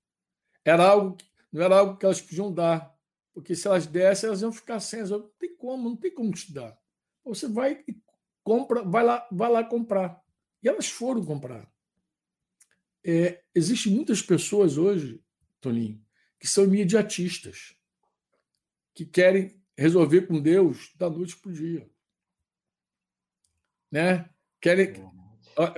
Era 0.65 0.89
algo 0.89 1.19
não 1.53 1.61
era 1.61 1.77
algo 1.77 1.99
que 1.99 2.07
elas 2.07 2.23
podiam 2.23 2.51
dar. 2.51 2.91
Porque 3.35 3.55
se 3.55 3.67
elas 3.69 3.87
dessem, 3.87 4.29
elas 4.29 4.41
iam 4.41 4.51
ficar 4.51 4.81
sem. 4.81 5.03
Não 5.03 5.29
tem 5.39 5.55
como, 5.59 5.91
não 5.91 5.97
tem 5.97 6.11
como 6.11 6.33
te 6.33 6.55
dar. 6.55 6.75
Você 7.23 7.47
vai 7.49 7.85
e 7.87 8.03
compra, 8.43 8.83
vai 8.83 9.05
lá, 9.05 9.29
vai 9.31 9.53
lá 9.53 9.62
comprar. 9.62 10.24
E 10.65 10.69
elas 10.69 10.89
foram 10.89 11.23
comprar. 11.23 11.71
É, 13.05 13.45
Existem 13.55 13.93
muitas 13.93 14.23
pessoas 14.23 14.79
hoje, 14.79 15.23
Toninho, 15.61 16.03
que 16.41 16.49
são 16.49 16.65
imediatistas, 16.65 17.77
que 18.95 19.05
querem 19.05 19.62
resolver 19.77 20.23
com 20.23 20.41
Deus 20.41 20.93
da 20.97 21.11
noite 21.11 21.37
para 21.37 21.51
o 21.51 21.55
dia. 21.55 21.91
Né? 23.93 24.29
Querem. 24.61 24.95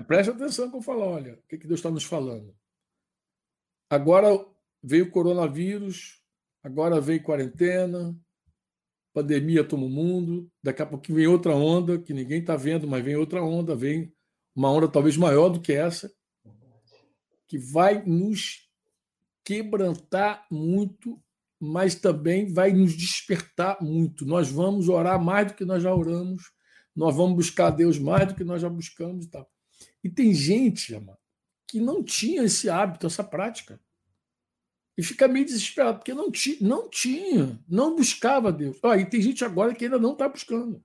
Preste 0.06 0.30
atenção 0.30 0.70
que 0.70 0.76
eu 0.76 0.82
falo, 0.82 1.00
olha, 1.00 1.34
o 1.34 1.42
que 1.48 1.58
Deus 1.58 1.80
está 1.80 1.90
nos 1.90 2.04
falando. 2.04 2.56
Agora 3.90 4.28
veio 4.82 5.06
o 5.06 5.10
coronavírus, 5.10 6.22
agora 6.62 7.00
veio 7.00 7.22
quarentena, 7.22 8.18
pandemia 9.12 9.64
toma 9.64 9.86
o 9.86 9.90
mundo, 9.90 10.50
daqui 10.62 10.80
a 10.80 10.86
pouco 10.86 11.12
vem 11.12 11.26
outra 11.26 11.54
onda 11.54 11.98
que 11.98 12.14
ninguém 12.14 12.40
está 12.40 12.56
vendo, 12.56 12.86
mas 12.86 13.04
vem 13.04 13.16
outra 13.16 13.42
onda, 13.42 13.74
vem 13.74 14.15
uma 14.56 14.72
onda 14.72 14.88
talvez 14.88 15.16
maior 15.16 15.50
do 15.50 15.60
que 15.60 15.72
essa, 15.72 16.10
que 17.46 17.58
vai 17.58 18.02
nos 18.02 18.68
quebrantar 19.44 20.46
muito, 20.50 21.22
mas 21.60 21.94
também 21.94 22.52
vai 22.52 22.72
nos 22.72 22.96
despertar 22.96 23.80
muito. 23.82 24.24
Nós 24.24 24.50
vamos 24.50 24.88
orar 24.88 25.22
mais 25.22 25.48
do 25.48 25.54
que 25.54 25.64
nós 25.64 25.82
já 25.82 25.94
oramos, 25.94 26.50
nós 26.94 27.14
vamos 27.14 27.36
buscar 27.36 27.70
Deus 27.70 27.98
mais 27.98 28.28
do 28.28 28.34
que 28.34 28.42
nós 28.42 28.62
já 28.62 28.68
buscamos 28.68 29.26
e 29.26 29.30
tal. 29.30 29.48
E 30.02 30.08
tem 30.08 30.32
gente, 30.32 30.94
amado, 30.94 31.18
que 31.68 31.78
não 31.78 32.02
tinha 32.02 32.42
esse 32.44 32.70
hábito, 32.70 33.06
essa 33.06 33.22
prática 33.22 33.78
e 34.96 35.02
fica 35.02 35.28
meio 35.28 35.44
desesperado, 35.44 35.98
porque 35.98 36.14
não, 36.14 36.30
ti, 36.30 36.56
não 36.62 36.88
tinha, 36.88 37.62
não 37.68 37.94
buscava 37.94 38.50
Deus. 38.50 38.78
Ó, 38.82 38.94
e 38.94 39.04
tem 39.04 39.20
gente 39.20 39.44
agora 39.44 39.74
que 39.74 39.84
ainda 39.84 39.98
não 39.98 40.12
está 40.12 40.26
buscando. 40.26 40.82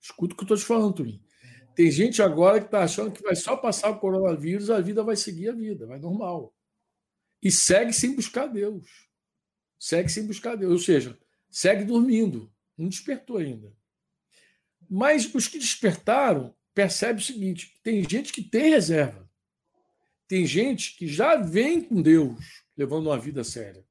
Escuta 0.00 0.32
o 0.32 0.36
que 0.36 0.42
eu 0.42 0.46
estou 0.46 0.56
te 0.56 0.64
falando, 0.64 0.94
Turim. 0.94 1.22
Tem 1.74 1.90
gente 1.90 2.20
agora 2.20 2.60
que 2.60 2.66
está 2.66 2.82
achando 2.82 3.10
que 3.10 3.22
vai 3.22 3.34
só 3.34 3.56
passar 3.56 3.90
o 3.90 3.98
coronavírus, 3.98 4.70
a 4.70 4.80
vida 4.80 5.02
vai 5.02 5.16
seguir 5.16 5.48
a 5.48 5.54
vida, 5.54 5.86
vai 5.86 5.98
normal. 5.98 6.54
E 7.42 7.50
segue 7.50 7.92
sem 7.92 8.14
buscar 8.14 8.46
Deus. 8.46 9.08
Segue 9.78 10.08
sem 10.08 10.26
buscar 10.26 10.56
Deus. 10.56 10.72
Ou 10.72 10.78
seja, 10.78 11.18
segue 11.50 11.84
dormindo. 11.84 12.52
Não 12.76 12.88
despertou 12.88 13.38
ainda. 13.38 13.72
Mas 14.88 15.32
os 15.34 15.48
que 15.48 15.58
despertaram 15.58 16.54
percebem 16.74 17.22
o 17.22 17.24
seguinte: 17.24 17.80
tem 17.82 18.08
gente 18.08 18.32
que 18.32 18.42
tem 18.42 18.70
reserva. 18.70 19.28
Tem 20.28 20.46
gente 20.46 20.96
que 20.96 21.06
já 21.06 21.36
vem 21.36 21.82
com 21.82 22.00
Deus 22.00 22.64
levando 22.76 23.06
uma 23.06 23.18
vida 23.18 23.44
séria, 23.44 23.84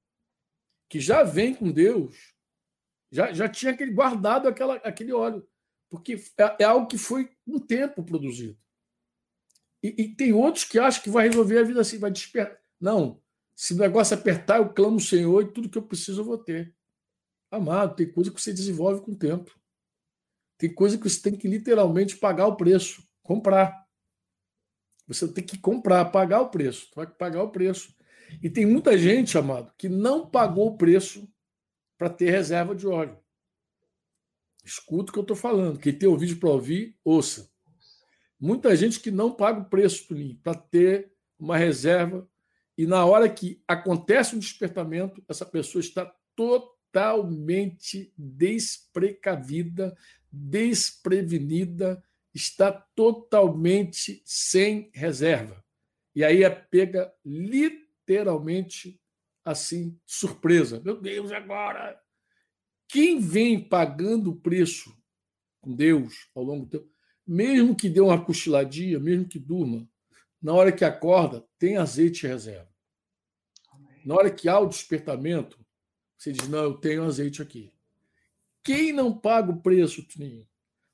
que 0.89 0.99
já 0.99 1.23
vem 1.23 1.53
com 1.53 1.71
Deus, 1.71 2.34
já, 3.11 3.32
já 3.32 3.47
tinha 3.47 3.71
aquele, 3.71 3.91
guardado 3.91 4.47
aquela, 4.47 4.75
aquele 4.77 5.13
óleo, 5.13 5.47
porque 5.91 6.13
é, 6.37 6.55
é 6.61 6.63
algo 6.63 6.87
que 6.87 6.97
foi 6.97 7.29
um 7.45 7.59
tempo 7.59 8.01
produzido. 8.01 8.57
E, 9.83 10.03
e, 10.03 10.15
tem 10.15 10.31
outros 10.31 10.63
que 10.63 10.79
acham 10.79 11.03
que 11.03 11.09
vai 11.09 11.27
resolver 11.27 11.59
a 11.59 11.63
vida 11.63 11.81
assim, 11.81 11.99
vai 11.99 12.09
despertar. 12.09 12.57
Não, 12.79 13.21
se 13.53 13.73
o 13.73 13.77
negócio 13.77 14.15
apertar, 14.15 14.57
eu 14.57 14.73
clamo 14.73 14.95
o 14.95 15.01
Senhor 15.01 15.43
e 15.43 15.51
tudo 15.51 15.69
que 15.69 15.77
eu 15.77 15.83
preciso 15.83 16.21
eu 16.21 16.25
vou 16.25 16.37
ter. 16.37 16.73
Amado, 17.51 17.95
tem 17.95 18.09
coisa 18.09 18.31
que 18.31 18.39
você 18.41 18.53
desenvolve 18.53 19.01
com 19.01 19.11
o 19.11 19.17
tempo. 19.17 19.53
Tem 20.57 20.73
coisa 20.73 20.97
que 20.97 21.09
você 21.09 21.21
tem 21.21 21.35
que 21.35 21.47
literalmente 21.47 22.15
pagar 22.15 22.47
o 22.47 22.55
preço, 22.55 23.03
comprar. 23.21 23.85
Você 25.07 25.27
tem 25.27 25.43
que 25.43 25.57
comprar, 25.57 26.05
pagar 26.05 26.39
o 26.39 26.49
preço. 26.49 26.89
Tu 26.89 26.95
vai 26.95 27.07
pagar 27.07 27.43
o 27.43 27.51
preço. 27.51 27.93
E 28.41 28.49
tem 28.49 28.65
muita 28.65 28.97
gente, 28.97 29.37
amado, 29.37 29.73
que 29.77 29.89
não 29.89 30.25
pagou 30.29 30.67
o 30.67 30.77
preço 30.77 31.27
para 31.97 32.09
ter 32.09 32.29
reserva 32.29 32.73
de 32.73 32.87
óleo. 32.87 33.20
Escuta 34.64 35.09
o 35.09 35.14
que 35.14 35.20
eu 35.20 35.24
estou 35.24 35.36
falando. 35.36 35.80
Quem 35.80 35.93
tem 35.93 36.07
ouvido 36.07 36.39
para 36.39 36.49
ouvir, 36.49 36.97
ouça. 37.03 37.49
Muita 38.39 38.76
gente 38.76 38.99
que 38.99 39.12
não 39.12 39.32
paga 39.32 39.62
o 39.62 39.70
preço, 39.70 40.07
para 40.41 40.55
ter 40.55 41.12
uma 41.38 41.57
reserva. 41.57 42.28
E 42.78 42.86
na 42.86 43.05
hora 43.05 43.30
que 43.30 43.62
acontece 43.68 44.36
um 44.36 44.39
despertamento, 44.39 45.24
essa 45.28 45.45
pessoa 45.45 45.80
está 45.80 46.12
totalmente 46.36 48.14
desprecavida, 48.18 49.95
desprevenida, 50.32 52.03
está 52.34 52.72
totalmente 52.72 54.22
sem 54.26 54.89
reserva. 54.93 55.64
E 56.16 56.24
aí 56.24 56.43
é 56.43 56.49
pega 56.49 57.14
literalmente 57.24 57.91
literalmente 58.12 58.99
assim, 59.43 59.97
surpresa. 60.05 60.82
Meu 60.84 60.99
Deus, 60.99 61.32
agora! 61.32 61.99
Quem 62.91 63.21
vem 63.21 63.57
pagando 63.57 64.31
o 64.31 64.35
preço 64.35 64.93
com 65.61 65.73
Deus 65.73 66.27
ao 66.35 66.43
longo 66.43 66.65
do 66.65 66.71
tempo, 66.71 66.91
mesmo 67.25 67.73
que 67.73 67.87
dê 67.87 68.01
uma 68.01 68.21
cochiladinha, 68.21 68.99
mesmo 68.99 69.25
que 69.29 69.39
durma, 69.39 69.89
na 70.41 70.53
hora 70.53 70.73
que 70.73 70.83
acorda, 70.83 71.47
tem 71.57 71.77
azeite 71.77 72.27
reserva. 72.27 72.69
Na 74.03 74.13
hora 74.15 74.29
que 74.29 74.49
há 74.49 74.59
o 74.59 74.67
despertamento, 74.67 75.57
você 76.17 76.33
diz: 76.33 76.49
Não, 76.49 76.63
eu 76.63 76.73
tenho 76.73 77.05
azeite 77.05 77.41
aqui. 77.41 77.71
Quem 78.61 78.91
não 78.91 79.17
paga 79.17 79.53
o 79.53 79.61
preço, 79.61 80.05
Tuninho, 80.05 80.45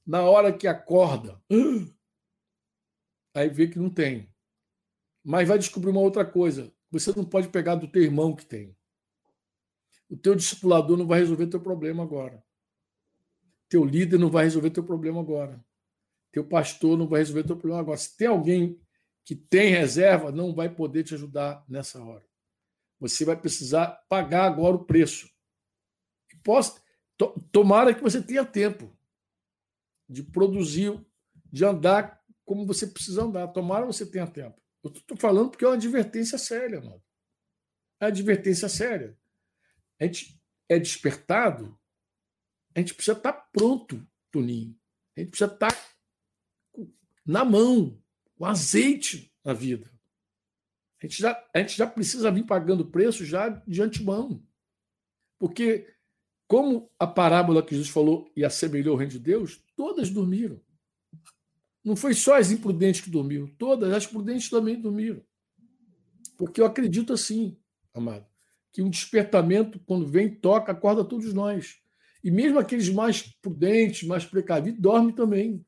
na 0.06 0.22
hora 0.22 0.56
que 0.56 0.68
acorda, 0.68 1.42
aí 3.34 3.50
vê 3.50 3.70
que 3.70 3.80
não 3.80 3.90
tem. 3.90 4.32
Mas 5.24 5.48
vai 5.48 5.58
descobrir 5.58 5.90
uma 5.90 6.02
outra 6.02 6.24
coisa. 6.24 6.72
Você 6.92 7.12
não 7.16 7.26
pode 7.26 7.50
pegar 7.50 7.74
do 7.74 7.88
teu 7.88 8.04
irmão 8.04 8.36
que 8.36 8.46
tem. 8.46 8.77
O 10.10 10.16
teu 10.16 10.36
discipulador 10.36 10.98
não 10.98 11.06
vai 11.06 11.20
resolver 11.20 11.48
teu 11.48 11.60
problema 11.60 12.04
agora. 12.04 12.44
Teu 13.70 13.84
líder 13.84 14.18
não 14.18 14.30
vai 14.30 14.46
resolver 14.46 14.70
teu 14.70 14.84
problema 14.84 15.20
agora. 15.20 15.64
Teu 16.32 16.46
pastor 16.46 16.98
não 16.98 17.08
vai 17.08 17.20
resolver 17.20 17.44
teu 17.44 17.58
problema 17.58 17.82
agora. 17.82 17.98
Se 17.98 18.16
tem 18.16 18.28
alguém 18.28 18.80
que 19.26 19.36
tem 19.36 19.72
reserva, 19.72 20.32
não 20.32 20.56
vai 20.56 20.74
poder 20.74 21.04
te 21.04 21.14
ajudar 21.14 21.66
nessa 21.68 22.02
hora. 22.02 22.26
Você 23.00 23.26
vai 23.26 23.36
precisar 23.36 23.88
pagar 24.08 24.46
agora 24.46 24.76
o 24.76 24.86
preço. 24.86 25.30
E 26.34 26.38
posso, 26.38 26.82
to, 27.18 27.40
tomara 27.52 27.94
que 27.94 28.02
você 28.02 28.22
tenha 28.22 28.46
tempo 28.46 28.98
de 30.08 30.24
produzir, 30.24 30.98
de 31.52 31.66
andar 31.66 32.24
como 32.46 32.66
você 32.66 32.88
precisa 32.88 33.24
andar. 33.24 33.50
Tomara 33.50 33.86
que 33.86 33.94
você 33.94 34.06
tenha 34.06 34.26
tempo. 34.26 34.62
Eu 34.84 34.92
estou 34.92 35.18
falando 35.18 35.50
porque 35.50 35.66
é 35.66 35.68
uma 35.68 35.76
advertência 35.76 36.38
séria, 36.38 36.80
mano. 36.80 37.04
É 38.00 38.06
uma 38.06 38.10
advertência 38.10 38.70
séria. 38.70 39.18
A 40.00 40.06
gente 40.06 40.40
é 40.70 40.78
despertado, 40.78 41.78
a 42.76 42.80
gente 42.80 42.94
precisa 42.94 43.18
estar 43.18 43.34
tá 43.34 43.50
pronto, 43.52 44.08
Toninho. 44.32 44.78
A 45.16 45.20
gente 45.20 45.30
precisa 45.30 45.52
estar 45.52 45.72
tá 45.72 45.78
na 47.26 47.44
mão, 47.44 48.02
com 48.36 48.46
azeite 48.46 49.34
na 49.44 49.54
vida. 49.54 49.92
A 51.02 51.06
gente, 51.06 51.20
já, 51.20 51.50
a 51.54 51.60
gente 51.60 51.78
já 51.78 51.88
precisa 51.88 52.32
vir 52.32 52.46
pagando 52.46 52.86
preço 52.86 53.26
já 53.26 53.50
de 53.50 53.82
antemão. 53.82 54.44
Porque, 55.40 55.94
como 56.48 56.90
a 56.98 57.06
parábola 57.06 57.64
que 57.64 57.76
Jesus 57.76 57.90
falou 57.90 58.32
e 58.36 58.44
assemelhou 58.44 58.96
o 58.96 58.98
reino 58.98 59.12
de 59.12 59.20
Deus, 59.20 59.64
todas 59.76 60.10
dormiram. 60.10 60.60
Não 61.84 61.96
foi 61.96 62.14
só 62.14 62.36
as 62.36 62.52
imprudentes 62.52 63.02
que 63.02 63.10
dormiram, 63.10 63.48
todas 63.58 63.94
as 63.94 64.06
prudentes 64.06 64.50
também 64.50 64.80
dormiram. 64.80 65.24
Porque 66.38 66.62
eu 66.62 66.66
acredito 66.66 67.14
assim, 67.14 67.58
amado, 67.94 68.28
que 68.78 68.84
um 68.84 68.92
despertamento, 68.92 69.80
quando 69.88 70.06
vem, 70.06 70.30
toca, 70.30 70.72
acorda 70.72 71.04
todos 71.04 71.34
nós. 71.34 71.80
E 72.24 72.30
mesmo 72.30 72.60
aqueles 72.60 72.90
mais 72.90 73.24
prudentes, 73.24 74.08
mais 74.08 74.24
precavidos, 74.24 74.80
dormem 74.80 75.16
também. 75.16 75.66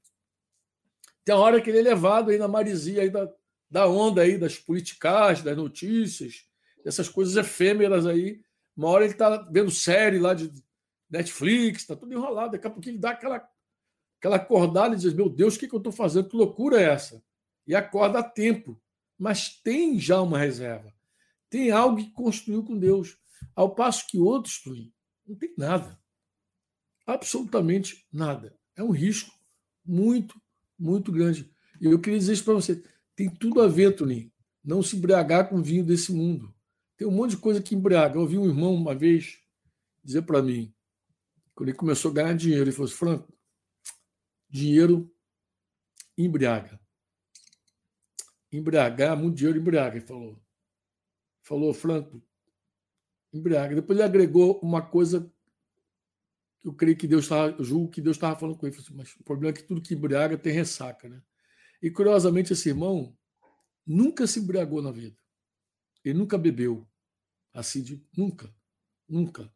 Tem 1.25 1.33
a 1.33 1.37
hora 1.39 1.59
que 1.59 1.71
ele 1.71 1.79
é 1.79 1.81
levado 1.81 2.29
aí 2.29 2.37
na 2.37 2.47
marisia 2.47 3.01
aí 3.01 3.09
da, 3.09 3.27
da 3.67 3.87
onda 3.87 4.21
aí, 4.21 4.37
das 4.37 4.59
politicais, 4.59 5.41
das 5.41 5.57
notícias, 5.57 6.45
dessas 6.85 7.09
coisas 7.09 7.35
efêmeras 7.35 8.05
aí. 8.05 8.43
Uma 8.77 8.89
hora 8.89 9.05
ele 9.05 9.13
está 9.13 9.37
vendo 9.51 9.71
série 9.71 10.19
lá 10.19 10.35
de 10.35 10.51
Netflix, 11.09 11.81
está 11.81 11.95
tudo 11.95 12.13
enrolado. 12.13 12.51
Daqui 12.51 12.67
a 12.67 12.69
pouco 12.69 12.87
ele 12.87 12.99
dá 12.99 13.09
aquela 13.09 13.43
aquela 14.19 14.35
acordada 14.35 14.93
e 14.93 14.99
diz: 14.99 15.15
Meu 15.15 15.31
Deus, 15.31 15.55
o 15.55 15.59
que, 15.59 15.67
que 15.67 15.73
eu 15.73 15.79
estou 15.79 15.91
fazendo? 15.91 16.29
Que 16.29 16.37
loucura 16.37 16.79
é 16.79 16.83
essa? 16.83 17.23
E 17.65 17.73
acorda 17.73 18.19
a 18.19 18.23
tempo. 18.23 18.79
Mas 19.17 19.49
tem 19.49 19.99
já 19.99 20.21
uma 20.21 20.37
reserva. 20.37 20.93
Tem 21.49 21.71
algo 21.71 21.97
que 21.97 22.11
construiu 22.11 22.63
com 22.63 22.77
Deus. 22.77 23.17
Ao 23.55 23.73
passo 23.73 24.05
que 24.07 24.19
outros, 24.19 24.61
não 25.25 25.35
tem 25.35 25.53
nada. 25.57 25.99
Absolutamente 27.05 28.05
nada. 28.11 28.57
É 28.75 28.83
um 28.83 28.91
risco 28.91 29.33
muito, 29.83 30.39
muito 30.77 31.11
grande. 31.11 31.51
E 31.81 31.85
eu 31.85 31.99
queria 31.99 32.19
dizer 32.19 32.33
isso 32.33 32.45
para 32.45 32.53
você. 32.53 32.83
Tem 33.15 33.29
tudo 33.29 33.61
a 33.61 33.67
ver, 33.67 33.95
Toninho, 33.95 34.31
não 34.63 34.83
se 34.83 34.95
embriagar 34.95 35.49
com 35.49 35.61
vinho 35.61 35.83
desse 35.83 36.11
mundo. 36.11 36.53
Tem 36.95 37.07
um 37.07 37.11
monte 37.11 37.31
de 37.31 37.37
coisa 37.37 37.61
que 37.61 37.75
embriaga. 37.75 38.15
Eu 38.15 38.21
ouvi 38.21 38.37
um 38.37 38.47
irmão 38.47 38.73
uma 38.73 38.93
vez 38.93 39.39
dizer 40.03 40.21
para 40.23 40.41
mim, 40.41 40.73
quando 41.55 41.69
ele 41.69 41.77
começou 41.77 42.11
a 42.11 42.13
ganhar 42.13 42.33
dinheiro, 42.33 42.63
ele 42.63 42.71
falou 42.71 42.87
assim, 42.87 42.95
Franco, 42.97 43.33
dinheiro 44.49 45.13
embriaga. 46.17 46.79
Embriagar, 48.51 49.17
muito 49.17 49.35
dinheiro 49.35 49.59
embriaga, 49.59 49.97
ele 49.97 50.05
falou. 50.05 50.41
Falou, 51.49 51.73
Franco, 51.73 52.21
embriaga. 53.33 53.73
Depois 53.73 53.97
ele 53.97 54.05
agregou 54.05 54.59
uma 54.59 54.83
coisa 54.83 55.33
que 56.59 56.67
eu 56.67 56.73
creio 56.75 56.95
que 56.95 57.07
Deus 57.07 57.23
estava, 57.23 57.63
julgo 57.63 57.89
que 57.89 58.01
Deus 58.01 58.17
estava 58.17 58.39
falando 58.39 58.55
com 58.55 58.67
ele. 58.67 58.77
Assim, 58.77 58.93
mas 58.93 59.15
o 59.15 59.23
problema 59.23 59.49
é 59.49 59.59
que 59.59 59.63
tudo 59.63 59.81
que 59.81 59.95
embriaga 59.95 60.37
tem 60.37 60.53
ressaca, 60.53 61.09
né? 61.09 61.23
E 61.81 61.89
curiosamente, 61.89 62.53
esse 62.53 62.69
irmão 62.69 63.17
nunca 63.83 64.27
se 64.27 64.39
embriagou 64.39 64.79
na 64.79 64.91
vida. 64.91 65.17
Ele 66.05 66.19
nunca 66.19 66.37
bebeu. 66.37 66.87
Assim, 67.51 67.81
de, 67.81 68.05
nunca. 68.15 68.53
Nunca. 69.07 69.51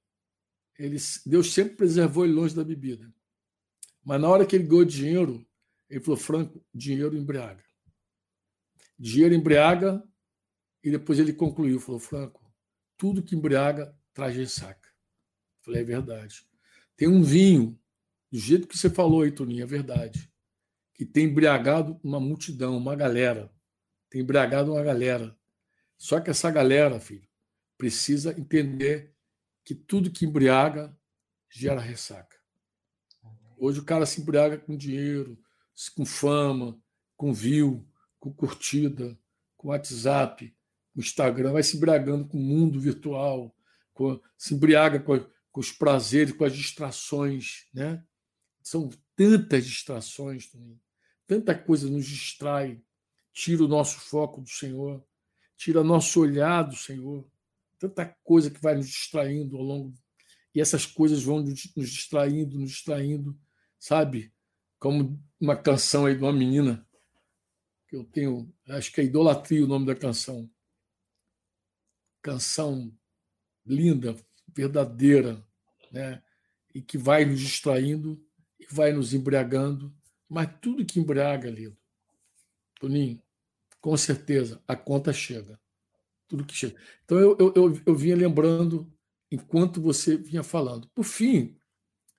Ele, 0.79 0.97
Deus 1.27 1.53
sempre 1.53 1.75
preservou 1.75 2.25
ele 2.25 2.33
longe 2.33 2.55
da 2.55 2.63
bebida. 2.63 3.13
Mas 4.03 4.19
na 4.19 4.27
hora 4.27 4.47
que 4.47 4.55
ele 4.55 4.65
ganhou 4.65 4.83
dinheiro, 4.83 5.47
ele 5.87 5.99
falou: 5.99 6.17
Franco, 6.17 6.65
dinheiro 6.73 7.15
embriaga. 7.15 7.63
Dinheiro 8.97 9.35
embriaga. 9.35 10.03
E 10.83 10.91
depois 10.91 11.19
ele 11.19 11.33
concluiu: 11.33 11.79
falou, 11.79 11.99
Franco, 11.99 12.43
tudo 12.97 13.23
que 13.23 13.35
embriaga 13.35 13.95
traz 14.13 14.35
ressaca. 14.35 14.89
Falei: 15.61 15.81
é 15.81 15.85
verdade. 15.85 16.45
Tem 16.95 17.07
um 17.07 17.23
vinho, 17.23 17.79
do 18.31 18.37
jeito 18.37 18.67
que 18.67 18.77
você 18.77 18.89
falou 18.89 19.21
aí, 19.21 19.31
Toninho, 19.31 19.63
é 19.63 19.65
verdade, 19.65 20.31
que 20.93 21.05
tem 21.05 21.25
embriagado 21.25 21.99
uma 22.03 22.19
multidão, 22.19 22.77
uma 22.77 22.95
galera. 22.95 23.51
Tem 24.09 24.21
embriagado 24.21 24.73
uma 24.73 24.83
galera. 24.83 25.35
Só 25.97 26.19
que 26.19 26.29
essa 26.29 26.51
galera, 26.51 26.99
filho, 26.99 27.27
precisa 27.77 28.37
entender 28.37 29.15
que 29.63 29.73
tudo 29.73 30.11
que 30.11 30.25
embriaga 30.25 30.95
gera 31.49 31.79
ressaca. 31.79 32.37
Hoje 33.57 33.79
o 33.79 33.85
cara 33.85 34.05
se 34.05 34.21
embriaga 34.21 34.57
com 34.57 34.75
dinheiro, 34.75 35.39
com 35.95 36.05
fama, 36.05 36.79
com 37.15 37.33
view, 37.33 37.87
com 38.19 38.33
curtida, 38.33 39.17
com 39.55 39.69
WhatsApp, 39.69 40.53
com 40.93 41.01
Instagram, 41.01 41.53
vai 41.53 41.63
se 41.63 41.77
embriagando 41.77 42.25
com 42.27 42.37
o 42.37 42.41
mundo 42.41 42.79
virtual, 42.79 43.55
com, 43.93 44.19
se 44.37 44.53
embriaga 44.53 44.99
com, 44.99 45.19
com 45.51 45.59
os 45.59 45.71
prazeres, 45.71 46.33
com 46.33 46.45
as 46.45 46.55
distrações, 46.55 47.67
né? 47.73 48.03
São 48.61 48.89
tantas 49.15 49.65
distrações 49.65 50.49
tanta 51.27 51.57
coisa 51.57 51.89
nos 51.89 52.05
distrai, 52.05 52.81
tira 53.31 53.63
o 53.63 53.67
nosso 53.67 53.99
foco 53.99 54.41
do 54.41 54.49
Senhor, 54.49 55.03
tira 55.57 55.83
nosso 55.83 56.19
olhar 56.19 56.63
do 56.63 56.75
Senhor, 56.75 57.27
tanta 57.79 58.05
coisa 58.23 58.49
que 58.49 58.61
vai 58.61 58.75
nos 58.75 58.87
distraindo 58.87 59.57
ao 59.57 59.63
longo 59.63 59.93
e 60.53 60.61
essas 60.61 60.85
coisas 60.85 61.23
vão 61.23 61.41
nos 61.41 61.89
distraindo, 61.89 62.59
nos 62.59 62.71
distraindo, 62.71 63.37
sabe? 63.79 64.31
Como 64.79 65.19
uma 65.39 65.55
canção 65.55 66.05
aí 66.05 66.15
de 66.15 66.21
uma 66.21 66.31
menina 66.31 66.85
que 67.87 67.95
eu 67.95 68.03
tenho, 68.03 68.53
acho 68.69 68.91
que 68.91 69.01
é 69.01 69.03
Idolatria 69.03 69.63
o 69.63 69.67
nome 69.67 69.87
da 69.87 69.95
canção. 69.95 70.49
Canção 72.23 72.91
linda, 73.63 74.15
verdadeira, 74.47 75.45
né? 75.91 76.23
e 76.73 76.81
que 76.81 76.97
vai 76.97 77.23
nos 77.23 77.39
distraindo 77.39 78.19
e 78.59 78.65
vai 78.73 78.91
nos 78.91 79.13
embriagando, 79.13 79.93
mas 80.27 80.49
tudo 80.59 80.85
que 80.85 80.99
embriaga, 80.99 81.49
lindo. 81.49 81.77
Toninho, 82.79 83.21
com 83.79 83.95
certeza, 83.95 84.61
a 84.67 84.75
conta 84.75 85.13
chega. 85.13 85.59
Tudo 86.27 86.45
que 86.45 86.55
chega. 86.55 86.75
Então, 87.05 87.19
eu, 87.19 87.37
eu, 87.39 87.53
eu, 87.55 87.81
eu 87.85 87.95
vinha 87.95 88.15
lembrando 88.15 88.91
enquanto 89.31 89.79
você 89.79 90.17
vinha 90.17 90.41
falando. 90.41 90.87
Por 90.89 91.03
fim, 91.03 91.55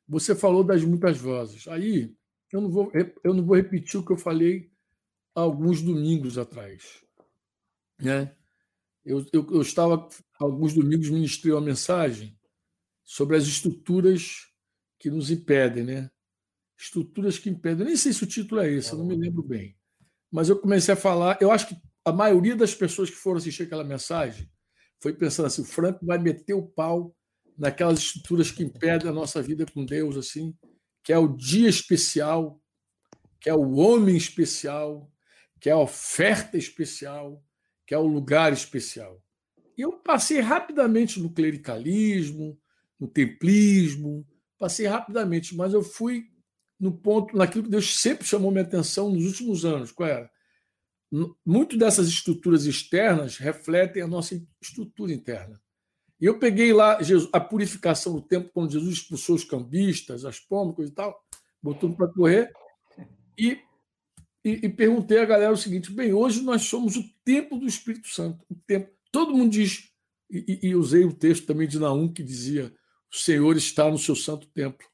você 0.06 0.34
falou 0.34 0.62
das 0.62 0.84
muitas 0.84 1.18
vozes. 1.18 1.66
Aí, 1.66 2.14
eu 2.52 2.60
não 2.60 2.70
vou, 2.70 2.92
eu 3.24 3.34
não 3.34 3.44
vou 3.44 3.56
repetir 3.56 3.98
o 3.98 4.04
que 4.04 4.12
eu 4.12 4.16
falei 4.16 4.70
alguns 5.34 5.82
domingos 5.82 6.38
atrás. 6.38 7.02
Né? 8.00 8.32
Eu, 9.04 9.24
eu, 9.32 9.46
eu 9.50 9.62
estava, 9.62 10.08
alguns 10.38 10.72
domingos, 10.72 11.10
ministrei 11.10 11.52
uma 11.52 11.60
mensagem 11.60 12.38
sobre 13.04 13.36
as 13.36 13.44
estruturas 13.44 14.46
que 14.98 15.10
nos 15.10 15.30
impedem, 15.30 15.84
né? 15.84 16.10
Estruturas 16.78 17.38
que 17.38 17.50
impedem. 17.50 17.86
Nem 17.86 17.96
sei 17.96 18.12
se 18.12 18.24
o 18.24 18.26
título 18.26 18.60
é 18.60 18.72
esse, 18.72 18.92
eu 18.92 18.98
não 18.98 19.06
me 19.06 19.16
lembro 19.16 19.42
bem. 19.42 19.76
Mas 20.30 20.48
eu 20.48 20.58
comecei 20.58 20.94
a 20.94 20.96
falar. 20.96 21.38
Eu 21.40 21.50
acho 21.50 21.68
que 21.68 21.76
a 22.04 22.12
maioria 22.12 22.56
das 22.56 22.74
pessoas 22.74 23.10
que 23.10 23.16
foram 23.16 23.38
assistir 23.38 23.64
aquela 23.64 23.84
mensagem 23.84 24.50
foi 25.00 25.12
pensando 25.12 25.46
assim: 25.46 25.62
o 25.62 25.66
Franco 25.66 26.04
vai 26.04 26.18
meter 26.18 26.54
o 26.54 26.66
pau 26.66 27.14
naquelas 27.56 27.98
estruturas 27.98 28.50
que 28.50 28.64
impedem 28.64 29.08
a 29.08 29.12
nossa 29.12 29.40
vida 29.42 29.64
com 29.66 29.84
Deus, 29.84 30.16
assim, 30.16 30.56
que 31.02 31.12
é 31.12 31.18
o 31.18 31.28
dia 31.28 31.68
especial, 31.68 32.60
que 33.40 33.48
é 33.48 33.54
o 33.54 33.74
homem 33.74 34.16
especial, 34.16 35.10
que 35.60 35.68
é 35.68 35.72
a 35.72 35.78
oferta 35.78 36.56
especial, 36.56 37.42
que 37.86 37.94
é 37.94 37.98
o 37.98 38.06
lugar 38.06 38.52
especial. 38.52 39.20
E 39.76 39.82
eu 39.82 39.92
passei 39.92 40.40
rapidamente 40.40 41.20
no 41.20 41.30
clericalismo, 41.30 42.58
no 42.98 43.08
templismo, 43.08 44.26
passei 44.58 44.86
rapidamente, 44.86 45.54
mas 45.54 45.74
eu 45.74 45.82
fui 45.82 46.26
no 46.78 46.92
ponto, 46.92 47.36
naquilo 47.36 47.64
que 47.64 47.70
Deus 47.70 47.98
sempre 47.98 48.26
chamou 48.26 48.50
minha 48.50 48.64
atenção 48.64 49.10
nos 49.10 49.24
últimos 49.24 49.64
anos. 49.64 49.92
Qual 49.92 50.08
era? 50.08 50.30
Muito 51.44 51.76
dessas 51.76 52.08
estruturas 52.08 52.64
externas 52.64 53.36
refletem 53.36 54.02
a 54.02 54.06
nossa 54.06 54.40
estrutura 54.60 55.12
interna. 55.12 55.60
E 56.20 56.26
eu 56.26 56.38
peguei 56.38 56.72
lá 56.72 56.98
a 57.32 57.40
purificação 57.40 58.14
do 58.14 58.22
tempo, 58.22 58.50
quando 58.52 58.72
Jesus 58.72 58.94
expulsou 58.94 59.36
os 59.36 59.44
cambistas, 59.44 60.24
as 60.24 60.40
pombas 60.40 60.88
e 60.88 60.92
tal, 60.92 61.22
botou 61.62 61.92
para 61.94 62.08
correr, 62.08 62.52
e, 63.38 63.58
e, 64.44 64.66
e, 64.66 64.68
perguntei 64.68 65.18
à 65.18 65.24
galera 65.24 65.52
o 65.52 65.56
seguinte: 65.56 65.90
bem, 65.90 66.12
hoje 66.12 66.42
nós 66.42 66.62
somos 66.62 66.96
o 66.96 67.04
templo 67.24 67.58
do 67.58 67.66
Espírito 67.66 68.08
Santo. 68.08 68.44
O 68.48 68.54
templo. 68.54 68.92
Todo 69.10 69.34
mundo 69.34 69.52
diz, 69.52 69.90
e, 70.30 70.60
e 70.62 70.74
usei 70.74 71.04
o 71.04 71.12
texto 71.12 71.46
também 71.46 71.66
de 71.66 71.78
Naum 71.78 72.12
que 72.12 72.22
dizia: 72.22 72.74
o 73.12 73.16
Senhor 73.16 73.56
está 73.56 73.90
no 73.90 73.98
seu 73.98 74.14
santo 74.14 74.46
templo. 74.48 74.86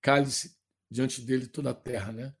Cale-se 0.00 0.56
diante 0.90 1.20
dele 1.22 1.46
toda 1.46 1.70
a 1.70 1.74
terra, 1.74 2.12
né? 2.12 2.34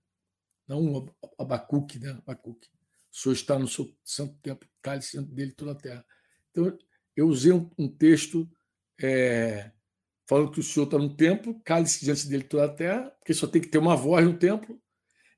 Não 0.68 1.08
Abacuque, 1.38 1.98
né? 1.98 2.10
Abacuque. 2.10 2.68
O 3.12 3.16
Senhor 3.16 3.34
está 3.34 3.58
no 3.58 3.68
seu 3.68 3.94
santo 4.04 4.34
templo, 4.42 4.68
cale-se 4.82 5.12
diante 5.12 5.32
dele 5.32 5.52
toda 5.52 5.72
a 5.72 5.76
terra. 5.76 6.04
Então, 6.50 6.76
eu 7.14 7.28
usei 7.28 7.52
um, 7.52 7.70
um 7.78 7.88
texto 7.88 8.50
é, 9.00 9.70
falando 10.26 10.50
que 10.50 10.60
o 10.60 10.62
Senhor 10.62 10.86
está 10.86 10.98
no 10.98 11.14
templo, 11.14 11.60
cale-se 11.64 12.04
diante 12.04 12.28
dele 12.28 12.44
toda 12.44 12.64
a 12.64 12.74
terra, 12.74 13.10
porque 13.18 13.34
só 13.34 13.46
tem 13.46 13.60
que 13.60 13.68
ter 13.68 13.78
uma 13.78 13.94
voz 13.94 14.24
no 14.24 14.36
templo. 14.38 14.81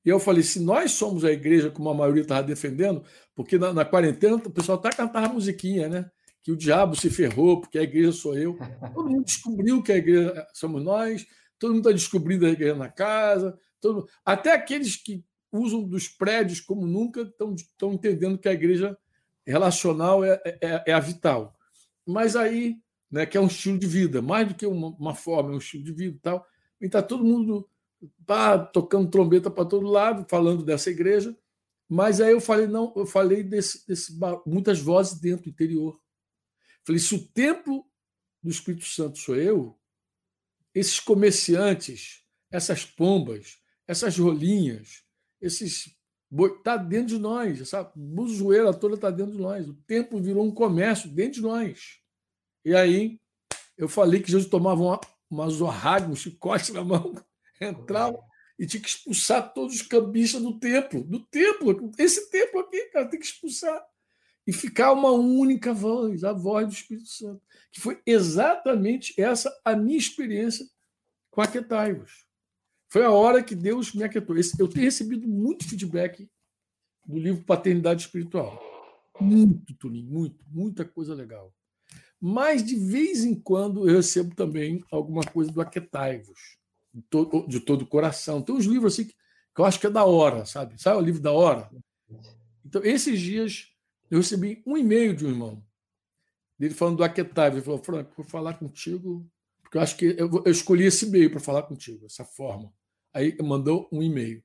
E 0.04 0.08
eu 0.08 0.20
falei: 0.20 0.42
se 0.42 0.60
nós 0.60 0.92
somos 0.92 1.24
a 1.24 1.32
igreja, 1.32 1.70
como 1.70 1.88
a 1.88 1.94
maioria 1.94 2.22
estava 2.22 2.46
defendendo, 2.46 3.02
porque 3.34 3.58
na, 3.58 3.72
na 3.72 3.84
quarentena 3.84 4.36
o 4.36 4.50
pessoal 4.50 4.78
até 4.78 4.90
cantava 4.90 5.32
musiquinha, 5.32 5.88
né? 5.88 6.10
que 6.44 6.52
o 6.52 6.56
diabo 6.56 6.94
se 6.94 7.08
ferrou, 7.08 7.58
porque 7.58 7.78
a 7.78 7.82
igreja 7.82 8.12
sou 8.12 8.36
eu. 8.36 8.58
Todo 8.94 9.08
mundo 9.08 9.24
descobriu 9.24 9.82
que 9.82 9.90
a 9.90 9.96
igreja 9.96 10.46
somos 10.52 10.84
nós, 10.84 11.26
todo 11.58 11.70
mundo 11.70 11.88
está 11.88 11.92
descobrindo 11.92 12.44
a 12.44 12.50
igreja 12.50 12.74
na 12.74 12.90
casa, 12.90 13.58
todo... 13.80 14.06
até 14.22 14.52
aqueles 14.52 14.94
que 14.94 15.24
usam 15.50 15.82
dos 15.82 16.06
prédios 16.06 16.60
como 16.60 16.86
nunca 16.86 17.22
estão, 17.22 17.94
entendendo 17.94 18.36
que 18.36 18.48
a 18.48 18.52
igreja 18.52 18.94
relacional 19.46 20.22
é, 20.22 20.38
é, 20.44 20.84
é, 20.86 20.92
a 20.92 21.00
vital. 21.00 21.56
Mas 22.06 22.36
aí, 22.36 22.76
né, 23.10 23.24
que 23.24 23.38
é 23.38 23.40
um 23.40 23.46
estilo 23.46 23.78
de 23.78 23.86
vida, 23.86 24.20
mais 24.20 24.46
do 24.46 24.54
que 24.54 24.66
uma, 24.66 24.88
uma 24.88 25.14
forma, 25.14 25.50
é 25.50 25.54
um 25.54 25.58
estilo 25.58 25.84
de 25.84 25.92
vida 25.92 26.16
e 26.16 26.20
tal. 26.20 26.46
E 26.78 26.84
está 26.84 27.02
todo 27.02 27.24
mundo 27.24 27.66
pá, 28.26 28.58
tocando 28.58 29.10
trombeta 29.10 29.50
para 29.50 29.64
todo 29.64 29.86
lado, 29.86 30.26
falando 30.28 30.64
dessa 30.64 30.90
igreja. 30.90 31.36
Mas 31.88 32.20
aí 32.20 32.32
eu 32.32 32.40
falei, 32.40 32.66
não, 32.66 32.92
eu 32.96 33.06
falei 33.06 33.42
desse, 33.42 33.86
desse 33.86 34.18
muitas 34.46 34.80
vozes 34.80 35.20
dentro, 35.20 35.48
interior. 35.48 36.00
Falei, 36.84 37.00
se 37.00 37.14
o 37.14 37.26
templo 37.28 37.86
do 38.42 38.50
Espírito 38.50 38.84
Santo 38.86 39.18
sou 39.18 39.36
eu, 39.36 39.78
esses 40.74 40.98
comerciantes, 41.00 42.22
essas 42.50 42.84
pombas, 42.84 43.58
essas 43.86 44.18
rolinhas, 44.18 45.04
esses 45.40 45.94
está 46.56 46.76
dentro 46.76 47.14
de 47.14 47.18
nós, 47.18 47.60
essa 47.60 47.92
buzoeira 47.94 48.74
toda 48.74 48.96
está 48.96 49.10
dentro 49.10 49.32
de 49.32 49.38
nós. 49.38 49.68
O 49.68 49.74
templo 49.86 50.20
virou 50.20 50.44
um 50.44 50.50
comércio 50.50 51.08
dentro 51.08 51.34
de 51.34 51.42
nós. 51.42 52.00
E 52.64 52.74
aí 52.74 53.20
eu 53.76 53.88
falei 53.88 54.20
que 54.20 54.30
Jesus 54.30 54.50
tomava 54.50 54.82
uma, 54.82 55.00
uma 55.30 55.48
zorraga, 55.48 56.08
um 56.08 56.16
chicote 56.16 56.72
na 56.72 56.82
mão, 56.82 57.14
entrava 57.66 58.18
e 58.58 58.66
tinha 58.66 58.82
que 58.82 58.88
expulsar 58.88 59.52
todos 59.52 59.76
os 59.76 59.82
cambistas 59.82 60.40
do 60.42 60.58
templo. 60.58 61.02
Do 61.04 61.20
templo, 61.26 61.90
esse 61.98 62.30
templo 62.30 62.60
aqui, 62.60 62.86
cara, 62.86 63.08
tem 63.08 63.18
que 63.18 63.26
expulsar 63.26 63.84
e 64.46 64.52
ficar 64.52 64.92
uma 64.92 65.10
única 65.10 65.72
voz, 65.72 66.22
a 66.22 66.32
voz 66.32 66.66
do 66.66 66.72
Espírito 66.72 67.08
Santo, 67.08 67.42
que 67.72 67.80
foi 67.80 68.00
exatamente 68.06 69.18
essa 69.20 69.50
a 69.64 69.74
minha 69.74 69.98
experiência 69.98 70.66
com 71.30 71.40
Aquetai-vos. 71.40 72.26
Foi 72.88 73.02
a 73.04 73.10
hora 73.10 73.42
que 73.42 73.56
Deus 73.56 73.92
me 73.92 74.04
aquietou. 74.04 74.36
Eu 74.58 74.68
tenho 74.68 74.84
recebido 74.84 75.26
muito 75.26 75.68
feedback 75.68 76.30
do 77.04 77.18
livro 77.18 77.44
Paternidade 77.44 78.02
Espiritual. 78.02 78.62
Muito, 79.20 79.74
Tuninho, 79.74 80.10
muito, 80.10 80.44
muita 80.48 80.84
coisa 80.84 81.14
legal. 81.14 81.52
Mas, 82.20 82.64
de 82.64 82.76
vez 82.76 83.24
em 83.24 83.34
quando, 83.34 83.88
eu 83.88 83.96
recebo 83.96 84.34
também 84.34 84.82
alguma 84.90 85.22
coisa 85.24 85.50
do 85.50 85.60
Aquetai-vos, 85.60 86.56
de 87.48 87.60
todo, 87.60 87.82
o 87.82 87.86
coração. 87.86 88.40
Tem 88.40 88.54
uns 88.54 88.66
livros 88.66 88.94
assim 88.94 89.04
que, 89.04 89.14
eu 89.56 89.64
acho 89.64 89.80
que 89.80 89.86
é 89.86 89.90
da 89.90 90.04
hora, 90.04 90.44
sabe? 90.46 90.80
Sabe 90.80 90.98
o 90.98 91.04
livro 91.04 91.20
da 91.20 91.32
hora? 91.32 91.70
Então, 92.64 92.82
esses 92.84 93.20
dias, 93.20 93.68
eu 94.10 94.18
recebi 94.18 94.62
um 94.66 94.76
e-mail 94.76 95.14
de 95.14 95.26
um 95.26 95.30
irmão, 95.30 95.64
dele 96.58 96.74
falando 96.74 96.98
do 96.98 97.04
Aquetai. 97.04 97.50
Ele 97.50 97.60
falou: 97.62 97.82
Franco, 97.82 98.12
vou 98.16 98.26
falar 98.26 98.54
contigo, 98.54 99.28
porque 99.62 99.76
eu 99.76 99.82
acho 99.82 99.96
que 99.96 100.06
eu, 100.18 100.30
eu 100.44 100.50
escolhi 100.50 100.84
esse 100.84 101.06
e-mail 101.06 101.30
para 101.30 101.40
falar 101.40 101.62
contigo, 101.64 102.06
essa 102.06 102.24
forma. 102.24 102.72
Aí 103.12 103.36
mandou 103.42 103.88
um 103.92 104.02
e-mail. 104.02 104.42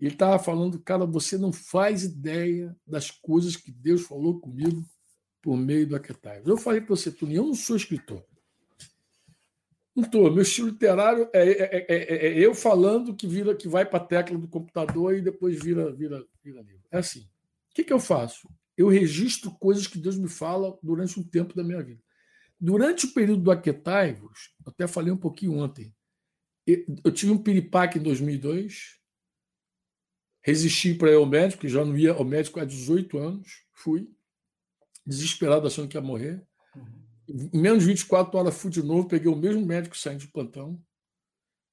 Ele 0.00 0.12
estava 0.12 0.38
falando, 0.38 0.80
cara, 0.80 1.06
você 1.06 1.38
não 1.38 1.52
faz 1.52 2.02
ideia 2.02 2.76
das 2.86 3.10
coisas 3.10 3.56
que 3.56 3.70
Deus 3.70 4.02
falou 4.02 4.40
comigo 4.40 4.84
por 5.40 5.56
meio 5.56 5.86
do 5.86 5.94
Aquetai. 5.94 6.42
Eu 6.44 6.56
falei 6.56 6.80
para 6.80 6.96
você, 6.96 7.10
Tony, 7.10 7.36
eu 7.36 7.46
não 7.46 7.54
sou 7.54 7.76
escritor. 7.76 8.24
Estou. 9.96 10.30
Meu 10.32 10.42
estilo 10.42 10.68
literário 10.68 11.28
é, 11.32 11.48
é, 11.48 11.86
é, 11.88 12.26
é, 12.26 12.38
eu 12.38 12.54
falando 12.54 13.14
que 13.14 13.26
vira, 13.26 13.54
que 13.54 13.68
vai 13.68 13.86
para 13.86 13.98
a 13.98 14.06
tecla 14.06 14.36
do 14.36 14.48
computador 14.48 15.16
e 15.16 15.22
depois 15.22 15.62
vira, 15.62 15.92
vira, 15.92 16.24
vira 16.42 16.62
livro. 16.62 16.82
É 16.90 16.98
assim. 16.98 17.20
O 17.20 17.74
que, 17.74 17.84
que 17.84 17.92
eu 17.92 18.00
faço? 18.00 18.48
Eu 18.76 18.88
registro 18.88 19.52
coisas 19.52 19.86
que 19.86 19.98
Deus 19.98 20.16
me 20.16 20.28
fala 20.28 20.76
durante 20.82 21.18
um 21.18 21.22
tempo 21.22 21.54
da 21.54 21.62
minha 21.62 21.82
vida. 21.82 22.02
Durante 22.60 23.06
o 23.06 23.14
período 23.14 23.42
do 23.42 23.50
Aquetai-vos, 23.50 24.54
até 24.66 24.86
falei 24.86 25.12
um 25.12 25.16
pouquinho 25.16 25.58
ontem, 25.58 25.94
eu 26.66 27.12
tive 27.12 27.30
um 27.30 27.42
piripaque 27.42 27.98
em 27.98 28.02
2002, 28.02 28.98
resisti 30.42 30.94
para 30.94 31.10
ir 31.10 31.16
ao 31.16 31.26
médico, 31.26 31.62
que 31.62 31.68
já 31.68 31.84
não 31.84 31.96
ia 31.96 32.12
ao 32.12 32.24
médico 32.24 32.58
há 32.58 32.64
18 32.64 33.18
anos, 33.18 33.64
fui, 33.72 34.08
desesperado 35.06 35.66
achando 35.66 35.88
que 35.88 35.96
ia 35.96 36.00
morrer. 36.00 36.42
Menos 37.52 37.80
de 37.80 37.86
24 37.86 38.38
horas 38.38 38.54
fui 38.56 38.70
de 38.70 38.82
novo, 38.82 39.08
peguei 39.08 39.30
o 39.30 39.36
mesmo 39.36 39.64
médico 39.64 39.96
saindo 39.96 40.20
de 40.20 40.28
plantão. 40.28 40.80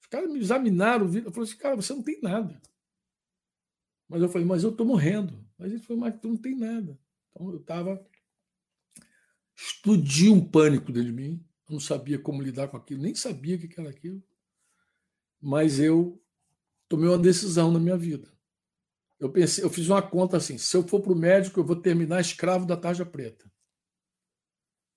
Os 0.02 0.08
caras 0.08 0.32
me 0.32 0.40
examinaram, 0.40 1.06
eu 1.14 1.32
falei 1.32 1.50
assim, 1.50 1.58
cara, 1.58 1.76
você 1.76 1.94
não 1.94 2.04
tem 2.04 2.20
nada. 2.22 2.62
Mas 4.08 4.22
eu 4.22 4.30
falei, 4.30 4.48
mas 4.48 4.64
eu 4.64 4.72
estou 4.72 4.86
morrendo. 4.86 5.46
Mas 5.58 5.72
ele 5.72 5.82
falou, 5.82 6.02
mas 6.02 6.20
tu 6.20 6.28
não 6.28 6.38
tem 6.38 6.58
nada. 6.58 7.00
Então 7.30 7.50
eu 7.50 7.60
estava. 7.60 8.06
Explodiu 9.56 10.34
um 10.34 10.44
pânico 10.44 10.92
dentro 10.92 11.12
de 11.12 11.16
mim. 11.16 11.46
Eu 11.68 11.74
não 11.74 11.80
sabia 11.80 12.20
como 12.20 12.42
lidar 12.42 12.68
com 12.68 12.78
aquilo, 12.78 13.02
nem 13.02 13.16
sabia 13.16 13.56
o 13.56 13.60
que 13.60 13.80
era 13.80 13.90
aquilo 13.90 14.22
mas 15.42 15.80
eu 15.80 16.22
tomei 16.88 17.10
uma 17.10 17.18
decisão 17.18 17.72
na 17.72 17.80
minha 17.80 17.98
vida. 17.98 18.28
Eu 19.20 19.32
pensei, 19.32 19.64
eu 19.64 19.70
fiz 19.70 19.90
uma 19.90 20.02
conta 20.02 20.38
assim: 20.38 20.58
se 20.58 20.78
eu 20.78 20.88
for 20.88 21.02
para 21.02 21.12
o 21.12 21.16
médico, 21.16 21.60
eu 21.60 21.64
vou 21.64 21.76
terminar 21.76 22.22
escravo 22.22 22.66
da 22.66 22.78
tarja 22.78 23.06
preta. 23.06 23.51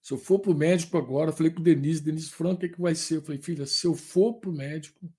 Se 0.05 0.13
eu 0.13 0.19
for 0.19 0.39
para 0.39 0.51
o 0.51 0.55
médico 0.55 0.99
agora, 0.99 1.33
falei 1.33 1.51
com 1.51 1.61
o 1.61 1.65
Denise, 1.65 2.03
Denise 2.03 2.31
Franco, 2.31 2.57
o 2.57 2.59
que, 2.59 2.67
é 2.67 2.69
que 2.69 2.81
vai 2.81 2.95
ser? 2.95 3.17
Eu 3.17 3.23
falei, 3.23 3.41
filha, 3.41 3.67
se 3.67 3.87
eu 3.87 3.95
for 3.95 4.35
para 4.35 4.51
o 4.51 4.53
médico, 4.53 5.11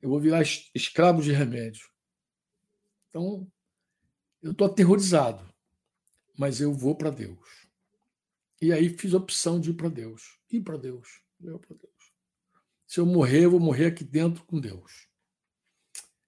eu 0.00 0.08
vou 0.08 0.20
virar 0.20 0.42
escravo 0.74 1.20
de 1.20 1.32
remédio. 1.32 1.88
Então, 3.08 3.50
eu 4.40 4.52
estou 4.52 4.68
aterrorizado, 4.68 5.44
mas 6.38 6.60
eu 6.60 6.72
vou 6.72 6.94
para 6.94 7.10
Deus. 7.10 7.68
E 8.60 8.72
aí 8.72 8.88
fiz 8.88 9.12
a 9.12 9.18
opção 9.18 9.60
de 9.60 9.70
ir 9.70 9.74
para 9.74 9.88
Deus. 9.88 10.38
Ir 10.50 10.60
para 10.60 10.76
Deus. 10.76 11.20
Ir 11.40 11.58
para 11.58 11.76
Deus 11.76 11.92
se 12.92 13.00
eu 13.00 13.06
morrer, 13.06 13.46
eu 13.46 13.50
vou 13.50 13.58
morrer 13.58 13.86
aqui 13.86 14.04
dentro 14.04 14.44
com 14.44 14.60
Deus. 14.60 15.08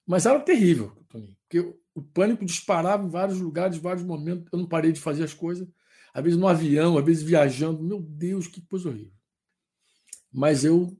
Mas 0.06 0.24
era 0.24 0.40
terrível, 0.40 0.96
Toninho, 1.10 1.36
porque 1.42 1.78
o 1.94 2.02
pânico 2.02 2.42
disparava 2.42 3.04
em 3.04 3.10
vários 3.10 3.38
lugares, 3.38 3.76
em 3.76 3.80
vários 3.80 4.02
momentos. 4.02 4.48
Eu 4.50 4.60
não 4.60 4.66
parei 4.66 4.90
de 4.90 4.98
fazer 4.98 5.24
as 5.24 5.34
coisas, 5.34 5.68
às 6.14 6.22
vezes 6.22 6.38
no 6.38 6.46
avião, 6.46 6.96
às 6.96 7.04
vezes 7.04 7.22
viajando. 7.24 7.82
Meu 7.82 8.00
Deus, 8.00 8.46
que 8.46 8.62
coisa 8.62 8.88
horrível. 8.88 9.12
Mas 10.32 10.64
eu, 10.64 10.96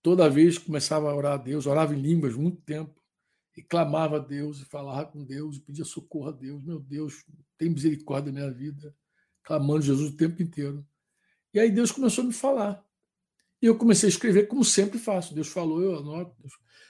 toda 0.00 0.30
vez, 0.30 0.56
começava 0.56 1.10
a 1.10 1.14
orar 1.14 1.32
a 1.32 1.36
Deus, 1.36 1.66
orava 1.66 1.94
em 1.94 2.00
línguas 2.00 2.36
muito 2.36 2.62
tempo, 2.62 3.02
e 3.56 3.62
clamava 3.62 4.16
a 4.16 4.20
Deus, 4.20 4.60
e 4.60 4.64
falava 4.64 5.06
com 5.06 5.24
Deus, 5.24 5.56
e 5.56 5.60
pedia 5.60 5.84
socorro 5.84 6.28
a 6.28 6.32
Deus. 6.32 6.62
Meu 6.62 6.78
Deus, 6.78 7.24
tem 7.58 7.68
misericórdia 7.68 8.32
da 8.32 8.38
minha 8.38 8.52
vida, 8.52 8.96
clamando 9.42 9.82
Jesus 9.82 10.12
o 10.12 10.16
tempo 10.16 10.40
inteiro. 10.40 10.86
E 11.52 11.58
aí 11.58 11.70
Deus 11.70 11.90
começou 11.90 12.22
a 12.22 12.26
me 12.28 12.32
falar. 12.32 12.84
E 13.60 13.66
eu 13.66 13.76
comecei 13.76 14.08
a 14.08 14.10
escrever 14.10 14.46
como 14.46 14.64
sempre 14.64 14.98
faço. 14.98 15.34
Deus 15.34 15.48
falou, 15.48 15.82
eu 15.82 15.98
anoto. 15.98 16.36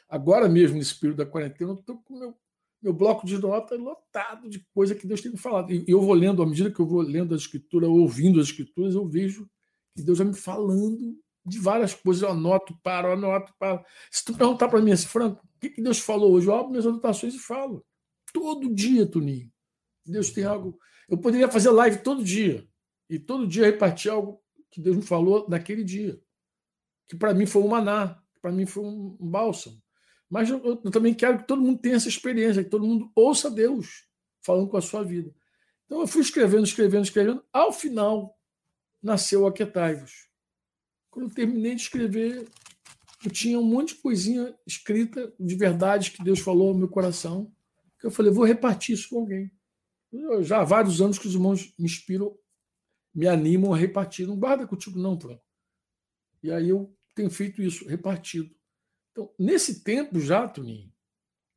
Agora 0.08 0.48
mesmo, 0.48 0.76
nesse 0.76 0.98
período 0.98 1.18
da 1.18 1.26
quarentena, 1.26 1.70
eu 1.70 1.78
estou 1.78 1.98
com 2.02 2.18
meu, 2.18 2.36
meu 2.84 2.92
bloco 2.92 3.26
de 3.26 3.38
notas 3.38 3.80
lotado 3.80 4.48
de 4.48 4.64
coisa 4.74 4.94
que 4.94 5.06
Deus 5.06 5.20
tem 5.20 5.32
me 5.32 5.38
falado. 5.38 5.72
E 5.72 5.84
eu 5.88 6.00
vou 6.00 6.14
lendo, 6.14 6.42
à 6.42 6.46
medida 6.46 6.70
que 6.70 6.78
eu 6.78 6.86
vou 6.86 7.00
lendo 7.00 7.34
a 7.34 7.36
escritura, 7.36 7.88
ouvindo 7.88 8.38
as 8.38 8.48
escrituras, 8.48 8.94
eu 8.94 9.08
vejo 9.08 9.48
que 9.96 10.02
Deus 10.02 10.18
vai 10.18 10.26
me 10.26 10.34
falando 10.34 11.18
de 11.44 11.58
várias 11.58 11.94
coisas. 11.94 12.22
Eu 12.22 12.30
anoto, 12.30 12.78
paro, 12.82 13.12
anoto, 13.12 13.52
paro. 13.58 13.84
Se 14.10 14.24
tu 14.24 14.36
perguntar 14.36 14.68
para 14.68 14.80
mim 14.80 14.92
assim, 14.92 15.06
Franco, 15.06 15.42
o 15.44 15.60
que, 15.60 15.70
que 15.70 15.82
Deus 15.82 15.98
falou 15.98 16.32
hoje? 16.32 16.46
Eu 16.46 16.54
abro 16.54 16.70
minhas 16.70 16.86
anotações 16.86 17.34
e 17.34 17.38
falo. 17.38 17.84
Todo 18.32 18.72
dia, 18.72 19.06
Tuninho. 19.06 19.50
Deus 20.06 20.30
tem 20.30 20.44
algo. 20.44 20.78
Eu 21.08 21.18
poderia 21.18 21.48
fazer 21.48 21.70
live 21.70 22.02
todo 22.02 22.22
dia. 22.22 22.68
E 23.08 23.18
todo 23.18 23.46
dia 23.46 23.64
repartir 23.64 24.10
algo 24.10 24.40
que 24.70 24.80
Deus 24.80 24.96
me 24.96 25.02
falou 25.02 25.46
naquele 25.48 25.84
dia 25.84 26.20
que 27.08 27.16
para 27.16 27.34
mim 27.34 27.46
foi 27.46 27.62
um 27.62 27.68
maná, 27.68 28.20
para 28.40 28.52
mim 28.52 28.66
foi 28.66 28.84
um 28.84 29.16
bálsamo. 29.20 29.82
Mas 30.34 30.50
eu, 30.50 30.60
eu, 30.64 30.90
também 30.90 31.14
quero 31.14 31.38
que 31.38 31.46
todo 31.46 31.62
mundo 31.62 31.78
tenha 31.78 31.94
essa 31.94 32.08
experiência, 32.08 32.64
que 32.64 32.68
todo 32.68 32.84
mundo 32.84 33.08
ouça 33.14 33.48
Deus 33.48 34.04
falando 34.44 34.68
com 34.68 34.76
a 34.76 34.82
sua 34.82 35.04
vida. 35.04 35.32
Então 35.86 36.00
eu 36.00 36.08
fui 36.08 36.22
escrevendo, 36.22 36.64
escrevendo, 36.64 37.04
escrevendo. 37.04 37.44
Ao 37.52 37.72
final, 37.72 38.36
nasceu 39.00 39.46
Aquetaivos. 39.46 40.26
Quando 41.08 41.28
eu 41.28 41.34
terminei 41.36 41.76
de 41.76 41.82
escrever, 41.82 42.48
eu 43.24 43.30
tinha 43.30 43.60
um 43.60 43.62
monte 43.62 43.94
de 43.94 44.00
coisinha 44.00 44.52
escrita 44.66 45.32
de 45.38 45.54
verdades 45.54 46.08
que 46.08 46.24
Deus 46.24 46.40
falou 46.40 46.72
no 46.72 46.80
meu 46.80 46.88
coração. 46.88 47.54
Que 48.00 48.08
eu 48.08 48.10
falei, 48.10 48.32
vou 48.32 48.44
repartir 48.44 48.96
isso 48.96 49.10
com 49.10 49.20
alguém. 49.20 49.52
Eu, 50.12 50.42
já 50.42 50.62
há 50.62 50.64
vários 50.64 51.00
anos 51.00 51.16
que 51.16 51.28
os 51.28 51.34
irmãos 51.34 51.72
me 51.78 51.84
inspiram, 51.84 52.36
me 53.14 53.28
animam 53.28 53.72
a 53.72 53.76
repartir. 53.76 54.26
Não 54.26 54.36
guarda 54.36 54.66
contigo, 54.66 54.98
não, 54.98 55.16
Franco. 55.16 55.44
E 56.42 56.50
aí 56.50 56.70
eu 56.70 56.92
tenho 57.14 57.30
feito 57.30 57.62
isso, 57.62 57.86
repartido. 57.86 58.52
Então, 59.14 59.32
nesse 59.38 59.84
tempo 59.84 60.18
já, 60.18 60.48
Toninho, 60.48 60.92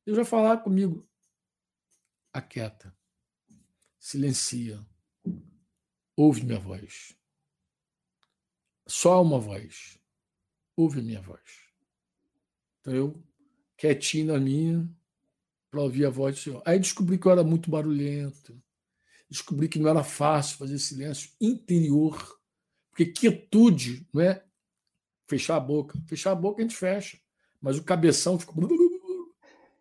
eu 0.05 0.13
já 0.13 0.23
falava 0.23 0.61
comigo, 0.61 1.09
aquieta, 2.31 2.95
silencia, 3.99 4.85
ouve 6.15 6.45
minha 6.45 6.59
voz. 6.59 7.17
Só 8.87 9.23
uma 9.23 9.39
voz. 9.39 9.99
Ouve 10.75 11.01
minha 11.01 11.19
voz. 11.19 11.41
Então 12.79 12.93
eu, 12.93 13.23
quietinho 13.75 14.27
na 14.33 14.39
minha, 14.39 14.87
para 15.71 15.81
ouvir 15.81 16.05
a 16.05 16.11
voz 16.11 16.35
do 16.35 16.41
Senhor. 16.41 16.61
Aí 16.63 16.77
descobri 16.77 17.17
que 17.17 17.25
eu 17.25 17.31
era 17.31 17.43
muito 17.43 17.71
barulhento. 17.71 18.61
Descobri 19.27 19.67
que 19.67 19.79
não 19.79 19.89
era 19.89 20.03
fácil 20.03 20.59
fazer 20.59 20.77
silêncio 20.77 21.31
interior. 21.41 22.39
Porque 22.91 23.07
quietude 23.07 24.07
não 24.13 24.21
é 24.21 24.45
fechar 25.27 25.55
a 25.55 25.59
boca. 25.59 25.99
Fechar 26.05 26.33
a 26.33 26.35
boca 26.35 26.61
a 26.61 26.63
gente 26.63 26.77
fecha, 26.77 27.19
mas 27.61 27.77
o 27.77 27.83
cabeção 27.83 28.39
fica. 28.39 28.53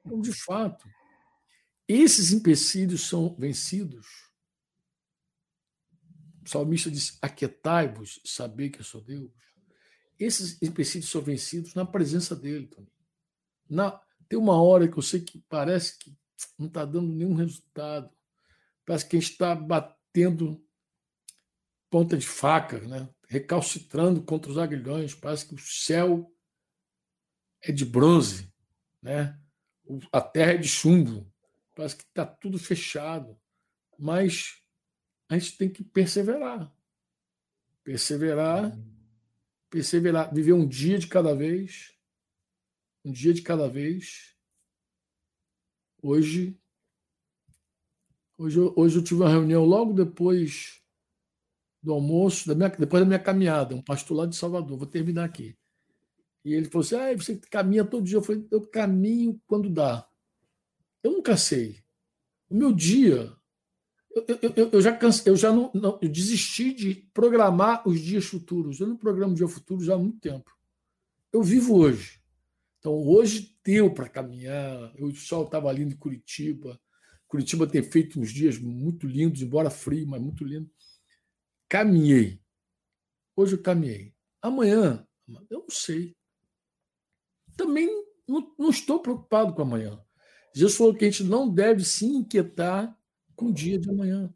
Então, 0.05 0.21
de 0.21 0.33
fato, 0.33 0.89
esses 1.89 2.33
empecilhos 2.33 3.09
são 3.09 3.35
vencidos. 3.39 4.07
O 6.45 6.49
salmista 6.49 6.91
diz: 6.91 7.19
Aquietai-vos, 7.21 8.21
saber 8.25 8.71
que 8.71 8.81
eu 8.81 8.85
sou 8.85 9.01
Deus. 9.01 9.31
Esses 10.19 10.61
empecilhos 10.63 11.11
são 11.11 11.21
vencidos 11.21 11.75
na 11.75 11.85
presença 11.85 12.35
dele. 12.35 12.71
Na, 13.69 14.01
tem 14.29 14.39
uma 14.39 14.61
hora 14.61 14.89
que 14.89 14.97
eu 14.97 15.03
sei 15.03 15.21
que 15.21 15.45
parece 15.49 15.99
que 15.99 16.17
não 16.59 16.67
está 16.67 16.85
dando 16.85 17.13
nenhum 17.13 17.35
resultado. 17.35 18.11
Parece 18.85 19.07
que 19.07 19.17
a 19.17 19.21
gente 19.21 19.33
está 19.33 19.55
batendo 19.55 20.65
ponta 21.91 22.17
de 22.17 22.27
faca, 22.27 22.81
né? 22.81 23.09
recalcitrando 23.29 24.23
contra 24.23 24.51
os 24.51 24.59
aguilhões. 24.59 25.15
Parece 25.15 25.47
que 25.47 25.55
o 25.55 25.59
céu 25.59 26.33
é 27.71 27.73
de 27.73 27.85
bronze, 27.85 28.53
né? 29.03 29.39
a 30.13 30.21
terra 30.21 30.53
é 30.53 30.57
de 30.57 30.69
chumbo. 30.69 31.31
Parece 31.75 31.97
que 31.97 32.05
está 32.05 32.25
tudo 32.25 32.59
fechado. 32.59 33.39
Mas 33.99 34.63
a 35.29 35.39
gente 35.39 35.57
tem 35.57 35.71
que 35.71 35.85
perseverar. 35.85 36.73
Perseverar, 37.85 38.77
perseverar, 39.71 40.35
viver 40.35 40.53
um 40.53 40.67
dia 40.67 40.99
de 40.99 41.07
cada 41.07 41.35
vez, 41.35 41.95
um 43.05 43.13
dia 43.13 43.33
de 43.33 43.43
cada 43.43 43.69
vez. 43.69 44.35
Hoje, 46.03 46.59
Hoje, 48.39 48.61
hoje 48.77 48.99
eu 48.99 49.03
tive 49.03 49.23
uma 49.23 49.31
reunião 49.31 49.65
logo 49.65 49.95
depois 49.95 50.83
do 51.83 51.93
almoço, 51.93 52.47
da 52.47 52.55
minha, 52.55 52.69
depois 52.69 53.03
da 53.03 53.07
minha 53.07 53.19
caminhada, 53.19 53.75
um 53.75 53.81
pastor 53.81 54.19
lá 54.19 54.27
de 54.27 54.37
Salvador, 54.37 54.77
vou 54.77 54.87
terminar 54.87 55.25
aqui. 55.25 55.57
E 56.47 56.55
ele 56.55 56.67
falou 56.67 56.85
assim: 56.85 56.95
ah, 56.95 57.13
você 57.17 57.37
caminha 57.51 57.85
todo 57.85 58.05
dia. 58.05 58.19
Eu 58.19 58.23
falei: 58.23 58.47
eu 58.53 58.61
caminho 58.69 59.41
quando 59.49 59.69
dá. 59.69 60.09
Eu 61.03 61.11
nunca 61.11 61.37
sei. 61.37 61.83
O 62.49 62.55
meu 62.55 62.73
dia, 62.73 63.33
eu, 64.15 64.25
eu, 64.55 64.71
eu 64.71 64.81
já 64.81 64.97
cansei, 64.97 65.33
eu 65.33 65.37
já 65.37 65.53
não, 65.53 65.73
não, 65.75 65.99
eu 66.01 66.09
desisti 66.09 66.73
de 66.73 66.95
programar 67.13 67.87
os 67.87 68.01
dias 68.01 68.27
futuros. 68.27 68.79
Eu 68.79 68.87
não 68.87 68.97
programo 68.97 69.35
dia 69.35 69.49
futuro 69.49 69.83
já 69.83 69.95
há 69.95 69.99
muito 69.99 70.21
tempo. 70.21 70.49
Eu 71.33 71.43
vivo 71.43 71.77
hoje. 71.77 72.23
Então, 72.79 72.95
hoje 72.95 73.59
deu 73.65 73.93
para 73.93 74.09
caminhar. 74.09 74.95
O 75.01 75.13
sol 75.17 75.47
estava 75.47 75.73
lindo 75.73 75.95
em 75.95 75.99
Curitiba. 75.99 76.81
Curitiba 77.27 77.67
tem 77.67 77.83
feito 77.83 78.21
uns 78.21 78.31
dias 78.31 78.57
muito 78.57 79.09
lindos, 79.09 79.43
embora 79.43 79.69
frio, 79.69 80.07
mas 80.07 80.23
muito 80.23 80.45
lindo. 80.45 80.71
Caminhei. 81.69 82.41
Hoje 83.35 83.57
eu 83.57 83.63
caminhei. 83.63 84.15
Amanhã, 84.41 85.05
eu 85.51 85.59
não 85.59 85.71
sei. 85.71 86.16
Também 87.57 87.89
não, 88.29 88.55
não 88.59 88.71
estou 88.71 89.01
preocupado 89.01 89.55
com 89.55 89.63
amanhã. 89.63 89.99
Jesus 90.55 90.77
falou 90.77 90.95
que 90.95 91.05
a 91.05 91.11
gente 91.11 91.25
não 91.25 91.49
deve 91.49 91.85
se 91.85 92.07
inquietar 92.07 92.97
com 93.35 93.47
o 93.47 93.53
dia 93.53 93.79
de 93.79 93.91
amanhã. 93.91 94.33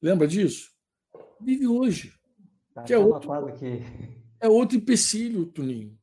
Lembra 0.00 0.28
disso? 0.28 0.70
Vive 1.40 1.66
hoje. 1.66 2.12
Tá, 2.74 2.82
que 2.82 2.92
é 2.92 2.98
outro, 2.98 3.30
que... 3.54 3.82
é 4.40 4.48
outro 4.48 4.76
empecilho, 4.76 5.46
Tuninho. 5.46 5.98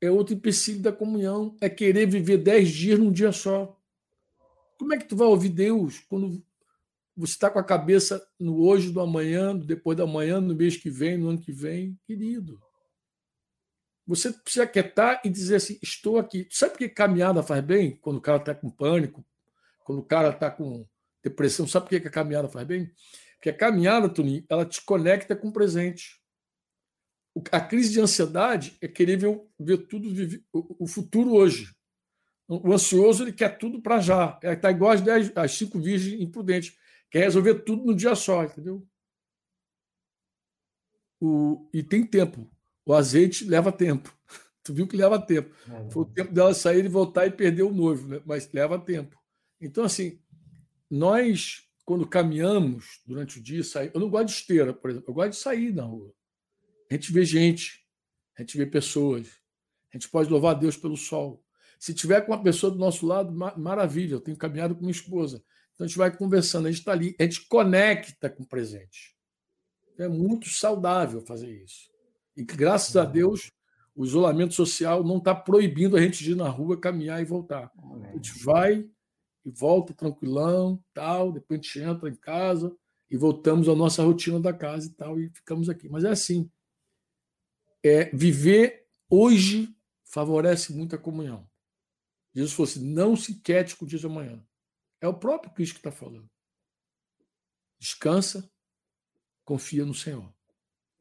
É 0.00 0.10
outro 0.10 0.34
empecilho 0.34 0.80
da 0.80 0.92
comunhão. 0.92 1.56
É 1.60 1.68
querer 1.68 2.06
viver 2.06 2.38
dez 2.38 2.70
dias 2.70 2.98
num 2.98 3.12
dia 3.12 3.32
só. 3.32 3.78
Como 4.78 4.92
é 4.94 4.98
que 4.98 5.06
tu 5.06 5.14
vai 5.14 5.28
ouvir 5.28 5.50
Deus 5.50 6.00
quando 6.00 6.42
você 7.16 7.34
está 7.34 7.50
com 7.50 7.58
a 7.58 7.64
cabeça 7.64 8.26
no 8.38 8.60
hoje, 8.64 8.90
do 8.90 9.00
amanhã, 9.00 9.54
no 9.54 9.64
depois 9.64 9.96
da 9.96 10.06
manhã, 10.06 10.40
no 10.40 10.54
mês 10.54 10.76
que 10.76 10.90
vem, 10.90 11.16
no 11.16 11.28
ano 11.28 11.40
que 11.40 11.52
vem? 11.52 11.96
Querido, 12.04 12.60
você 14.06 14.32
precisa 14.32 14.66
quietar 14.66 15.20
e 15.24 15.30
dizer 15.30 15.56
assim: 15.56 15.78
estou 15.82 16.18
aqui. 16.18 16.48
Sabe 16.50 16.72
por 16.72 16.78
que 16.78 16.88
caminhada 16.88 17.42
faz 17.42 17.62
bem? 17.64 17.96
Quando 17.96 18.16
o 18.16 18.20
cara 18.20 18.38
está 18.38 18.54
com 18.54 18.70
pânico, 18.70 19.24
quando 19.84 20.00
o 20.00 20.04
cara 20.04 20.30
está 20.30 20.50
com 20.50 20.86
depressão, 21.22 21.66
sabe 21.66 21.88
por 21.88 22.00
que 22.00 22.08
a 22.08 22.10
caminhada 22.10 22.48
faz 22.48 22.66
bem? 22.66 22.92
Porque 23.34 23.50
a 23.50 23.56
caminhada, 23.56 24.08
Toninho, 24.08 24.44
ela 24.48 24.64
te 24.64 24.82
conecta 24.82 25.34
com 25.34 25.48
o 25.48 25.52
presente. 25.52 26.20
A 27.50 27.60
crise 27.60 27.92
de 27.92 28.00
ansiedade 28.00 28.76
é 28.80 28.86
querer 28.86 29.16
ver, 29.16 29.40
ver 29.58 29.78
tudo, 29.86 30.08
o 30.52 30.86
futuro 30.86 31.32
hoje. 31.32 31.74
O 32.46 32.72
ansioso 32.72 33.24
ele 33.24 33.32
quer 33.32 33.56
tudo 33.56 33.80
para 33.80 33.98
já. 34.00 34.38
Está 34.42 34.70
igual 34.70 34.92
as, 34.92 35.00
dez, 35.00 35.32
cinco 35.50 35.80
virgens 35.80 36.20
imprudentes. 36.20 36.76
Quer 37.10 37.20
resolver 37.24 37.60
tudo 37.60 37.84
num 37.84 37.96
dia 37.96 38.14
só, 38.14 38.44
entendeu? 38.44 38.86
O, 41.20 41.68
e 41.72 41.82
tem 41.82 42.06
tempo. 42.06 42.50
O 42.84 42.94
azeite 42.94 43.44
leva 43.44 43.70
tempo. 43.72 44.14
Tu 44.64 44.72
viu 44.72 44.86
que 44.86 44.96
leva 44.96 45.20
tempo. 45.20 45.52
É. 45.68 45.90
Foi 45.90 46.02
o 46.04 46.06
tempo 46.06 46.32
dela 46.32 46.54
sair 46.54 46.84
e 46.84 46.88
voltar 46.88 47.26
e 47.26 47.32
perder 47.32 47.64
o 47.64 47.72
noivo, 47.72 48.06
né? 48.06 48.22
mas 48.24 48.48
leva 48.52 48.78
tempo. 48.78 49.20
Então, 49.60 49.82
assim, 49.82 50.20
nós, 50.88 51.64
quando 51.84 52.06
caminhamos 52.06 53.00
durante 53.04 53.40
o 53.40 53.42
dia, 53.42 53.64
sair, 53.64 53.90
eu 53.92 54.00
não 54.00 54.08
gosto 54.08 54.26
de 54.26 54.32
esteira, 54.34 54.72
por 54.72 54.90
exemplo, 54.90 55.10
eu 55.10 55.14
gosto 55.14 55.30
de 55.30 55.36
sair 55.36 55.74
na 55.74 55.82
rua. 55.82 56.14
A 56.88 56.94
gente 56.94 57.12
vê 57.12 57.24
gente, 57.24 57.84
a 58.38 58.42
gente 58.42 58.56
vê 58.56 58.64
pessoas, 58.64 59.26
a 59.92 59.96
gente 59.96 60.08
pode 60.08 60.30
louvar 60.30 60.54
a 60.54 60.58
Deus 60.58 60.76
pelo 60.76 60.96
sol. 60.96 61.44
Se 61.78 61.92
tiver 61.92 62.20
com 62.20 62.32
uma 62.32 62.42
pessoa 62.42 62.70
do 62.70 62.78
nosso 62.78 63.04
lado, 63.04 63.32
maravilha, 63.58 64.14
eu 64.14 64.20
tenho 64.20 64.36
caminhado 64.36 64.74
com 64.74 64.82
minha 64.82 64.92
esposa. 64.92 65.42
Então 65.74 65.84
a 65.84 65.88
gente 65.88 65.98
vai 65.98 66.16
conversando, 66.16 66.66
a 66.66 66.70
gente 66.70 66.80
está 66.80 66.92
ali, 66.92 67.16
a 67.18 67.24
gente 67.24 67.46
conecta 67.48 68.30
com 68.30 68.42
o 68.42 68.46
presente. 68.46 69.16
É 69.98 70.08
muito 70.08 70.48
saudável 70.48 71.20
fazer 71.20 71.50
isso. 71.50 71.91
E 72.36 72.44
graças 72.44 72.96
a 72.96 73.04
Deus, 73.04 73.50
o 73.94 74.04
isolamento 74.04 74.54
social 74.54 75.04
não 75.04 75.18
está 75.18 75.34
proibindo 75.34 75.96
a 75.96 76.00
gente 76.00 76.24
de 76.24 76.32
ir 76.32 76.34
na 76.34 76.48
rua, 76.48 76.80
caminhar 76.80 77.20
e 77.20 77.24
voltar. 77.24 77.70
A 78.04 78.12
gente 78.12 78.42
vai 78.42 78.88
e 79.44 79.50
volta 79.50 79.92
tranquilão, 79.92 80.82
tal, 80.94 81.32
depois 81.32 81.60
a 81.60 81.62
gente 81.62 81.80
entra 81.80 82.08
em 82.08 82.14
casa 82.14 82.74
e 83.10 83.16
voltamos 83.16 83.68
à 83.68 83.74
nossa 83.74 84.02
rotina 84.02 84.40
da 84.40 84.52
casa 84.52 84.86
e 84.86 84.94
tal, 84.94 85.20
e 85.20 85.28
ficamos 85.30 85.68
aqui. 85.68 85.88
Mas 85.88 86.04
é 86.04 86.10
assim. 86.10 86.50
É, 87.84 88.04
viver 88.16 88.86
hoje 89.10 89.76
favorece 90.04 90.72
muito 90.72 90.94
a 90.96 90.98
comunhão. 90.98 91.46
Jesus 92.34 92.54
falou 92.54 92.70
assim: 92.70 92.84
não 92.84 93.14
se 93.14 93.40
quete 93.40 93.76
com 93.76 93.84
o 93.84 93.88
dia 93.88 93.98
de 93.98 94.06
amanhã. 94.06 94.42
É 95.00 95.08
o 95.08 95.18
próprio 95.18 95.52
Cristo 95.52 95.74
que 95.74 95.80
está 95.80 95.90
falando. 95.90 96.30
Descansa, 97.78 98.48
confia 99.44 99.84
no 99.84 99.92
Senhor, 99.92 100.32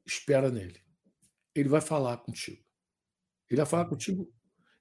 espera 0.05 0.49
nele 0.49 0.81
ele 1.55 1.69
vai 1.69 1.81
falar 1.81 2.17
contigo. 2.17 2.63
Ele 3.49 3.57
vai 3.57 3.65
falar 3.65 3.85
contigo. 3.85 4.31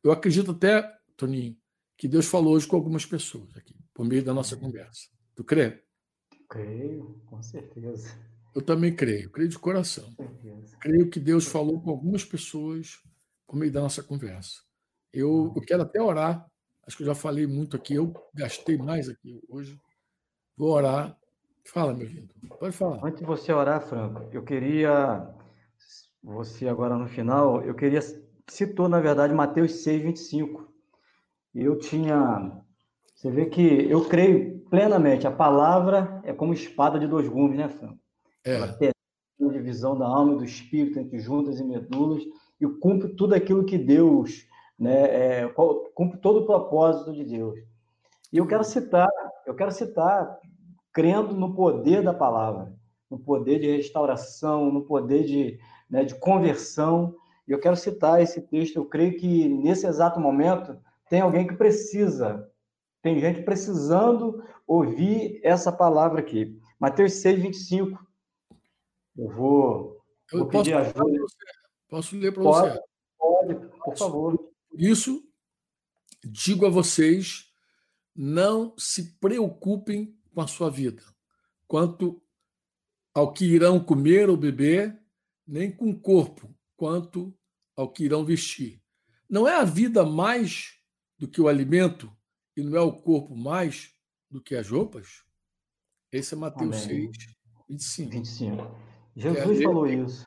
Eu 0.02 0.12
acredito 0.12 0.52
até, 0.52 0.82
Toninho, 1.16 1.56
que 1.96 2.08
Deus 2.08 2.26
falou 2.26 2.54
hoje 2.54 2.66
com 2.66 2.76
algumas 2.76 3.04
pessoas 3.04 3.54
aqui, 3.56 3.76
por 3.92 4.06
meio 4.06 4.24
da 4.24 4.32
nossa 4.32 4.56
conversa. 4.56 5.08
Tu 5.34 5.44
crê? 5.44 5.84
Creio, 6.48 7.20
com 7.26 7.42
certeza. 7.42 8.18
Eu 8.54 8.62
também 8.62 8.94
creio, 8.94 9.30
creio 9.30 9.48
de 9.48 9.58
coração. 9.58 10.12
Creio 10.80 11.08
que 11.08 11.20
Deus 11.20 11.46
falou 11.46 11.80
com 11.80 11.90
algumas 11.90 12.24
pessoas 12.24 13.00
por 13.46 13.56
meio 13.56 13.72
da 13.72 13.80
nossa 13.80 14.02
conversa. 14.02 14.60
Eu, 15.12 15.52
eu 15.54 15.62
quero 15.62 15.82
até 15.82 16.00
orar, 16.00 16.46
acho 16.86 16.96
que 16.96 17.02
eu 17.02 17.06
já 17.06 17.14
falei 17.14 17.46
muito 17.46 17.76
aqui, 17.76 17.94
eu 17.94 18.12
gastei 18.34 18.76
mais 18.78 19.08
aqui 19.08 19.42
hoje. 19.48 19.80
Vou 20.56 20.70
orar. 20.70 21.16
Fala, 21.66 21.94
meu 21.94 22.06
lindo, 22.06 22.34
pode 22.58 22.76
falar. 22.76 23.04
Antes 23.04 23.20
de 23.20 23.26
você 23.26 23.52
orar, 23.52 23.80
Franco, 23.82 24.28
eu 24.32 24.42
queria 24.42 25.32
você 26.22 26.68
agora 26.68 26.96
no 26.96 27.08
final, 27.08 27.62
eu 27.62 27.74
queria 27.74 28.00
citou 28.48 28.88
na 28.88 29.00
verdade 29.00 29.34
Mateus 29.34 29.82
6, 29.82 30.02
25. 30.02 30.68
Eu 31.54 31.78
tinha 31.78 32.62
você 33.20 33.30
vê 33.30 33.44
que 33.46 33.60
eu 33.90 34.08
creio 34.08 34.60
plenamente, 34.70 35.26
a 35.26 35.30
palavra 35.30 36.22
é 36.24 36.32
como 36.32 36.54
espada 36.54 36.98
de 36.98 37.06
dois 37.06 37.28
gumes, 37.28 37.58
né, 37.58 37.68
Fran? 37.68 37.94
É. 38.42 38.54
Ela 38.54 38.78
a 39.42 39.52
divisão 39.52 39.98
da 39.98 40.06
alma 40.06 40.34
e 40.34 40.36
do 40.38 40.44
espírito 40.44 40.98
entre 40.98 41.18
juntas 41.18 41.60
e 41.60 41.64
medulas 41.64 42.22
e 42.58 42.66
cumpre 42.66 43.14
tudo 43.14 43.34
aquilo 43.34 43.64
que 43.64 43.76
Deus, 43.76 44.46
né, 44.78 45.42
é, 45.42 45.48
cumpre 45.94 46.18
todo 46.20 46.40
o 46.40 46.46
propósito 46.46 47.12
de 47.12 47.24
Deus. 47.24 47.58
E 48.32 48.38
eu 48.38 48.46
quero 48.46 48.64
citar, 48.64 49.08
eu 49.46 49.54
quero 49.54 49.70
citar 49.70 50.38
crendo 50.92 51.34
no 51.34 51.54
poder 51.54 52.02
da 52.02 52.14
palavra, 52.14 52.72
no 53.10 53.18
poder 53.18 53.58
de 53.58 53.76
restauração, 53.76 54.70
no 54.70 54.82
poder 54.82 55.24
de 55.24 55.58
né, 55.90 56.04
de 56.04 56.14
conversão. 56.14 57.16
E 57.46 57.52
eu 57.52 57.58
quero 57.58 57.76
citar 57.76 58.22
esse 58.22 58.40
texto. 58.40 58.76
Eu 58.76 58.84
creio 58.84 59.18
que 59.18 59.48
nesse 59.48 59.86
exato 59.86 60.20
momento 60.20 60.78
tem 61.08 61.20
alguém 61.20 61.46
que 61.46 61.56
precisa, 61.56 62.48
tem 63.02 63.18
gente 63.18 63.42
precisando 63.42 64.44
ouvir 64.66 65.40
essa 65.42 65.72
palavra 65.72 66.20
aqui. 66.20 66.56
Mateus 66.78 67.14
6, 67.14 67.42
25. 67.42 68.06
Eu 69.16 69.28
vou, 69.28 70.00
eu 70.32 70.38
vou 70.40 70.48
pedir 70.48 70.74
ajuda. 70.74 71.26
Posso 71.88 72.16
ler 72.16 72.32
para 72.32 72.42
você? 72.42 72.80
Pode, 73.18 73.54
por 73.84 73.96
favor. 73.96 74.50
Isso, 74.72 75.22
digo 76.22 76.64
a 76.64 76.70
vocês, 76.70 77.50
não 78.14 78.72
se 78.78 79.18
preocupem 79.18 80.16
com 80.32 80.40
a 80.40 80.46
sua 80.46 80.70
vida, 80.70 81.02
quanto 81.66 82.22
ao 83.12 83.32
que 83.32 83.44
irão 83.44 83.82
comer 83.82 84.30
ou 84.30 84.36
beber, 84.36 84.99
nem 85.50 85.70
com 85.70 85.90
o 85.90 85.98
corpo, 85.98 86.54
quanto 86.76 87.36
ao 87.76 87.90
que 87.90 88.04
irão 88.04 88.24
vestir. 88.24 88.80
Não 89.28 89.48
é 89.48 89.56
a 89.56 89.64
vida 89.64 90.06
mais 90.06 90.78
do 91.18 91.26
que 91.26 91.40
o 91.40 91.48
alimento, 91.48 92.10
e 92.56 92.62
não 92.62 92.78
é 92.78 92.80
o 92.80 92.92
corpo 92.92 93.36
mais 93.36 93.92
do 94.30 94.40
que 94.40 94.54
as 94.54 94.70
roupas? 94.70 95.24
Esse 96.12 96.34
é 96.34 96.36
Mateus 96.36 96.84
Amém. 96.84 97.12
6, 97.12 97.34
25. 97.68 98.10
25. 98.10 98.76
Jesus 99.16 99.60
é 99.60 99.62
falou 99.64 99.86
isso. 99.86 100.26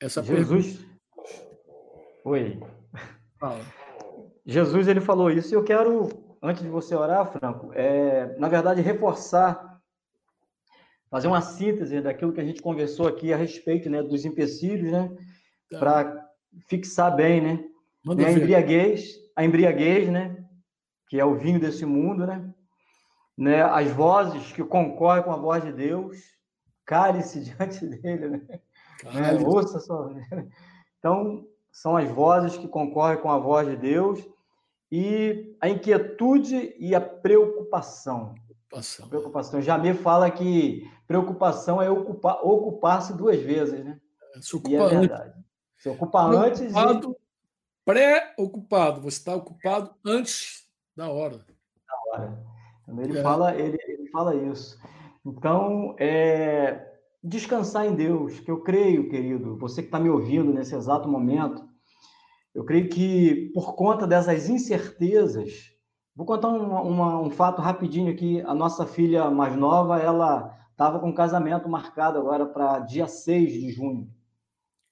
Essa 0.00 0.22
Jesus. 0.22 0.78
Pergunta... 0.78 1.00
Oi. 2.24 2.60
Fala. 3.38 3.64
Jesus 4.44 4.86
ele 4.86 5.00
falou 5.00 5.30
isso 5.30 5.52
e 5.52 5.56
eu 5.56 5.64
quero, 5.64 6.08
antes 6.40 6.62
de 6.62 6.68
você 6.68 6.94
orar, 6.94 7.32
Franco, 7.32 7.72
é, 7.72 8.38
na 8.38 8.48
verdade, 8.48 8.80
reforçar 8.80 9.75
fazer 11.10 11.28
uma 11.28 11.40
síntese 11.40 12.00
daquilo 12.00 12.32
que 12.32 12.40
a 12.40 12.44
gente 12.44 12.62
conversou 12.62 13.06
aqui 13.06 13.32
a 13.32 13.36
respeito 13.36 13.88
né, 13.88 14.02
dos 14.02 14.24
empecilhos, 14.24 14.90
né, 14.90 15.10
tá. 15.70 15.78
para 15.78 16.28
fixar 16.68 17.14
bem, 17.14 17.40
né? 17.40 17.64
a 18.08 18.32
embriaguez, 18.32 19.16
a 19.34 19.44
embriaguez, 19.44 20.08
né, 20.08 20.44
que 21.08 21.18
é 21.18 21.24
o 21.24 21.36
vinho 21.36 21.60
desse 21.60 21.84
mundo, 21.84 22.26
né? 22.26 22.52
né? 23.36 23.62
As 23.62 23.90
vozes 23.90 24.52
que 24.52 24.64
concorrem 24.64 25.22
com 25.22 25.32
a 25.32 25.36
voz 25.36 25.62
de 25.62 25.72
Deus, 25.72 26.16
cale-se 26.84 27.40
diante 27.44 27.86
dele, 27.86 28.28
né? 28.28 28.60
né? 29.12 29.32
Ouça 29.44 29.78
só. 29.80 30.10
Então, 30.98 31.46
são 31.70 31.96
as 31.96 32.08
vozes 32.10 32.56
que 32.56 32.66
concorrem 32.66 33.20
com 33.20 33.30
a 33.30 33.38
voz 33.38 33.68
de 33.68 33.76
Deus 33.76 34.26
e 34.90 35.56
a 35.60 35.68
inquietude 35.68 36.74
e 36.78 36.94
a 36.94 37.00
preocupação. 37.00 38.34
Preocupação. 38.76 39.08
Preocupação. 39.08 39.62
Jamir 39.62 39.94
fala 39.96 40.30
que 40.30 40.88
preocupação 41.06 41.80
é 41.80 41.90
ocupar, 41.90 42.38
ocupar-se 42.42 43.14
duas 43.14 43.40
vezes, 43.40 43.82
né? 43.84 43.98
É, 44.34 44.40
se 44.40 44.54
ocupa 44.54 44.70
e 44.70 44.76
é 44.76 44.88
verdade. 44.88 45.30
Antes. 45.30 45.44
Se 45.78 45.88
ocupa 45.88 46.22
antes. 46.22 46.72
E... 46.72 47.16
Pré-ocupado. 47.84 49.00
Você 49.00 49.18
está 49.18 49.34
ocupado 49.34 49.94
antes 50.04 50.66
da 50.94 51.08
hora. 51.08 51.38
Da 51.38 52.12
hora. 52.12 52.46
Então, 52.82 53.02
ele, 53.02 53.18
é. 53.18 53.22
fala, 53.22 53.54
ele, 53.54 53.78
ele 53.86 54.10
fala 54.10 54.34
isso. 54.34 54.78
Então, 55.24 55.96
é, 55.98 56.94
descansar 57.22 57.86
em 57.86 57.94
Deus, 57.94 58.40
que 58.40 58.50
eu 58.50 58.60
creio, 58.62 59.08
querido, 59.08 59.56
você 59.56 59.82
que 59.82 59.88
está 59.88 59.98
me 59.98 60.10
ouvindo 60.10 60.52
nesse 60.52 60.74
exato 60.74 61.08
momento, 61.08 61.66
eu 62.54 62.64
creio 62.64 62.88
que 62.88 63.50
por 63.54 63.74
conta 63.74 64.06
dessas 64.06 64.48
incertezas, 64.48 65.75
vou 66.16 66.24
contar 66.24 66.48
uma, 66.48 67.20
um 67.20 67.30
fato 67.30 67.60
rapidinho 67.60 68.10
aqui. 68.10 68.40
A 68.40 68.54
nossa 68.54 68.86
filha 68.86 69.30
mais 69.30 69.54
nova, 69.54 69.98
ela 69.98 70.58
estava 70.70 70.98
com 70.98 71.12
casamento 71.12 71.68
marcado 71.68 72.18
agora 72.18 72.46
para 72.46 72.78
dia 72.80 73.06
6 73.06 73.52
de 73.52 73.70
junho. 73.70 74.10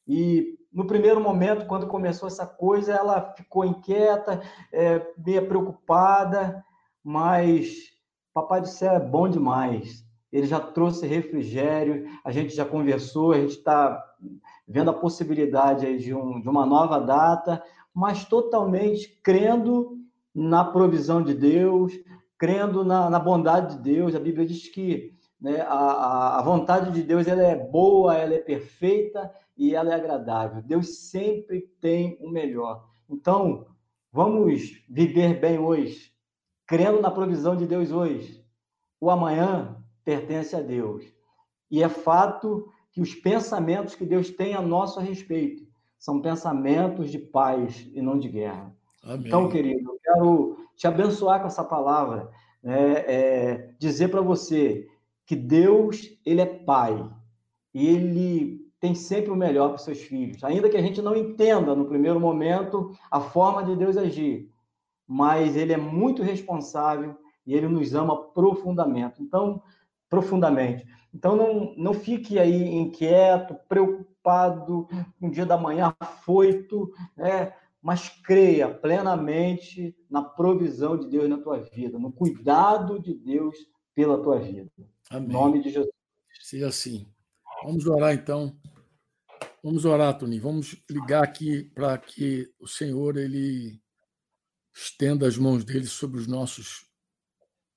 E 0.07 0.59
no 0.70 0.87
primeiro 0.87 1.20
momento, 1.20 1.66
quando 1.66 1.87
começou 1.87 2.29
essa 2.29 2.47
coisa, 2.47 2.93
ela 2.93 3.33
ficou 3.35 3.64
inquieta, 3.64 4.43
é, 4.70 5.01
meio 5.16 5.49
preocupada, 5.49 6.62
mas 7.03 7.95
Papai 8.35 8.61
do 8.61 8.66
Céu 8.66 8.93
é 8.93 9.01
bom 9.01 9.29
demais. 9.29 10.05
Ele 10.31 10.47
já 10.47 10.61
trouxe 10.61 11.07
refrigério, 11.07 12.07
a 12.25 12.33
gente 12.33 12.55
já 12.55 12.64
conversou, 12.64 13.33
a 13.33 13.41
gente 13.41 13.57
está 13.57 14.05
vendo 14.66 14.91
a 14.91 14.95
possibilidade 14.95 15.99
de, 15.99 16.12
um, 16.12 16.41
de 16.41 16.49
uma 16.49 16.66
nova 16.66 16.99
data, 16.99 17.62
mas 17.95 18.25
totalmente 18.25 19.20
crendo 19.22 20.03
na 20.35 20.64
provisão 20.64 21.22
de 21.22 21.35
Deus, 21.35 21.93
crendo 22.37 22.85
na, 22.85 23.09
na 23.09 23.18
bondade 23.18 23.76
de 23.76 23.82
Deus. 23.82 24.14
A 24.14 24.20
Bíblia 24.20 24.47
diz 24.47 24.68
que 24.68 25.14
né, 25.41 25.61
a, 25.61 26.39
a 26.39 26.43
vontade 26.43 26.91
de 26.91 27.03
Deus 27.03 27.26
ela 27.26 27.43
é 27.43 27.57
boa, 27.57 28.16
ela 28.16 28.35
é 28.35 28.39
perfeita 28.39 29.32
e 29.57 29.74
ela 29.74 29.93
é 29.93 29.95
agradável. 29.95 30.62
Deus 30.62 31.09
sempre 31.11 31.62
tem 31.80 32.18
o 32.20 32.28
melhor. 32.28 32.89
Então, 33.09 33.66
vamos 34.12 34.82
viver 34.89 35.39
bem 35.39 35.59
hoje, 35.59 36.12
crendo 36.66 37.01
na 37.01 37.11
provisão 37.11 37.55
de 37.55 37.66
Deus 37.66 37.93
hoje. 37.93 38.45
O 39.01 39.11
amanhã 39.11 39.76
pertence 40.05 40.57
a 40.57 40.61
Deus. 40.61 41.05
E 41.70 41.82
é 41.82 41.89
fato 41.89 42.68
que 42.93 43.01
os 43.01 43.14
pensamentos 43.14 43.95
que 43.95 44.05
Deus 44.05 44.30
tem 44.30 44.55
a 44.55 44.62
nosso 44.62 45.01
respeito 45.01 45.66
são 45.99 46.20
pensamentos 46.20 47.11
de 47.11 47.18
paz 47.18 47.91
e 47.93 48.01
não 48.01 48.18
de 48.18 48.28
guerra. 48.28 48.74
Amém. 49.05 49.26
Então, 49.26 49.48
querido, 49.48 49.90
eu 49.90 49.98
quero 50.02 50.57
te 50.76 50.86
abençoar 50.86 51.40
com 51.40 51.46
essa 51.46 51.64
palavra, 51.64 52.30
né? 52.62 53.05
é, 53.07 53.70
dizer 53.78 54.09
para 54.09 54.20
você 54.20 54.88
que 55.26 55.36
Deus 55.36 56.18
ele 56.24 56.40
é 56.40 56.46
Pai 56.46 57.11
e 57.72 57.86
Ele 57.86 58.64
tem 58.78 58.94
sempre 58.94 59.30
o 59.30 59.36
melhor 59.36 59.68
para 59.68 59.76
os 59.76 59.84
seus 59.84 60.00
filhos, 60.00 60.44
ainda 60.44 60.68
que 60.68 60.76
a 60.76 60.82
gente 60.82 61.02
não 61.02 61.16
entenda 61.16 61.74
no 61.74 61.86
primeiro 61.86 62.20
momento 62.20 62.94
a 63.11 63.20
forma 63.20 63.64
de 63.64 63.74
Deus 63.74 63.96
agir, 63.96 64.52
mas 65.07 65.57
Ele 65.57 65.72
é 65.72 65.76
muito 65.76 66.22
responsável 66.22 67.16
e 67.46 67.55
Ele 67.55 67.66
nos 67.66 67.94
ama 67.94 68.16
profundamente. 68.16 69.22
Então, 69.22 69.62
profundamente. 70.09 70.86
Então, 71.12 71.34
não, 71.34 71.74
não 71.76 71.94
fique 71.94 72.38
aí 72.38 72.74
inquieto, 72.74 73.57
preocupado, 73.68 74.86
um 75.20 75.30
dia 75.30 75.46
da 75.46 75.57
manhã 75.57 75.94
afoito, 75.98 76.92
né? 77.16 77.52
Mas 77.85 78.09
creia 78.09 78.72
plenamente 78.72 79.95
na 80.09 80.22
provisão 80.22 80.99
de 80.99 81.07
Deus 81.07 81.28
na 81.28 81.37
tua 81.37 81.59
vida, 81.59 81.99
no 81.99 82.11
cuidado 82.11 82.99
de 82.99 83.12
Deus 83.12 83.55
pela 83.95 84.22
tua 84.22 84.39
vida. 84.39 84.72
Amém. 85.11 85.28
Em 85.28 85.32
nome 85.35 85.62
de 85.62 85.68
Jesus. 85.68 85.93
Seja 86.41 86.68
assim. 86.68 87.07
Vamos 87.62 87.87
orar 87.87 88.14
então. 88.14 88.59
Vamos 89.62 89.85
orar, 89.85 90.16
Tony. 90.16 90.39
Vamos 90.39 90.82
ligar 90.89 91.22
aqui 91.22 91.64
para 91.74 91.99
que 91.99 92.51
o 92.59 92.66
Senhor 92.66 93.18
ele 93.18 93.78
estenda 94.74 95.28
as 95.28 95.37
mãos 95.37 95.62
dele 95.62 95.87
sobre 95.87 96.18
os 96.18 96.26
nossos 96.26 96.87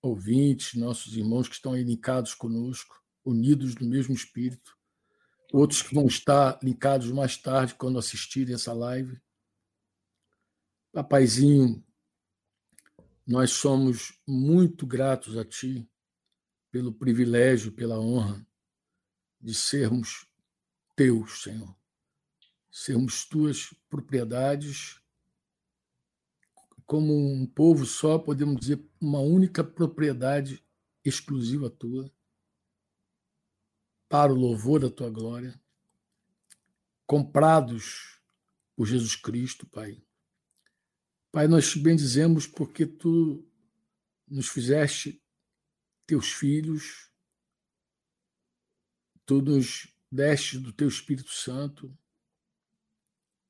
ouvintes, 0.02 0.80
nossos 0.80 1.18
irmãos 1.18 1.50
que 1.50 1.56
estão 1.56 1.74
aí 1.74 1.84
linkados 1.84 2.34
conosco 2.34 2.96
unidos 3.26 3.76
no 3.76 3.86
mesmo 3.86 4.16
espírito, 4.16 4.78
outros 5.52 5.82
que 5.82 5.94
vão 5.94 6.06
estar 6.06 6.58
linkados 6.64 7.12
mais 7.12 7.36
tarde 7.36 7.76
quando 7.76 8.00
assistirem 8.00 8.56
essa 8.56 8.72
live. 8.72 9.20
Papaizinho, 10.92 11.84
nós 13.26 13.52
somos 13.52 14.20
muito 14.26 14.88
gratos 14.88 15.38
a 15.38 15.44
Ti 15.44 15.88
pelo 16.72 16.94
privilégio, 16.94 17.72
pela 17.72 18.00
honra 18.00 18.46
de 19.40 19.54
sermos 19.54 20.26
Teus, 20.96 21.44
Senhor. 21.44 21.76
Sermos 22.72 23.26
Tuas 23.26 23.74
propriedades. 23.90 25.02
Como 26.86 27.14
um 27.14 27.46
povo 27.46 27.86
só, 27.86 28.18
podemos 28.18 28.60
dizer, 28.62 28.84
uma 29.00 29.20
única 29.20 29.64
propriedade 29.64 30.64
exclusiva 31.04 31.70
Tua 31.70 32.12
para 34.08 34.32
o 34.32 34.36
louvor 34.36 34.80
da 34.80 34.90
tua 34.90 35.10
glória, 35.10 35.60
comprados 37.06 38.22
por 38.76 38.88
Jesus 38.88 39.16
Cristo, 39.16 39.68
Pai. 39.68 40.02
Pai, 41.38 41.48
nós 41.48 41.70
te 41.70 41.78
bendizemos 41.78 42.48
porque 42.48 42.84
tu 42.84 43.48
nos 44.28 44.48
fizeste 44.48 45.22
teus 46.08 46.32
filhos, 46.32 47.12
tu 49.24 49.40
nos 49.40 49.88
deste 50.12 50.58
do 50.58 50.74
teu 50.74 50.88
Espírito 50.88 51.30
Santo, 51.30 51.96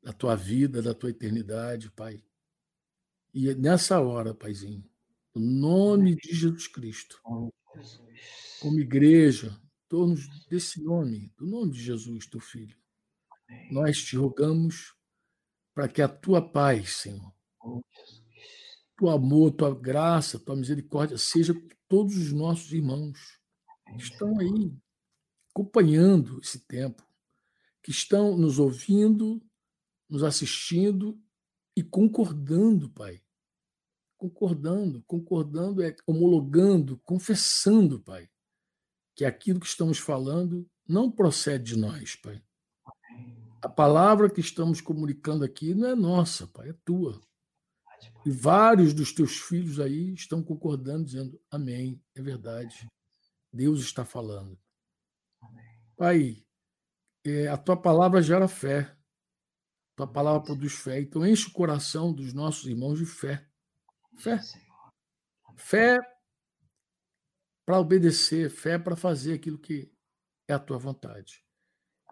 da 0.04 0.12
tua 0.12 0.36
vida, 0.36 0.82
da 0.82 0.94
tua 0.94 1.12
eternidade, 1.12 1.90
Pai. 1.92 2.22
E 3.34 3.56
nessa 3.56 4.02
hora, 4.02 4.36
Paizinho, 4.36 4.84
no 5.34 5.42
nome 5.42 6.18
de 6.18 6.36
Jesus 6.36 6.68
Cristo, 6.68 7.22
como 8.60 8.82
igreja, 8.82 9.58
torno 9.88 10.18
desse 10.50 10.84
nome, 10.84 11.34
do 11.38 11.48
nome 11.48 11.72
de 11.72 11.82
Jesus, 11.82 12.28
teu 12.28 12.42
filho. 12.42 12.78
Nós 13.72 14.04
te 14.04 14.18
rogamos 14.18 14.94
para 15.74 15.88
que 15.88 16.02
a 16.02 16.10
tua 16.10 16.42
paz, 16.42 16.98
Senhor, 16.98 17.37
teu 18.98 19.10
amor, 19.10 19.52
tua 19.52 19.74
graça, 19.74 20.40
tua 20.40 20.56
misericórdia 20.56 21.18
seja 21.18 21.54
com 21.54 21.68
todos 21.88 22.18
os 22.18 22.32
nossos 22.34 22.72
irmãos 22.72 23.40
que 23.88 24.02
estão 24.04 24.40
aí 24.40 24.74
acompanhando 25.52 26.40
esse 26.42 26.60
tempo, 26.68 27.04
que 27.82 27.92
estão 27.92 28.38
nos 28.38 28.60
ouvindo, 28.60 29.42
nos 30.10 30.24
assistindo 30.24 31.20
e 31.76 31.84
concordando, 31.84 32.90
Pai. 32.90 33.22
Concordando, 34.18 35.04
concordando 35.06 35.84
é 35.84 35.96
homologando, 36.08 36.98
confessando, 37.04 38.00
Pai 38.00 38.30
que 39.18 39.26
aquilo 39.26 39.60
que 39.60 39.66
estamos 39.66 39.98
falando 39.98 40.70
não 40.88 41.12
procede 41.12 41.74
de 41.74 41.76
nós, 41.76 42.16
Pai. 42.16 42.40
A 43.64 43.68
palavra 43.68 44.30
que 44.30 44.40
estamos 44.40 44.80
comunicando 44.80 45.44
aqui 45.44 45.74
não 45.74 45.90
é 45.90 45.96
nossa, 45.96 46.46
Pai, 46.46 46.70
é 46.70 46.74
tua. 46.86 47.20
E 48.26 48.32
vários 48.32 48.94
dos 48.94 49.14
teus 49.14 49.38
filhos 49.38 49.80
aí 49.80 50.14
estão 50.14 50.44
concordando, 50.44 51.06
dizendo: 51.06 51.42
Amém, 51.50 52.02
é 52.16 52.22
verdade. 52.22 52.88
Deus 53.52 53.80
está 53.80 54.04
falando. 54.04 54.60
Pai, 55.96 56.46
é, 57.26 57.48
a 57.48 57.58
tua 57.58 57.76
palavra 57.76 58.22
gera 58.22 58.48
fé. 58.48 58.82
A 59.94 59.96
tua 59.96 60.08
palavra 60.08 60.44
produz 60.44 60.74
fé. 60.74 61.00
Então 61.00 61.26
enche 61.26 61.48
o 61.48 61.54
coração 61.54 62.14
dos 62.14 62.34
nossos 62.34 62.66
irmãos 62.66 63.00
de 63.00 63.06
fé. 63.06 63.48
Fé. 64.18 64.40
Fé 65.56 65.98
para 67.66 67.80
obedecer, 67.80 68.50
fé 68.50 68.78
para 68.78 68.96
fazer 68.96 69.34
aquilo 69.34 69.58
que 69.58 69.92
é 70.48 70.54
a 70.54 70.60
tua 70.60 70.78
vontade. 70.78 71.44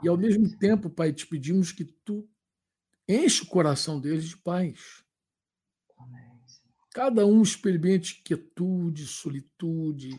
E 0.04 0.10
ao 0.10 0.18
mesmo 0.18 0.58
tempo, 0.58 0.90
Pai, 0.90 1.14
te 1.14 1.26
pedimos 1.26 1.72
que 1.72 1.86
tu 1.86 2.30
enche 3.08 3.44
o 3.44 3.48
coração 3.48 4.00
deles 4.00 4.28
de 4.28 4.38
paz. 4.38 5.05
Cada 6.96 7.26
um 7.26 7.41
experimente 7.41 8.22
quietude, 8.24 9.06
solitude, 9.06 10.18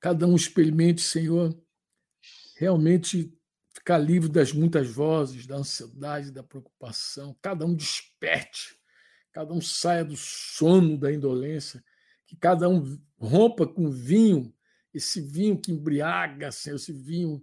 cada 0.00 0.26
um 0.26 0.34
experimente, 0.34 1.00
Senhor, 1.00 1.56
realmente 2.56 3.32
ficar 3.72 3.98
livre 3.98 4.28
das 4.28 4.52
muitas 4.52 4.90
vozes, 4.90 5.46
da 5.46 5.58
ansiedade, 5.58 6.32
da 6.32 6.42
preocupação. 6.42 7.38
Cada 7.40 7.64
um 7.64 7.76
desperte, 7.76 8.76
cada 9.32 9.54
um 9.54 9.60
saia 9.60 10.04
do 10.04 10.16
sono, 10.16 10.98
da 10.98 11.12
indolência, 11.12 11.80
que 12.26 12.34
cada 12.34 12.68
um 12.68 13.00
rompa 13.16 13.64
com 13.64 13.88
vinho 13.88 14.52
esse 14.92 15.20
vinho 15.20 15.56
que 15.56 15.70
embriaga, 15.70 16.50
Senhor, 16.50 16.74
esse 16.74 16.92
vinho 16.92 17.40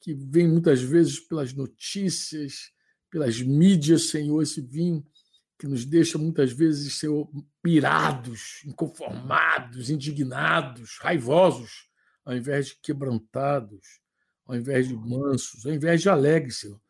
que 0.00 0.12
vem 0.12 0.48
muitas 0.48 0.82
vezes 0.82 1.20
pelas 1.20 1.52
notícias, 1.52 2.72
pelas 3.08 3.40
mídias, 3.40 4.08
Senhor, 4.08 4.42
esse 4.42 4.60
vinho 4.60 5.06
que 5.58 5.66
nos 5.66 5.84
deixa 5.84 6.18
muitas 6.18 6.52
vezes 6.52 6.94
ser 6.94 7.10
pirados, 7.62 8.62
inconformados, 8.64 9.90
indignados, 9.90 10.98
raivosos, 11.00 11.88
ao 12.24 12.36
invés 12.36 12.68
de 12.68 12.76
quebrantados, 12.82 14.00
ao 14.46 14.56
invés 14.56 14.88
de 14.88 14.94
mansos, 14.94 15.64
ao 15.64 15.72
invés 15.72 16.02
de 16.02 16.08
alegres, 16.08 16.58
Senhor. 16.58 16.80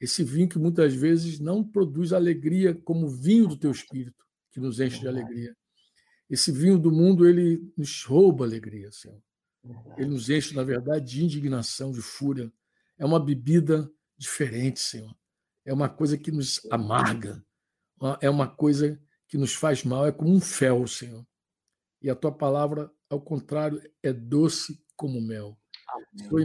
Esse 0.00 0.24
vinho 0.24 0.48
que 0.48 0.58
muitas 0.58 0.94
vezes 0.94 1.38
não 1.38 1.62
produz 1.62 2.12
alegria 2.12 2.74
como 2.74 3.06
o 3.06 3.10
vinho 3.10 3.46
do 3.46 3.56
teu 3.56 3.70
espírito, 3.70 4.24
que 4.50 4.60
nos 4.60 4.80
enche 4.80 5.00
de 5.00 5.08
alegria. 5.08 5.56
Esse 6.28 6.50
vinho 6.50 6.78
do 6.78 6.90
mundo, 6.90 7.28
ele 7.28 7.72
nos 7.76 8.04
rouba 8.04 8.44
alegria, 8.44 8.90
Senhor. 8.90 9.20
Ele 9.96 10.08
nos 10.08 10.28
enche, 10.28 10.54
na 10.54 10.64
verdade, 10.64 11.12
de 11.12 11.24
indignação, 11.24 11.92
de 11.92 12.00
fúria. 12.00 12.52
É 12.98 13.04
uma 13.04 13.20
bebida 13.20 13.90
diferente, 14.16 14.80
Senhor. 14.80 15.14
É 15.64 15.72
uma 15.72 15.88
coisa 15.88 16.18
que 16.18 16.32
nos 16.32 16.60
amarga. 16.70 17.44
É 18.20 18.28
uma 18.28 18.48
coisa 18.48 19.00
que 19.28 19.38
nos 19.38 19.54
faz 19.54 19.84
mal. 19.84 20.06
É 20.06 20.12
como 20.12 20.32
um 20.32 20.40
fel, 20.40 20.86
Senhor. 20.86 21.26
E 22.02 22.10
a 22.10 22.14
tua 22.14 22.32
palavra, 22.32 22.90
ao 23.08 23.20
contrário, 23.20 23.82
é 24.02 24.12
doce 24.12 24.84
como 24.96 25.20
mel. 25.20 25.58
Senhor, 26.16 26.40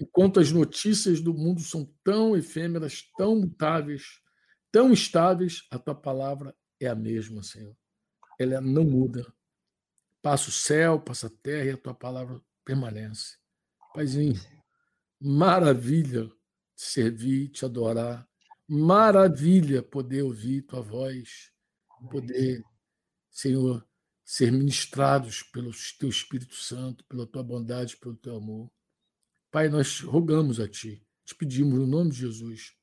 enquanto 0.00 0.40
as 0.40 0.52
notícias 0.52 1.20
do 1.20 1.32
mundo 1.32 1.60
são 1.60 1.90
tão 2.04 2.36
efêmeras, 2.36 3.04
tão 3.16 3.36
mutáveis, 3.36 4.20
tão 4.70 4.92
estáveis, 4.92 5.66
a 5.70 5.78
tua 5.78 5.94
palavra 5.94 6.54
é 6.80 6.86
a 6.86 6.94
mesma, 6.94 7.42
Senhor. 7.42 7.76
Ela 8.38 8.60
não 8.60 8.84
muda. 8.84 9.26
Passa 10.20 10.48
o 10.48 10.52
céu, 10.52 11.00
passa 11.00 11.28
a 11.28 11.30
terra 11.42 11.64
e 11.64 11.70
a 11.70 11.76
tua 11.76 11.94
palavra 11.94 12.40
permanece. 12.64 13.38
Paizinho, 13.94 14.34
maravilha 15.20 16.28
te 16.76 16.84
servir, 16.84 17.48
te 17.48 17.64
adorar. 17.64 18.27
Maravilha 18.68 19.82
poder 19.82 20.22
ouvir 20.22 20.60
tua 20.60 20.82
voz, 20.82 21.50
poder, 22.10 22.62
Senhor, 23.30 23.82
ser 24.22 24.52
ministrados 24.52 25.42
pelo 25.42 25.70
teu 25.98 26.10
Espírito 26.10 26.54
Santo, 26.54 27.02
pela 27.06 27.26
tua 27.26 27.42
bondade, 27.42 27.96
pelo 27.96 28.14
teu 28.14 28.36
amor. 28.36 28.70
Pai, 29.50 29.70
nós 29.70 30.00
rogamos 30.00 30.60
a 30.60 30.68
ti, 30.68 31.02
te 31.24 31.34
pedimos 31.34 31.78
no 31.78 31.86
nome 31.86 32.10
de 32.10 32.18
Jesus. 32.18 32.76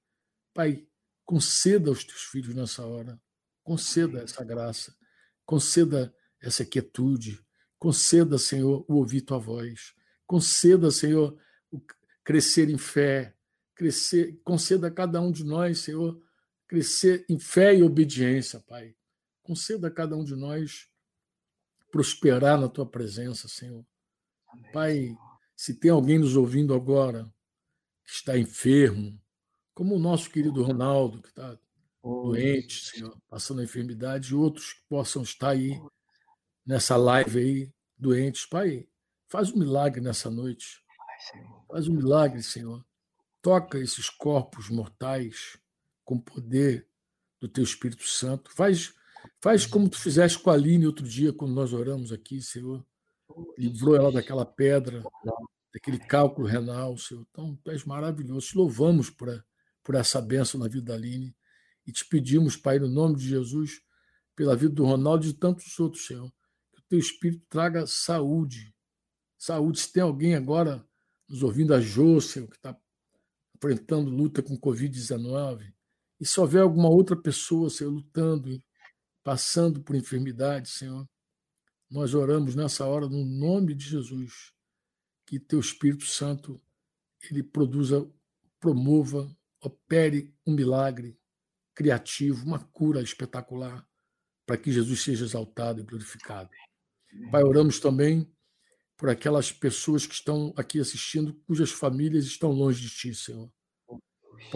Pai, 0.56 0.88
conceda 1.24 1.92
aos 1.92 2.04
teus 2.04 2.24
filhos 2.24 2.56
nessa 2.56 2.84
hora, 2.84 3.22
conceda 3.64 4.24
essa 4.24 4.44
graça, 4.44 4.98
conceda 5.46 6.12
essa 6.42 6.66
quietude, 6.66 7.40
conceda, 7.78 8.40
Senhor, 8.40 8.84
o 8.88 8.96
ouvir 8.96 9.22
tua 9.22 9.38
voz, 9.38 9.94
conceda, 10.26 10.90
Senhor, 10.90 11.40
o 11.70 11.80
crescer 12.24 12.72
em 12.72 12.78
fé, 12.80 13.35
crescer, 13.76 14.40
conceda 14.44 14.88
a 14.88 14.92
cada 14.92 15.22
um 15.22 15.32
de 15.32 15.44
nós, 15.44 15.80
Senhor, 15.80 16.20
crescer 16.68 17.26
em 17.30 17.38
fé 17.38 17.76
e 17.76 17.84
obediência, 17.84 18.60
Pai. 18.62 18.96
Conceda 19.44 19.88
a 19.88 19.92
cada 19.92 20.16
um 20.16 20.24
de 20.24 20.36
nós 20.36 20.90
prosperar 21.92 22.60
na 22.60 22.68
tua 22.68 22.86
presença, 22.86 23.48
Senhor. 23.48 23.86
Pai, 24.74 25.16
se 25.56 25.74
tem 25.74 25.92
alguém 25.92 26.18
nos 26.18 26.36
ouvindo 26.36 26.74
agora 26.74 27.32
que 28.04 28.12
está 28.12 28.38
enfermo, 28.38 29.22
como 29.74 29.96
o 29.96 30.00
nosso 30.00 30.30
querido 30.30 30.64
Ronaldo, 30.64 31.22
que 31.22 31.30
está 31.30 31.58
doente, 32.02 32.86
Senhor, 32.86 33.18
passando 33.28 33.62
a 33.62 33.64
enfermidade, 33.64 34.32
e 34.32 34.36
outros 34.36 34.74
que 34.74 34.82
possam 34.88 35.24
estar 35.24 35.50
aí 35.50 35.80
nessa 36.66 36.96
live 36.96 37.40
aí, 37.40 37.74
doentes. 37.98 38.46
Pai, 38.46 38.88
faz 39.28 39.52
um 39.52 39.60
milagre 39.60 40.02
nessa 40.02 40.30
noite. 40.30 40.82
Faz 41.68 41.88
um 41.88 41.94
milagre, 41.94 42.42
Senhor. 42.42 42.86
Toca 43.46 43.78
esses 43.78 44.10
corpos 44.10 44.72
mortais 44.72 45.56
com 46.04 46.16
o 46.16 46.22
poder 46.22 46.88
do 47.40 47.48
teu 47.48 47.64
Espírito 47.64 48.04
Santo. 48.04 48.52
Faz, 48.52 48.92
faz 49.40 49.68
como 49.68 49.88
tu 49.88 50.00
fizeste 50.00 50.40
com 50.40 50.50
a 50.50 50.54
Aline 50.54 50.88
outro 50.88 51.08
dia, 51.08 51.32
quando 51.32 51.54
nós 51.54 51.72
oramos 51.72 52.12
aqui, 52.12 52.42
Senhor 52.42 52.84
livrou 53.56 53.96
ela 53.96 54.12
daquela 54.12 54.46
pedra, 54.46 55.04
daquele 55.72 56.00
cálculo 56.00 56.48
renal, 56.48 56.98
Senhor. 56.98 57.24
Então, 57.30 57.56
tu 57.64 57.70
és 57.70 57.84
maravilhoso. 57.84 58.48
Te 58.48 58.58
louvamos 58.58 59.12
por, 59.12 59.46
por 59.84 59.94
essa 59.94 60.20
bênção 60.20 60.60
na 60.60 60.68
vida 60.68 60.88
da 60.88 60.94
Aline 60.96 61.36
e 61.86 61.92
te 61.92 62.04
pedimos, 62.04 62.58
Pai, 62.58 62.80
no 62.80 62.88
nome 62.88 63.16
de 63.16 63.28
Jesus, 63.28 63.82
pela 64.36 64.56
vida 64.56 64.74
do 64.74 64.86
Ronaldo 64.86 65.26
e 65.26 65.30
de 65.30 65.36
tantos 65.36 65.80
outros, 65.80 66.08
Senhor, 66.08 66.32
que 66.74 66.80
o 66.80 66.84
teu 66.90 66.98
Espírito 67.00 67.46
traga 67.48 67.86
saúde. 67.86 68.74
Saúde. 69.38 69.82
Se 69.82 69.94
tem 69.94 70.02
alguém 70.02 70.34
agora 70.34 70.84
nos 71.30 71.44
ouvindo, 71.44 71.74
a 71.74 71.80
Jô, 71.80 72.20
Senhor, 72.20 72.48
que 72.48 72.56
está 72.56 72.76
enfrentando 73.56 74.10
luta 74.10 74.44
com 74.44 74.58
Covid-19, 74.58 75.74
e 76.20 76.26
se 76.26 76.40
houver 76.40 76.62
alguma 76.62 76.90
outra 76.90 77.16
pessoa, 77.16 77.70
Senhor, 77.70 77.92
lutando, 77.92 78.62
passando 79.24 79.82
por 79.82 79.96
enfermidade, 79.96 80.70
Senhor, 80.70 81.08
nós 81.90 82.14
oramos 82.14 82.56
nessa 82.56 82.86
hora 82.86 83.08
no 83.08 83.26
nome 83.26 83.74
de 83.74 83.86
Jesus, 83.86 84.52
que 85.26 85.40
teu 85.40 85.60
Espírito 85.60 86.06
Santo 86.06 86.62
ele 87.30 87.44
produza, 87.44 88.08
promova, 88.60 89.30
opere 89.62 90.34
um 90.46 90.54
milagre 90.54 91.18
criativo, 91.74 92.46
uma 92.46 92.60
cura 92.60 93.02
espetacular, 93.02 93.86
para 94.46 94.58
que 94.58 94.72
Jesus 94.72 95.02
seja 95.02 95.26
exaltado 95.26 95.82
e 95.82 95.84
glorificado. 95.84 96.50
Pai, 97.32 97.44
oramos 97.44 97.80
também 97.80 98.32
por 98.98 99.10
aquelas 99.10 99.52
pessoas 99.52 100.06
que 100.06 100.14
estão 100.14 100.54
aqui 100.56 100.80
assistindo, 100.80 101.34
cujas 101.46 101.72
famílias 101.72 102.26
estão 102.26 102.52
longe 102.52 102.82
de 102.82 102.90
Ti, 102.90 103.14
Senhor. 103.14 103.52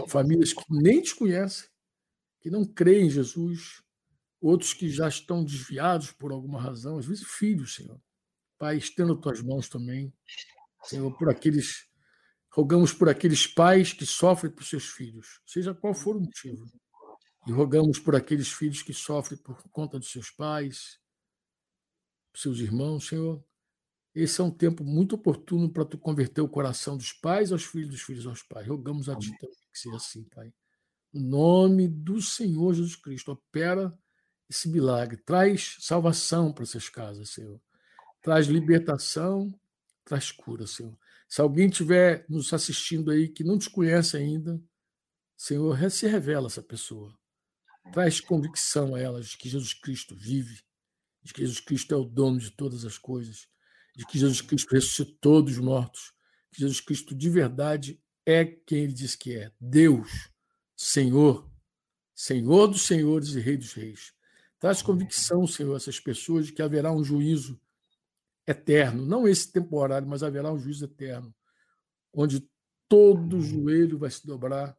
Famílias 0.07 0.53
que 0.53 0.63
nem 0.69 1.01
te 1.01 1.15
conhecem, 1.15 1.67
que 2.41 2.49
não 2.49 2.65
creem 2.65 3.07
em 3.07 3.09
Jesus, 3.09 3.81
outros 4.41 4.73
que 4.73 4.89
já 4.89 5.07
estão 5.07 5.43
desviados 5.43 6.11
por 6.11 6.31
alguma 6.31 6.61
razão, 6.61 6.97
às 6.97 7.05
vezes 7.05 7.27
filhos, 7.27 7.75
Senhor. 7.75 7.99
Pai, 8.57 8.77
estenda 8.77 9.15
tuas 9.15 9.41
mãos 9.41 9.69
também, 9.69 10.13
Senhor, 10.83 11.15
por 11.17 11.29
aqueles. 11.29 11.87
Rogamos 12.51 12.91
por 12.91 13.07
aqueles 13.07 13.45
pais 13.45 13.93
que 13.93 14.05
sofrem 14.05 14.51
por 14.51 14.63
seus 14.63 14.87
filhos, 14.89 15.39
seja 15.45 15.73
qual 15.73 15.93
for 15.93 16.17
o 16.17 16.21
motivo. 16.21 16.65
E 17.47 17.51
rogamos 17.51 17.99
por 17.99 18.15
aqueles 18.15 18.51
filhos 18.51 18.81
que 18.81 18.93
sofrem 18.93 19.39
por 19.39 19.61
conta 19.69 19.99
dos 19.99 20.11
seus 20.11 20.31
pais, 20.31 20.99
seus 22.35 22.59
irmãos, 22.59 23.07
Senhor. 23.07 23.43
Esse 24.13 24.41
é 24.41 24.43
um 24.43 24.51
tempo 24.51 24.83
muito 24.83 25.15
oportuno 25.15 25.71
para 25.71 25.85
tu 25.85 25.97
converter 25.97 26.41
o 26.41 26.49
coração 26.49 26.97
dos 26.97 27.13
pais 27.13 27.51
aos 27.51 27.63
filhos, 27.63 27.89
dos 27.89 28.01
filhos 28.01 28.25
aos 28.25 28.41
pais. 28.41 28.67
Rogamos 28.67 29.07
a 29.07 29.15
ti 29.15 29.31
também 29.39 29.55
que 29.71 29.79
seja 29.79 29.95
assim, 29.95 30.23
Pai. 30.23 30.51
No 31.13 31.21
nome 31.21 31.87
do 31.87 32.21
Senhor 32.21 32.73
Jesus 32.73 32.95
Cristo, 32.95 33.31
opera 33.31 33.97
esse 34.49 34.67
milagre. 34.67 35.17
Traz 35.17 35.77
salvação 35.79 36.51
para 36.51 36.63
essas 36.63 36.89
casas, 36.89 37.29
Senhor. 37.29 37.61
Traz 38.21 38.47
libertação, 38.47 39.53
traz 40.03 40.31
cura, 40.31 40.65
Senhor. 40.65 40.97
Se 41.27 41.41
alguém 41.41 41.67
estiver 41.67 42.25
nos 42.27 42.51
assistindo 42.51 43.11
aí 43.11 43.29
que 43.29 43.43
não 43.43 43.57
te 43.59 43.69
conhece 43.69 44.17
ainda, 44.17 44.59
Senhor, 45.37 45.77
se 45.91 46.07
revela 46.07 46.47
essa 46.47 46.61
pessoa. 46.61 47.13
Traz 47.93 48.19
convicção 48.19 48.95
a 48.95 48.99
elas 48.99 49.29
de 49.29 49.37
que 49.37 49.47
Jesus 49.47 49.73
Cristo 49.73 50.15
vive, 50.15 50.61
de 51.23 51.33
que 51.33 51.41
Jesus 51.41 51.59
Cristo 51.59 51.93
é 51.93 51.97
o 51.97 52.03
dono 52.03 52.39
de 52.39 52.51
todas 52.51 52.83
as 52.83 52.97
coisas, 52.97 53.47
de 53.99 54.05
que 54.05 54.17
Jesus 54.17 54.39
Cristo 54.39 54.71
ressuscitou 54.71 55.41
dos 55.41 55.57
mortos, 55.57 56.13
que 56.53 56.61
Jesus 56.61 56.79
Cristo 56.79 57.13
de 57.13 57.29
verdade 57.29 58.01
é 58.25 58.45
quem 58.45 58.85
ele 58.85 58.93
diz 58.93 59.13
que 59.13 59.35
é: 59.35 59.51
Deus, 59.59 60.31
Senhor, 60.73 61.51
Senhor 62.15 62.67
dos 62.67 62.83
senhores 62.83 63.35
e 63.35 63.41
Rei 63.41 63.57
dos 63.57 63.73
reis. 63.73 64.13
Traz 64.57 64.81
convicção, 64.81 65.45
Senhor, 65.45 65.73
a 65.73 65.75
essas 65.75 65.99
pessoas 65.99 66.45
de 66.45 66.53
que 66.53 66.61
haverá 66.61 66.93
um 66.93 67.03
juízo 67.03 67.59
eterno, 68.47 69.05
não 69.05 69.27
esse 69.27 69.51
temporário, 69.51 70.07
mas 70.07 70.23
haverá 70.23 70.49
um 70.49 70.57
juízo 70.57 70.85
eterno, 70.85 71.35
onde 72.13 72.49
todo 72.87 73.41
joelho 73.41 73.97
vai 73.97 74.09
se 74.09 74.25
dobrar 74.25 74.77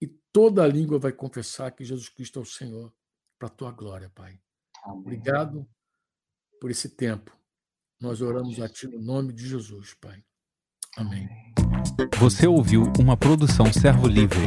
e 0.00 0.06
toda 0.32 0.66
língua 0.66 0.98
vai 0.98 1.12
confessar 1.12 1.72
que 1.72 1.84
Jesus 1.84 2.08
Cristo 2.08 2.38
é 2.38 2.42
o 2.42 2.46
Senhor, 2.46 2.90
para 3.38 3.48
a 3.48 3.50
tua 3.50 3.70
glória, 3.70 4.10
Pai. 4.14 4.40
Obrigado 4.86 5.68
por 6.58 6.70
esse 6.70 6.88
tempo. 6.88 7.41
Nós 8.02 8.20
oramos 8.20 8.60
a 8.60 8.68
Ti 8.68 8.88
no 8.88 9.00
nome 9.00 9.32
de 9.32 9.48
Jesus, 9.48 9.94
Pai. 10.00 10.24
Amém. 10.96 11.28
Você 12.18 12.48
ouviu 12.48 12.92
uma 12.98 13.16
produção 13.16 13.72
Servo 13.72 14.08
Livre. 14.08 14.40